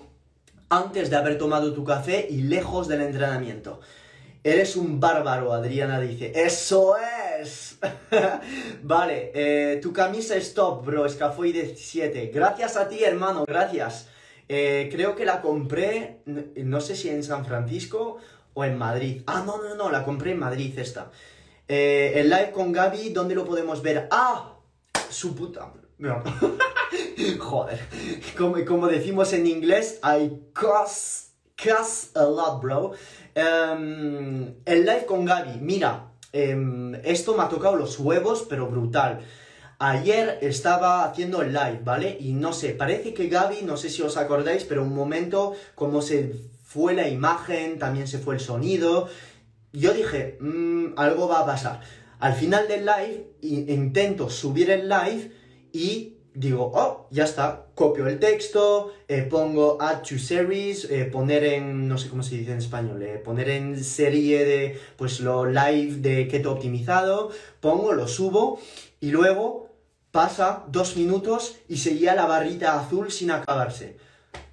antes 0.69 1.09
de 1.09 1.15
haber 1.15 1.37
tomado 1.37 1.73
tu 1.73 1.83
café 1.83 2.27
y 2.29 2.41
lejos 2.41 2.87
del 2.87 3.01
entrenamiento. 3.01 3.79
Eres 4.43 4.75
un 4.77 4.99
bárbaro, 4.99 5.51
Adriana 5.51 5.99
dice. 5.99 6.31
¡Eso 6.33 6.95
es! 6.97 7.79
vale, 8.81 9.31
eh, 9.33 9.79
tu 9.81 9.91
camisa 9.91 10.35
es 10.35 10.53
top, 10.53 10.85
bro. 10.85 11.05
Escafoy 11.05 11.51
17. 11.51 12.27
Gracias 12.27 12.77
a 12.77 12.87
ti, 12.87 13.03
hermano, 13.03 13.43
gracias. 13.45 14.07
Eh, 14.49 14.89
creo 14.91 15.15
que 15.15 15.25
la 15.25 15.41
compré, 15.41 16.21
no 16.25 16.79
sé 16.79 16.95
si 16.95 17.09
en 17.09 17.23
San 17.23 17.45
Francisco 17.45 18.17
o 18.53 18.63
en 18.63 18.77
Madrid. 18.77 19.23
Ah, 19.27 19.43
no, 19.45 19.61
no, 19.61 19.75
no, 19.75 19.91
la 19.91 20.03
compré 20.03 20.31
en 20.31 20.39
Madrid 20.39 20.77
esta. 20.77 21.11
Eh, 21.67 22.13
el 22.15 22.29
live 22.29 22.51
con 22.51 22.71
Gaby, 22.71 23.09
¿dónde 23.09 23.35
lo 23.35 23.45
podemos 23.45 23.81
ver? 23.81 24.07
¡Ah! 24.09 24.53
Su 25.09 25.35
puta. 25.35 25.73
Joder. 27.39 27.79
Como, 28.37 28.87
decimos 28.87 29.33
en 29.33 29.47
inglés, 29.47 29.99
I 30.03 30.29
cuss, 30.53 31.31
cuss 31.61 32.11
a 32.15 32.23
lot, 32.23 32.61
bro. 32.61 32.93
Em, 33.35 34.55
el 34.65 34.85
live 34.85 35.05
con 35.05 35.25
Gaby, 35.25 35.59
mira, 35.59 36.11
em, 36.31 36.95
esto 37.03 37.35
me 37.35 37.43
ha 37.43 37.49
tocado 37.49 37.75
los 37.75 37.99
huevos, 37.99 38.45
pero 38.47 38.67
brutal. 38.67 39.19
Ayer 39.79 40.39
estaba 40.41 41.03
haciendo 41.05 41.43
el 41.43 41.53
live, 41.53 41.81
¿vale? 41.83 42.17
Y 42.19 42.33
no 42.33 42.51
sé, 42.51 42.69
parece 42.69 43.13
que 43.13 43.27
Gaby, 43.27 43.61
no 43.63 43.77
sé 43.77 43.89
si 43.89 44.01
os 44.01 44.17
acordáis, 44.17 44.63
pero 44.63 44.81
un 44.81 44.95
momento 44.95 45.53
como 45.75 46.01
se 46.01 46.33
fue 46.63 46.95
la 46.95 47.07
imagen, 47.07 47.77
también 47.77 48.07
se 48.07 48.17
fue 48.17 48.35
el 48.35 48.41
sonido. 48.41 49.07
Yo 49.73 49.93
dije, 49.93 50.37
mm, 50.39 50.93
algo 50.97 51.27
va 51.27 51.41
a 51.41 51.45
pasar. 51.45 51.81
Al 52.19 52.33
final 52.33 52.67
del 52.67 52.85
live, 52.87 53.27
intento 53.41 54.31
subir 54.31 54.71
el 54.71 54.89
live 54.89 55.31
y 55.71 56.17
digo, 56.33 56.71
oh, 56.73 57.07
ya 57.09 57.23
está, 57.23 57.65
copio 57.73 58.05
el 58.07 58.19
texto, 58.19 58.93
eh, 59.07 59.23
pongo 59.23 59.81
add 59.81 60.01
to 60.03 60.19
series, 60.19 60.85
eh, 60.85 61.05
poner 61.05 61.43
en, 61.43 61.87
no 61.87 61.97
sé 61.97 62.09
cómo 62.09 62.21
se 62.21 62.37
dice 62.37 62.51
en 62.51 62.59
español, 62.59 63.01
eh, 63.01 63.17
poner 63.17 63.49
en 63.49 63.83
serie 63.83 64.45
de, 64.45 64.79
pues 64.97 65.19
lo 65.19 65.45
live 65.45 65.97
de 65.97 66.27
keto 66.27 66.51
optimizado, 66.51 67.31
pongo, 67.59 67.93
lo 67.93 68.07
subo 68.07 68.59
y 68.99 69.09
luego 69.09 69.66
pasa 70.17 70.63
dos 70.69 70.97
minutos 70.97 71.57
y 71.69 71.77
seguía 71.77 72.15
la 72.15 72.25
barrita 72.25 72.79
azul 72.79 73.11
sin 73.11 73.29
acabarse. 73.29 73.97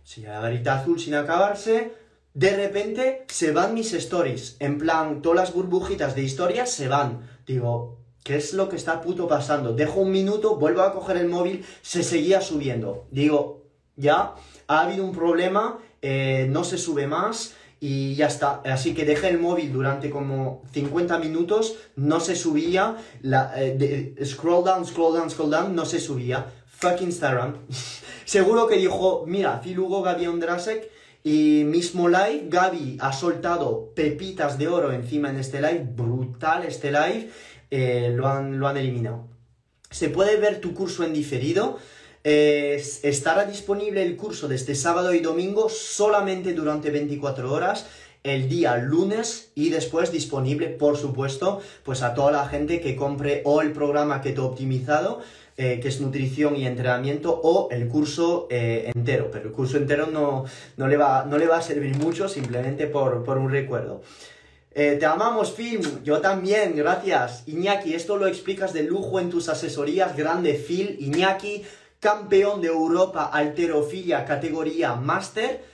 Seguía 0.03 0.35
la 0.35 0.41
barrita 0.41 0.79
azul 0.79 1.01
sin 1.01 1.15
acabarse. 1.15 1.95
De 2.35 2.55
repente 2.55 3.25
se 3.29 3.51
van 3.51 3.73
mis 3.73 3.95
stories. 3.95 4.57
En 4.59 4.77
plan, 4.77 5.23
todas 5.23 5.39
las 5.39 5.55
burbujitas 5.55 6.15
de 6.15 6.23
historias 6.23 6.71
se 6.71 6.89
van. 6.89 7.27
Digo, 7.47 7.97
¿qué 8.25 8.37
es 8.37 8.53
lo 8.53 8.69
que 8.69 8.77
está 8.77 9.01
puto 9.01 9.27
pasando? 9.27 9.73
Dejo 9.73 10.01
un 10.01 10.11
minuto, 10.11 10.57
vuelvo 10.57 10.83
a 10.83 10.93
coger 10.93 11.17
el 11.17 11.29
móvil, 11.31 11.65
se 11.81 12.03
seguía 12.03 12.43
subiendo. 12.43 13.07
Digo, 13.11 13.63
ya, 13.97 14.35
ha 14.69 14.81
habido 14.83 15.03
un 15.03 15.13
problema, 15.13 15.79
eh, 16.03 16.47
no 16.51 16.65
se 16.65 16.77
sube 16.77 17.07
más 17.07 17.55
y 17.87 18.15
ya 18.15 18.29
está. 18.29 18.63
Así 18.65 18.95
que 18.95 19.05
dejé 19.05 19.29
el 19.29 19.39
móvil 19.39 19.71
durante 19.71 20.09
como 20.09 20.63
50 20.73 21.19
minutos, 21.19 21.77
no 21.97 22.19
se 22.19 22.35
subía, 22.35 22.97
la, 23.21 23.53
eh, 23.59 24.15
scroll 24.25 24.65
down, 24.65 24.87
scroll 24.87 25.15
down, 25.15 25.29
scroll 25.29 25.51
down, 25.51 25.77
no 25.77 25.85
se 25.85 26.01
subía. 26.01 26.47
Fuck 26.67 27.03
Instagram. 27.03 27.57
Seguro 28.25 28.67
que 28.69 28.79
dijo, 28.79 29.25
mira, 29.27 29.61
Phil 29.63 29.79
Hugo, 29.79 30.01
Gaby 30.01 30.29
Ondrasek, 30.29 30.91
y 31.23 31.65
mismo 31.67 32.09
live, 32.09 32.45
Gaby 32.49 32.97
ha 33.03 33.13
soltado 33.13 33.93
pepitas 33.95 34.57
de 34.57 34.69
oro 34.69 34.91
encima 34.91 35.29
en 35.29 35.37
este 35.37 35.61
live, 35.61 35.87
brutal 35.95 36.65
este 36.65 36.91
live, 36.91 37.29
eh, 37.71 38.15
lo, 38.17 38.29
han, 38.29 38.59
lo 38.59 38.67
han 38.67 38.79
eliminado. 38.79 39.29
Se 39.91 40.09
puede 40.09 40.39
ver 40.39 40.59
tu 40.59 40.73
curso 40.73 41.05
en 41.05 41.13
diferido, 41.13 41.79
estará 42.25 43.45
disponible 43.45 44.03
el 44.03 44.17
curso 44.17 44.49
de 44.49 44.57
este 44.57 44.75
sábado 44.75 45.13
y 45.13 45.21
domingo 45.21 45.69
solamente 45.69 46.55
durante 46.55 46.91
24 46.91 47.53
horas 47.53 47.87
el 48.25 48.49
día 48.49 48.79
lunes 48.79 49.53
y 49.55 49.69
después 49.69 50.11
disponible, 50.11 50.69
por 50.69 50.97
supuesto, 50.97 51.61
pues 51.85 52.03
a 52.03 52.15
toda 52.15 52.33
la 52.33 52.49
gente 52.49 52.81
que 52.81 52.97
compre 52.97 53.43
o 53.45 53.61
el 53.61 53.73
programa 53.73 54.23
Keto 54.23 54.47
Optimizado, 54.47 55.21
eh, 55.59 55.79
que 55.81 55.89
es 55.89 56.01
nutrición 56.01 56.57
y 56.57 56.67
entrenamiento, 56.67 57.39
o 57.45 57.69
el 57.71 57.87
curso 57.87 58.49
eh, 58.51 58.91
entero. 58.95 59.31
Pero 59.31 59.49
el 59.49 59.53
curso 59.53 59.77
entero 59.77 60.07
no, 60.07 60.47
no, 60.79 60.89
le, 60.89 60.97
va, 60.97 61.27
no 61.27 61.37
le 61.37 61.47
va 61.47 61.59
a 61.59 61.63
servir 61.63 61.97
mucho, 61.99 62.27
simplemente 62.27 62.87
por, 62.87 63.23
un 63.29 63.51
recuerdo. 63.51 64.01
Eh, 64.73 64.97
te 64.99 65.05
amamos, 65.05 65.53
Phil. 65.53 66.03
Yo 66.03 66.21
también, 66.23 66.75
gracias. 66.75 67.45
Iñaki, 67.47 67.95
esto 67.95 68.17
lo 68.17 68.27
explicas 68.27 68.73
de 68.73 68.85
lujo 68.85 69.21
en 69.21 69.29
tus 69.29 69.51
asesorías. 69.51 70.17
Grande, 70.17 70.55
Phil. 70.55 70.97
Iñaki, 70.99 71.63
campeón 72.05 72.61
de 72.61 72.69
Europa 72.69 73.31
alterofilia 73.33 74.27
categoría 74.27 74.95
máster 74.95 75.65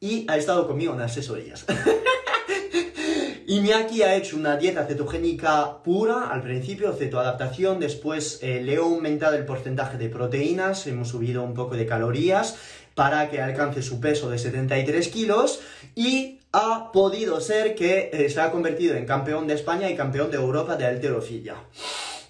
y 0.00 0.24
ha 0.30 0.38
estado 0.38 0.66
conmigo 0.66 0.94
en 0.94 1.02
asesorías. 1.02 1.66
Iñaki 3.46 4.00
ha 4.00 4.14
hecho 4.14 4.38
una 4.38 4.56
dieta 4.56 4.86
cetogénica 4.86 5.82
pura 5.82 6.30
al 6.30 6.40
principio, 6.40 6.94
cetoadaptación, 6.94 7.80
después 7.80 8.38
eh, 8.40 8.62
le 8.62 8.72
he 8.72 8.76
aumentado 8.78 9.36
el 9.36 9.44
porcentaje 9.44 9.98
de 9.98 10.08
proteínas, 10.08 10.86
hemos 10.86 11.08
subido 11.08 11.42
un 11.42 11.52
poco 11.52 11.76
de 11.76 11.84
calorías 11.84 12.56
para 12.94 13.28
que 13.28 13.42
alcance 13.42 13.82
su 13.82 14.00
peso 14.00 14.30
de 14.30 14.38
73 14.38 15.06
kilos 15.08 15.60
y 15.94 16.40
ha 16.52 16.92
podido 16.92 17.42
ser 17.42 17.74
que 17.74 18.08
eh, 18.10 18.30
se 18.30 18.40
ha 18.40 18.50
convertido 18.50 18.94
en 18.94 19.04
campeón 19.04 19.46
de 19.46 19.52
España 19.52 19.90
y 19.90 19.96
campeón 19.96 20.30
de 20.30 20.38
Europa 20.38 20.76
de 20.76 20.86
alterofilia. 20.86 21.56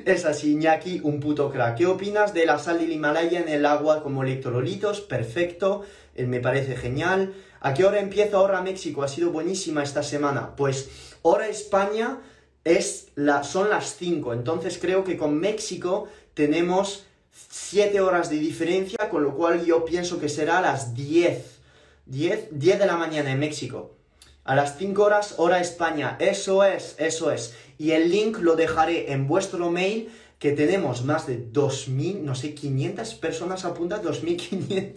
Es 0.08 0.24
así, 0.24 0.52
Iñaki, 0.52 1.02
un 1.04 1.20
puto 1.20 1.50
crack. 1.50 1.76
¿Qué 1.76 1.86
opinas 1.86 2.32
de 2.32 2.46
la 2.46 2.58
sal 2.58 2.78
del 2.78 2.90
Himalaya 2.90 3.40
en 3.40 3.48
el 3.50 3.66
agua 3.66 4.02
como 4.02 4.22
electrolitos? 4.22 5.02
Perfecto, 5.02 5.82
eh, 6.14 6.24
me 6.24 6.40
parece 6.40 6.76
genial. 6.76 7.34
¿A 7.60 7.74
qué 7.74 7.84
hora 7.84 8.00
empieza 8.00 8.40
Hora 8.40 8.62
México? 8.62 9.02
Ha 9.02 9.08
sido 9.08 9.32
buenísima 9.32 9.82
esta 9.82 10.02
semana. 10.02 10.56
Pues 10.56 10.88
Hora 11.20 11.48
España 11.48 12.20
es 12.64 13.08
la, 13.16 13.44
son 13.44 13.68
las 13.68 13.96
5, 13.96 14.32
entonces 14.32 14.78
creo 14.80 15.04
que 15.04 15.18
con 15.18 15.38
México 15.38 16.08
tenemos 16.32 17.04
7 17.50 18.00
horas 18.00 18.30
de 18.30 18.36
diferencia, 18.36 19.10
con 19.10 19.22
lo 19.22 19.34
cual 19.34 19.66
yo 19.66 19.84
pienso 19.84 20.18
que 20.18 20.30
será 20.30 20.56
a 20.56 20.62
las 20.62 20.94
10. 20.94 21.58
10, 22.06 22.48
10 22.52 22.78
de 22.78 22.86
la 22.86 22.96
mañana 22.96 23.30
en 23.30 23.40
México. 23.40 23.94
A 24.44 24.54
las 24.54 24.78
5 24.78 25.02
horas, 25.02 25.34
hora 25.36 25.60
España. 25.60 26.16
Eso 26.18 26.64
es, 26.64 26.94
eso 26.96 27.30
es. 27.30 27.54
Y 27.78 27.92
el 27.92 28.10
link 28.10 28.38
lo 28.40 28.56
dejaré 28.56 29.12
en 29.12 29.28
vuestro 29.28 29.70
mail, 29.70 30.08
que 30.38 30.52
tenemos 30.52 31.04
más 31.04 31.26
de 31.26 31.52
2.000, 31.52 32.20
no 32.20 32.34
sé, 32.34 32.54
500 32.54 33.14
personas 33.14 33.64
apuntadas, 33.64 34.22
2.500. 34.22 34.92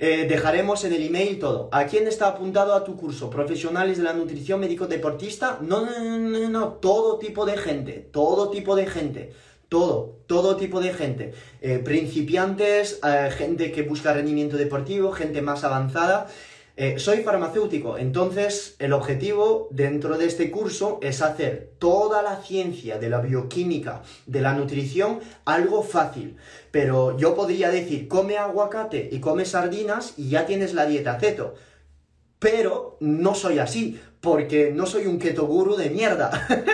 Eh, 0.00 0.26
dejaremos 0.28 0.84
en 0.84 0.92
el 0.94 1.06
email 1.06 1.38
todo. 1.38 1.68
¿A 1.70 1.86
quién 1.86 2.08
está 2.08 2.26
apuntado 2.28 2.74
a 2.74 2.82
tu 2.82 2.96
curso? 2.96 3.30
¿Profesionales 3.30 3.98
de 3.98 4.02
la 4.02 4.12
nutrición, 4.12 4.58
médico 4.58 4.88
deportista? 4.88 5.58
No, 5.60 5.86
no, 5.86 5.98
no, 6.00 6.18
no, 6.18 6.48
no, 6.48 6.68
todo 6.74 7.18
tipo 7.18 7.46
de 7.46 7.56
gente, 7.56 8.08
todo 8.10 8.50
tipo 8.50 8.74
de 8.74 8.86
gente. 8.86 9.32
Todo, 9.68 10.18
todo 10.26 10.56
tipo 10.56 10.80
de 10.80 10.92
gente. 10.92 11.32
Eh, 11.60 11.78
principiantes, 11.78 13.00
eh, 13.04 13.30
gente 13.30 13.72
que 13.72 13.82
busca 13.82 14.12
rendimiento 14.12 14.56
deportivo, 14.56 15.12
gente 15.12 15.40
más 15.40 15.64
avanzada. 15.64 16.26
Eh, 16.82 16.98
soy 16.98 17.18
farmacéutico, 17.18 17.96
entonces 17.96 18.74
el 18.80 18.92
objetivo 18.92 19.68
dentro 19.70 20.18
de 20.18 20.26
este 20.26 20.50
curso 20.50 20.98
es 21.00 21.22
hacer 21.22 21.74
toda 21.78 22.22
la 22.22 22.42
ciencia 22.42 22.98
de 22.98 23.08
la 23.08 23.20
bioquímica, 23.20 24.02
de 24.26 24.40
la 24.40 24.52
nutrición, 24.54 25.20
algo 25.44 25.84
fácil. 25.84 26.38
Pero 26.72 27.16
yo 27.16 27.36
podría 27.36 27.70
decir, 27.70 28.08
come 28.08 28.36
aguacate 28.36 29.10
y 29.12 29.20
come 29.20 29.44
sardinas 29.44 30.14
y 30.16 30.30
ya 30.30 30.44
tienes 30.44 30.74
la 30.74 30.86
dieta 30.86 31.18
keto. 31.18 31.54
Pero 32.40 32.96
no 32.98 33.36
soy 33.36 33.60
así, 33.60 34.00
porque 34.22 34.70
no 34.72 34.86
soy 34.86 35.06
un 35.06 35.18
keto 35.18 35.46
guru 35.46 35.76
de 35.76 35.90
mierda. 35.90 36.30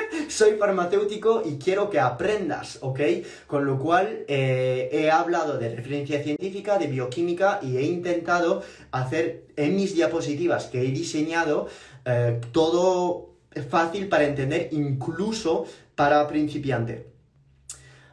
soy 0.28 0.52
farmacéutico 0.52 1.42
y 1.44 1.56
quiero 1.56 1.88
que 1.88 1.98
aprendas, 1.98 2.78
¿ok? 2.82 3.00
Con 3.46 3.64
lo 3.64 3.78
cual 3.78 4.24
eh, 4.28 4.90
he 4.92 5.10
hablado 5.10 5.58
de 5.58 5.74
referencia 5.74 6.22
científica, 6.22 6.78
de 6.78 6.86
bioquímica 6.88 7.58
y 7.62 7.78
he 7.78 7.82
intentado 7.82 8.62
hacer 8.92 9.46
en 9.56 9.74
mis 9.74 9.94
diapositivas 9.94 10.66
que 10.66 10.82
he 10.82 10.90
diseñado 10.92 11.68
eh, 12.04 12.38
todo 12.52 13.30
fácil 13.70 14.08
para 14.08 14.24
entender, 14.24 14.68
incluso 14.72 15.64
para 15.94 16.28
principiante. 16.28 17.06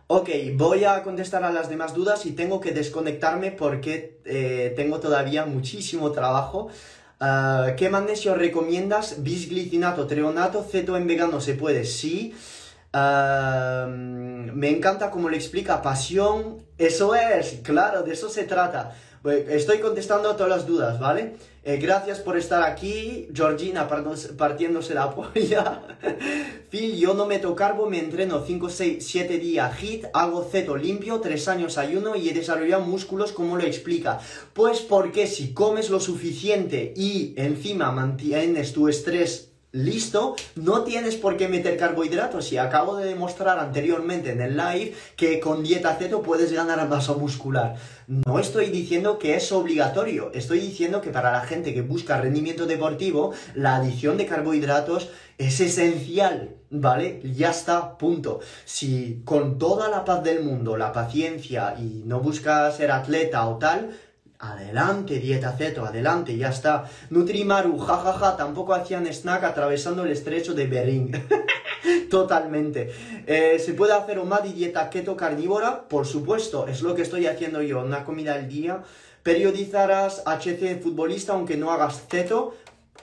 Ok, 0.08 0.30
voy 0.54 0.86
a 0.86 1.04
contestar 1.04 1.44
a 1.44 1.52
las 1.52 1.68
demás 1.68 1.94
dudas 1.94 2.26
y 2.26 2.32
tengo 2.32 2.62
que 2.62 2.72
desconectarme 2.72 3.52
porque 3.52 4.22
eh, 4.24 4.72
tengo 4.78 5.00
todavía 5.00 5.46
muchísimo 5.46 6.12
trabajo. 6.12 6.70
Ah, 7.20 7.74
¿Qué 7.78 7.90
magnesio 7.90 8.36
recomiendas? 8.36 9.24
Bisglicinato, 9.24 10.06
treonato, 10.06 10.64
ceto 10.64 10.98
en 10.98 11.08
vegano, 11.08 11.40
¿se 11.40 11.54
puede? 11.54 11.86
Sí. 11.86 12.36
Ah, 12.92 13.88
me 13.90 14.70
encanta 14.70 15.12
cómo 15.12 15.30
le 15.30 15.38
explica 15.38 15.82
pasión. 15.82 16.66
Eso 16.78 17.16
es, 17.16 17.60
claro, 17.64 18.04
de 18.04 18.14
eso 18.14 18.30
se 18.30 18.44
trata. 18.44 18.96
Estoy 19.50 19.80
contestando 19.80 20.30
a 20.30 20.36
todas 20.36 20.50
las 20.50 20.68
dudas, 20.68 21.00
¿vale? 21.00 21.36
Eh, 21.68 21.78
gracias 21.78 22.20
por 22.20 22.38
estar 22.38 22.62
aquí, 22.62 23.28
Georgina 23.34 23.88
partiéndose 24.38 24.94
la 24.94 25.10
polla. 25.10 25.82
Phil, 26.70 26.96
yo 26.96 27.16
no 27.16 27.26
meto 27.26 27.56
carbo, 27.56 27.90
me 27.90 27.98
entreno 27.98 28.44
5, 28.46 28.70
6, 28.70 29.04
7 29.04 29.40
días 29.40 29.82
HIT, 29.82 30.06
hago 30.14 30.44
ceto 30.44 30.78
limpio, 30.78 31.20
3 31.22 31.48
años 31.48 31.80
ayuno 31.80 32.16
y 32.16 32.30
he 32.30 32.34
desarrollado 32.36 32.84
músculos, 32.86 33.32
¿cómo 33.32 33.58
lo 33.58 33.64
explica? 33.64 34.20
Pues 34.54 34.82
porque 34.82 35.26
si 35.26 35.56
comes 35.56 35.90
lo 35.90 36.00
suficiente 36.00 36.94
y 36.96 37.34
encima 37.36 37.92
mantienes 37.92 38.72
tu 38.72 38.88
estrés 38.88 39.55
listo, 39.76 40.36
no 40.56 40.84
tienes 40.84 41.18
por 41.18 41.36
qué 41.36 41.48
meter 41.50 41.78
carbohidratos. 41.78 42.52
Y 42.52 42.58
acabo 42.58 42.96
de 42.96 43.06
demostrar 43.06 43.60
anteriormente 43.60 44.32
en 44.32 44.42
el 44.42 44.56
live 44.56 44.94
que 45.18 45.40
con 45.40 45.64
dieta 45.64 45.96
ceto 45.96 46.22
puedes 46.22 46.52
ganar 46.52 46.88
masa 46.88 47.14
muscular. 47.14 47.76
No 48.08 48.40
estoy 48.40 48.68
diciendo 48.68 49.20
que 49.20 49.36
es 49.36 49.52
obligatorio, 49.52 50.32
estoy 50.34 50.60
diciendo 50.60 51.02
que 51.02 51.10
para 51.10 51.32
la 51.32 51.42
gente 51.42 51.74
que 51.74 51.82
busca 51.82 52.22
rendimiento 52.22 52.66
deportivo, 52.66 53.34
la 53.54 53.76
adición 53.76 54.18
de 54.18 54.26
carbohidratos 54.26 55.10
es 55.38 55.60
esencial, 55.60 56.56
¿vale? 56.70 57.22
Ya 57.24 57.50
está, 57.50 57.98
punto. 57.98 58.40
Si 58.64 59.22
con 59.26 59.58
toda 59.58 59.90
la 59.90 60.06
paz 60.06 60.24
del 60.24 60.44
mundo, 60.44 60.78
la 60.78 60.94
paciencia 60.94 61.76
y 61.78 62.04
no 62.06 62.22
buscas 62.22 62.78
ser 62.78 62.92
atleta 62.92 63.46
o 63.48 63.58
tal, 63.58 63.92
Adelante, 64.40 65.20
dieta 65.20 65.54
ceto, 65.54 65.86
adelante, 65.86 66.36
ya 66.38 66.50
está. 66.50 66.90
Nutrimaru, 67.10 67.78
jajaja, 67.80 68.36
tampoco 68.36 68.74
hacían 68.74 69.08
snack 69.08 69.44
atravesando 69.46 70.04
el 70.04 70.12
estrecho 70.12 70.54
de 70.54 70.68
Bering. 70.68 71.12
Totalmente. 72.10 72.92
Eh, 73.28 73.60
¿Se 73.60 73.74
puede 73.74 73.94
hacer 73.94 74.20
un 74.20 74.34
y 74.46 74.52
dieta 74.52 74.90
keto 74.90 75.16
carnívora? 75.16 75.88
Por 75.88 76.06
supuesto, 76.06 76.68
es 76.68 76.82
lo 76.82 76.96
que 76.96 77.04
estoy 77.04 77.28
haciendo 77.28 77.62
yo, 77.62 77.82
una 77.82 78.04
comida 78.04 78.34
al 78.34 78.50
día. 78.50 78.84
¿Periodizarás 79.24 80.22
HC 80.26 80.82
futbolista 80.82 81.34
aunque 81.34 81.56
no 81.56 81.72
hagas 81.72 82.06
ceto? 82.10 82.56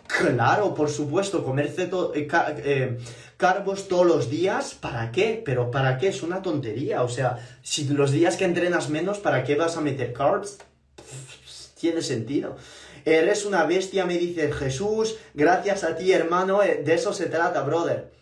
Claro, 0.07 0.75
por 0.75 0.91
supuesto, 0.91 1.43
comer 1.43 1.69
ceto, 1.69 2.15
eh, 2.15 2.29
eh, 2.59 2.99
carbos 3.39 3.89
todos 3.89 4.07
los 4.07 4.29
días, 4.29 4.75
¿para 4.75 5.11
qué? 5.11 5.43
Pero 5.43 5.71
¿para 5.71 5.97
qué? 5.97 6.09
Es 6.09 6.23
una 6.23 6.43
tontería. 6.43 7.03
O 7.03 7.09
sea, 7.09 7.39
si 7.63 7.89
los 7.89 8.11
días 8.11 8.37
que 8.37 8.45
entrenas 8.45 8.91
menos, 8.91 9.19
¿para 9.19 9.43
qué 9.45 9.55
vas 9.55 9.79
a 9.79 9.81
meter 9.81 10.13
carbs? 10.13 10.59
Tiene 11.83 12.01
sentido. 12.01 12.55
Eres 13.05 13.45
una 13.45 13.65
bestia, 13.65 14.07
me 14.07 14.17
dice 14.17 14.53
Jesús. 14.53 15.17
Gracias 15.35 15.83
a 15.83 15.97
ti, 15.97 16.13
hermano. 16.13 16.63
Eh, 16.63 16.83
de 16.85 16.95
eso 16.95 17.13
se 17.13 17.27
trata, 17.27 17.63
brother. 17.63 18.13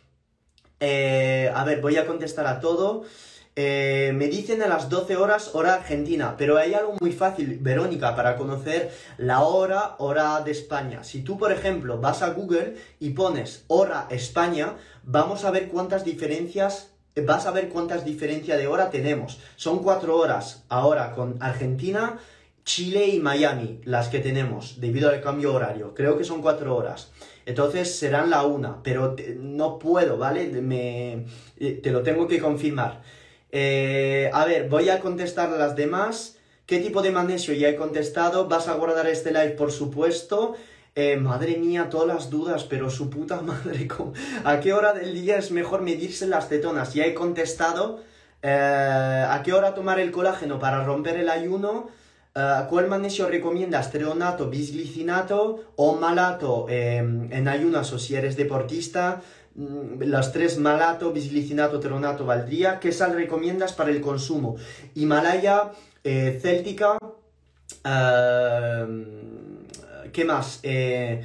Eh, 0.80 1.52
a 1.54 1.62
ver, 1.64 1.82
voy 1.82 1.98
a 1.98 2.06
contestar 2.06 2.46
a 2.46 2.58
todo. 2.58 3.04
Eh, 3.56 4.12
me 4.14 4.28
dicen 4.28 4.62
a 4.62 4.66
las 4.66 4.88
12 4.88 5.16
horas 5.16 5.50
hora 5.52 5.74
argentina, 5.74 6.36
pero 6.38 6.56
hay 6.56 6.72
algo 6.72 6.94
muy 6.98 7.12
fácil, 7.12 7.58
Verónica, 7.60 8.16
para 8.16 8.36
conocer 8.36 8.90
la 9.18 9.42
hora, 9.42 9.96
hora 9.98 10.40
de 10.40 10.52
España. 10.52 11.04
Si 11.04 11.20
tú, 11.20 11.36
por 11.36 11.52
ejemplo, 11.52 12.00
vas 12.00 12.22
a 12.22 12.30
Google 12.30 12.76
y 12.98 13.10
pones 13.10 13.64
hora 13.66 14.06
España, 14.08 14.76
vamos 15.02 15.44
a 15.44 15.50
ver 15.50 15.68
cuántas 15.68 16.02
diferencias, 16.06 16.92
vas 17.26 17.44
a 17.44 17.50
ver 17.50 17.68
cuántas 17.68 18.06
diferencias 18.06 18.56
de 18.56 18.68
hora 18.68 18.88
tenemos. 18.88 19.38
Son 19.56 19.82
cuatro 19.82 20.16
horas 20.16 20.64
ahora 20.70 21.12
con 21.12 21.36
Argentina, 21.40 22.18
Chile 22.64 23.06
y 23.08 23.20
Miami, 23.20 23.80
las 23.84 24.08
que 24.08 24.20
tenemos, 24.20 24.80
debido 24.80 25.08
al 25.10 25.20
cambio 25.20 25.54
horario. 25.54 25.94
Creo 25.94 26.16
que 26.16 26.24
son 26.24 26.42
cuatro 26.42 26.76
horas. 26.76 27.10
Entonces 27.46 27.96
serán 27.96 28.30
la 28.30 28.44
una, 28.44 28.82
pero 28.82 29.16
no 29.38 29.78
puedo, 29.78 30.18
¿vale? 30.18 30.46
Me, 30.60 31.26
eh, 31.58 31.80
te 31.82 31.90
lo 31.90 32.02
tengo 32.02 32.28
que 32.28 32.38
confirmar. 32.38 33.02
Eh, 33.50 34.30
a 34.32 34.44
ver, 34.44 34.68
voy 34.68 34.88
a 34.88 35.00
contestar 35.00 35.50
las 35.50 35.74
demás. 35.74 36.36
¿Qué 36.66 36.78
tipo 36.78 37.02
de 37.02 37.10
magnesio? 37.10 37.54
Ya 37.54 37.68
he 37.68 37.76
contestado. 37.76 38.46
¿Vas 38.46 38.68
a 38.68 38.74
guardar 38.74 39.08
este 39.08 39.32
live? 39.32 39.50
Por 39.50 39.72
supuesto. 39.72 40.54
Eh, 40.94 41.16
madre 41.16 41.56
mía, 41.56 41.88
todas 41.88 42.06
las 42.06 42.30
dudas, 42.30 42.64
pero 42.64 42.90
su 42.90 43.10
puta 43.10 43.40
madre, 43.42 43.88
¿a 44.44 44.60
qué 44.60 44.72
hora 44.72 44.92
del 44.92 45.14
día 45.14 45.36
es 45.36 45.50
mejor 45.50 45.82
medirse 45.82 46.26
las 46.26 46.48
cetonas? 46.48 46.94
Ya 46.94 47.06
he 47.06 47.14
contestado. 47.14 48.00
¿A 48.42 49.42
qué 49.44 49.52
hora 49.52 49.74
tomar 49.74 50.00
el 50.00 50.10
colágeno 50.12 50.58
para 50.58 50.84
romper 50.84 51.16
el 51.16 51.28
ayuno? 51.28 51.90
Uh, 52.32 52.68
¿Cuál 52.68 52.86
magnesio 52.86 53.28
recomiendas? 53.28 53.90
¿Treonato, 53.90 54.48
bisglicinato 54.48 55.72
o 55.74 55.96
malato 55.96 56.66
em, 56.68 57.26
en 57.32 57.48
ayunas 57.48 57.92
o 57.92 57.98
si 57.98 58.14
eres 58.14 58.36
deportista? 58.36 59.20
Mm, 59.56 60.02
las 60.04 60.30
tres 60.32 60.56
malato, 60.56 61.12
bisglicinato, 61.12 61.80
treonato 61.80 62.24
valdría. 62.24 62.78
¿Qué 62.78 62.92
sal 62.92 63.14
recomiendas 63.14 63.72
para 63.72 63.90
el 63.90 64.00
consumo? 64.00 64.54
Himalaya, 64.94 65.72
eh, 66.04 66.38
céltica. 66.40 66.98
Em, 67.84 69.66
¿Qué 70.12 70.24
más? 70.24 70.60
Eh, 70.62 71.22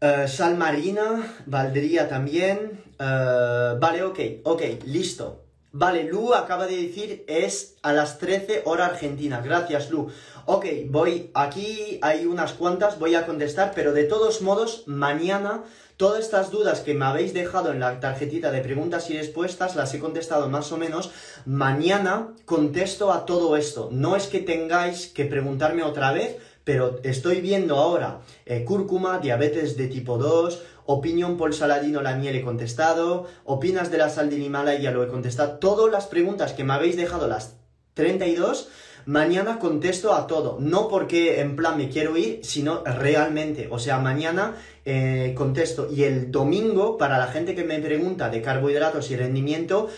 eh, 0.00 0.28
sal 0.28 0.56
marina 0.56 1.26
valdría 1.46 2.08
también. 2.08 2.78
vale, 2.98 4.04
ok, 4.04 4.18
ok, 4.44 4.62
listo. 4.86 5.49
Vale, 5.72 6.02
Lu 6.02 6.34
acaba 6.34 6.66
de 6.66 6.82
decir 6.82 7.24
es 7.28 7.76
a 7.82 7.92
las 7.92 8.18
13 8.18 8.62
hora 8.64 8.86
argentina. 8.86 9.40
Gracias, 9.40 9.90
Lu. 9.90 10.08
Ok, 10.46 10.66
voy, 10.88 11.30
aquí 11.32 12.00
hay 12.02 12.26
unas 12.26 12.54
cuantas, 12.54 12.98
voy 12.98 13.14
a 13.14 13.24
contestar, 13.24 13.70
pero 13.72 13.92
de 13.92 14.02
todos 14.02 14.42
modos, 14.42 14.82
mañana 14.86 15.62
todas 15.96 16.20
estas 16.20 16.50
dudas 16.50 16.80
que 16.80 16.94
me 16.94 17.04
habéis 17.04 17.34
dejado 17.34 17.70
en 17.70 17.78
la 17.78 18.00
tarjetita 18.00 18.50
de 18.50 18.62
preguntas 18.62 19.10
y 19.10 19.18
respuestas 19.18 19.76
las 19.76 19.94
he 19.94 20.00
contestado 20.00 20.48
más 20.48 20.72
o 20.72 20.76
menos. 20.76 21.12
Mañana 21.46 22.34
contesto 22.46 23.12
a 23.12 23.24
todo 23.24 23.56
esto. 23.56 23.90
No 23.92 24.16
es 24.16 24.26
que 24.26 24.40
tengáis 24.40 25.06
que 25.06 25.24
preguntarme 25.24 25.84
otra 25.84 26.10
vez, 26.10 26.38
pero 26.64 26.98
estoy 27.04 27.40
viendo 27.40 27.76
ahora 27.76 28.22
eh, 28.44 28.64
cúrcuma, 28.64 29.18
diabetes 29.18 29.76
de 29.76 29.86
tipo 29.86 30.18
2, 30.18 30.62
opinión 30.92 31.36
por 31.36 31.54
saladino, 31.54 32.02
la 32.02 32.16
miel 32.16 32.36
he 32.36 32.42
contestado, 32.42 33.26
opinas 33.44 33.90
de 33.90 33.98
la 33.98 34.10
sal 34.10 34.30
del 34.30 34.42
Himalaya, 34.42 34.90
lo 34.90 35.02
he 35.02 35.08
contestado. 35.08 35.58
Todas 35.58 35.90
las 35.90 36.06
preguntas 36.06 36.52
que 36.52 36.64
me 36.64 36.72
habéis 36.72 36.96
dejado, 36.96 37.28
las 37.28 37.56
32, 37.94 38.68
mañana 39.06 39.58
contesto 39.58 40.14
a 40.14 40.26
todo. 40.26 40.58
No 40.60 40.88
porque 40.88 41.40
en 41.40 41.56
plan 41.56 41.76
me 41.76 41.88
quiero 41.88 42.16
ir, 42.16 42.40
sino 42.42 42.82
realmente. 42.84 43.68
O 43.70 43.78
sea, 43.78 43.98
mañana 43.98 44.56
eh, 44.84 45.34
contesto. 45.36 45.88
Y 45.90 46.04
el 46.04 46.30
domingo, 46.30 46.98
para 46.98 47.18
la 47.18 47.26
gente 47.28 47.54
que 47.54 47.64
me 47.64 47.78
pregunta 47.78 48.30
de 48.30 48.42
carbohidratos 48.42 49.10
y 49.10 49.16
rendimiento, 49.16 49.88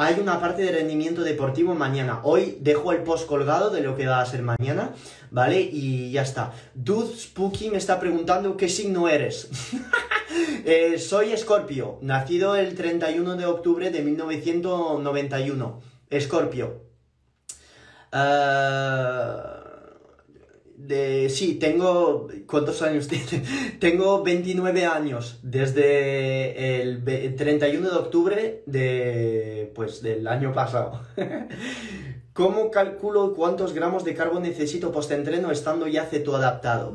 hay 0.00 0.20
una 0.20 0.40
parte 0.40 0.62
de 0.62 0.70
rendimiento 0.70 1.22
deportivo 1.22 1.74
mañana. 1.74 2.20
Hoy 2.22 2.56
dejo 2.60 2.92
el 2.92 3.02
post 3.02 3.26
colgado 3.26 3.70
de 3.70 3.80
lo 3.80 3.96
que 3.96 4.06
va 4.06 4.20
a 4.20 4.26
ser 4.26 4.42
mañana, 4.42 4.92
¿vale? 5.32 5.60
Y 5.60 6.12
ya 6.12 6.22
está. 6.22 6.52
Dude 6.72 7.16
Spooky 7.16 7.68
me 7.68 7.78
está 7.78 7.98
preguntando 7.98 8.56
qué 8.56 8.68
signo 8.68 9.08
eres. 9.08 9.50
Eh, 10.64 10.98
soy 10.98 11.32
Escorpio, 11.32 11.98
nacido 12.02 12.54
el 12.54 12.74
31 12.74 13.36
de 13.36 13.46
octubre 13.46 13.90
de 13.90 14.02
1991. 14.02 15.80
Escorpio. 16.10 16.82
Ah, 18.12 19.57
de, 20.78 21.28
sí, 21.28 21.56
tengo... 21.56 22.28
¿Cuántos 22.46 22.80
años 22.82 23.08
tiene? 23.08 23.44
tengo 23.80 24.22
29 24.22 24.86
años 24.86 25.40
desde 25.42 26.80
el 26.80 27.04
31 27.36 27.90
de 27.90 27.96
octubre 27.96 28.62
de, 28.66 29.72
pues, 29.74 30.02
del 30.02 30.26
año 30.28 30.52
pasado. 30.54 31.02
¿Cómo 32.32 32.70
calculo 32.70 33.34
cuántos 33.34 33.74
gramos 33.74 34.04
de 34.04 34.14
carbo 34.14 34.38
necesito 34.38 34.92
post-entreno 34.92 35.50
estando 35.50 35.88
ya 35.88 36.02
adaptado? 36.36 36.92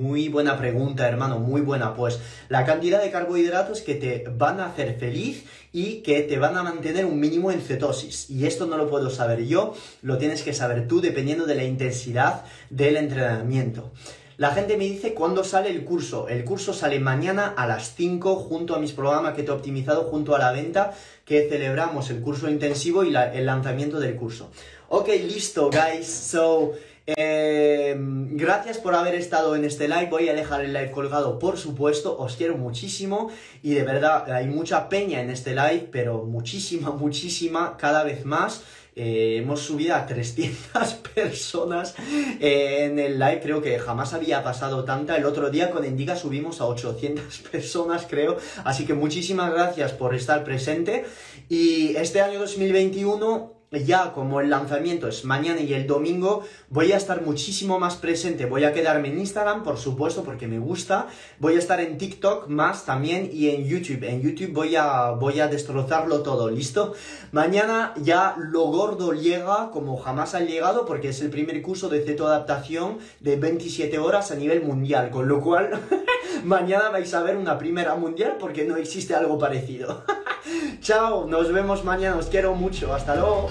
Muy 0.00 0.28
buena 0.28 0.58
pregunta, 0.58 1.08
hermano, 1.08 1.38
muy 1.38 1.62
buena. 1.62 1.94
Pues 1.94 2.20
la 2.48 2.64
cantidad 2.64 3.02
de 3.02 3.10
carbohidratos 3.10 3.80
que 3.80 3.94
te 3.94 4.24
van 4.36 4.60
a 4.60 4.66
hacer 4.66 4.98
feliz 4.98 5.44
y 5.72 6.02
que 6.02 6.22
te 6.22 6.38
van 6.38 6.56
a 6.56 6.62
mantener 6.62 7.06
un 7.06 7.18
mínimo 7.18 7.50
en 7.50 7.60
cetosis. 7.60 8.28
Y 8.30 8.46
esto 8.46 8.66
no 8.66 8.76
lo 8.76 8.88
puedo 8.88 9.10
saber 9.10 9.46
yo, 9.46 9.74
lo 10.02 10.18
tienes 10.18 10.42
que 10.42 10.52
saber 10.52 10.86
tú 10.86 11.00
dependiendo 11.00 11.46
de 11.46 11.54
la 11.54 11.64
intensidad 11.64 12.44
del 12.70 12.96
entrenamiento. 12.96 13.92
La 14.38 14.50
gente 14.50 14.76
me 14.76 14.84
dice 14.84 15.14
cuándo 15.14 15.44
sale 15.44 15.70
el 15.70 15.82
curso. 15.84 16.28
El 16.28 16.44
curso 16.44 16.74
sale 16.74 17.00
mañana 17.00 17.54
a 17.56 17.66
las 17.66 17.94
5 17.94 18.36
junto 18.36 18.74
a 18.74 18.78
mis 18.78 18.92
programas 18.92 19.32
que 19.32 19.42
te 19.42 19.50
he 19.50 19.54
optimizado, 19.54 20.04
junto 20.04 20.36
a 20.36 20.38
la 20.38 20.52
venta 20.52 20.92
que 21.24 21.48
celebramos 21.48 22.10
el 22.10 22.20
curso 22.20 22.50
intensivo 22.50 23.02
y 23.02 23.16
el 23.16 23.46
lanzamiento 23.46 23.98
del 23.98 24.14
curso. 24.14 24.50
Ok, 24.88 25.08
listo, 25.08 25.70
guys. 25.70 26.06
So, 26.06 26.74
em, 27.06 28.36
gracias 28.36 28.78
por 28.78 28.94
haber 28.94 29.14
estado 29.14 29.56
en 29.56 29.64
este 29.64 29.88
live. 29.88 30.08
Voy 30.10 30.28
a 30.28 30.34
dejar 30.34 30.64
el 30.64 30.72
live 30.72 30.90
colgado, 30.90 31.38
por 31.38 31.56
supuesto. 31.58 32.18
Os 32.18 32.36
quiero 32.36 32.56
muchísimo. 32.56 33.30
Y 33.62 33.74
de 33.74 33.84
verdad, 33.84 34.30
hay 34.32 34.46
mucha 34.46 34.88
peña 34.88 35.20
en 35.20 35.30
este 35.30 35.50
live, 35.50 35.88
pero 35.92 36.24
muchísima, 36.24 36.90
muchísima, 36.92 37.76
cada 37.76 38.04
vez 38.04 38.24
más. 38.24 38.62
Eh, 38.98 39.36
hemos 39.42 39.60
subido 39.60 39.94
a 39.94 40.06
300 40.06 40.94
personas 41.14 41.94
eh, 42.40 42.86
en 42.86 42.98
el 42.98 43.18
live, 43.18 43.40
creo 43.42 43.60
que 43.60 43.78
jamás 43.78 44.14
había 44.14 44.42
pasado 44.42 44.84
tanta. 44.84 45.16
El 45.16 45.26
otro 45.26 45.50
día 45.50 45.70
con 45.70 45.84
Indica 45.84 46.16
subimos 46.16 46.62
a 46.62 46.66
800 46.66 47.38
personas, 47.52 48.06
creo. 48.08 48.38
Así 48.64 48.86
que 48.86 48.94
muchísimas 48.94 49.52
gracias 49.52 49.92
por 49.92 50.14
estar 50.14 50.44
presente. 50.44 51.04
Y 51.50 51.94
este 51.96 52.22
año 52.22 52.40
2021 52.40 53.55
ya 53.72 54.12
como 54.12 54.40
el 54.40 54.50
lanzamiento 54.50 55.08
es 55.08 55.24
mañana 55.24 55.60
y 55.60 55.74
el 55.74 55.86
domingo, 55.86 56.44
voy 56.68 56.92
a 56.92 56.96
estar 56.96 57.22
muchísimo 57.22 57.78
más 57.78 57.96
presente. 57.96 58.46
Voy 58.46 58.64
a 58.64 58.72
quedarme 58.72 59.08
en 59.08 59.18
Instagram, 59.18 59.64
por 59.64 59.78
supuesto, 59.78 60.22
porque 60.22 60.46
me 60.46 60.58
gusta. 60.58 61.08
Voy 61.38 61.56
a 61.56 61.58
estar 61.58 61.80
en 61.80 61.98
TikTok 61.98 62.48
más 62.48 62.84
también 62.86 63.28
y 63.32 63.50
en 63.50 63.64
YouTube. 63.64 64.04
En 64.04 64.22
YouTube 64.22 64.52
voy 64.52 64.76
a, 64.76 65.10
voy 65.10 65.40
a 65.40 65.48
destrozarlo 65.48 66.22
todo, 66.22 66.50
¿listo? 66.50 66.94
Mañana 67.32 67.92
ya 68.00 68.36
lo 68.38 68.62
gordo 68.66 69.12
llega 69.12 69.70
como 69.72 69.96
jamás 69.96 70.34
ha 70.34 70.40
llegado, 70.40 70.86
porque 70.86 71.08
es 71.08 71.20
el 71.20 71.30
primer 71.30 71.60
curso 71.62 71.88
de 71.88 72.16
adaptación 72.24 72.98
de 73.20 73.36
27 73.36 73.98
horas 73.98 74.30
a 74.30 74.36
nivel 74.36 74.62
mundial. 74.62 75.10
Con 75.10 75.28
lo 75.28 75.40
cual, 75.40 75.70
mañana 76.44 76.90
vais 76.90 77.12
a 77.14 77.22
ver 77.22 77.36
una 77.36 77.58
primera 77.58 77.94
mundial 77.96 78.36
porque 78.38 78.64
no 78.64 78.76
existe 78.76 79.14
algo 79.14 79.38
parecido. 79.38 80.04
Chao, 80.80 81.26
nos 81.26 81.52
vemos 81.52 81.84
mañana. 81.84 82.16
Os 82.16 82.26
quiero 82.26 82.54
mucho. 82.54 82.94
Hasta 82.94 83.16
luego. 83.16 83.50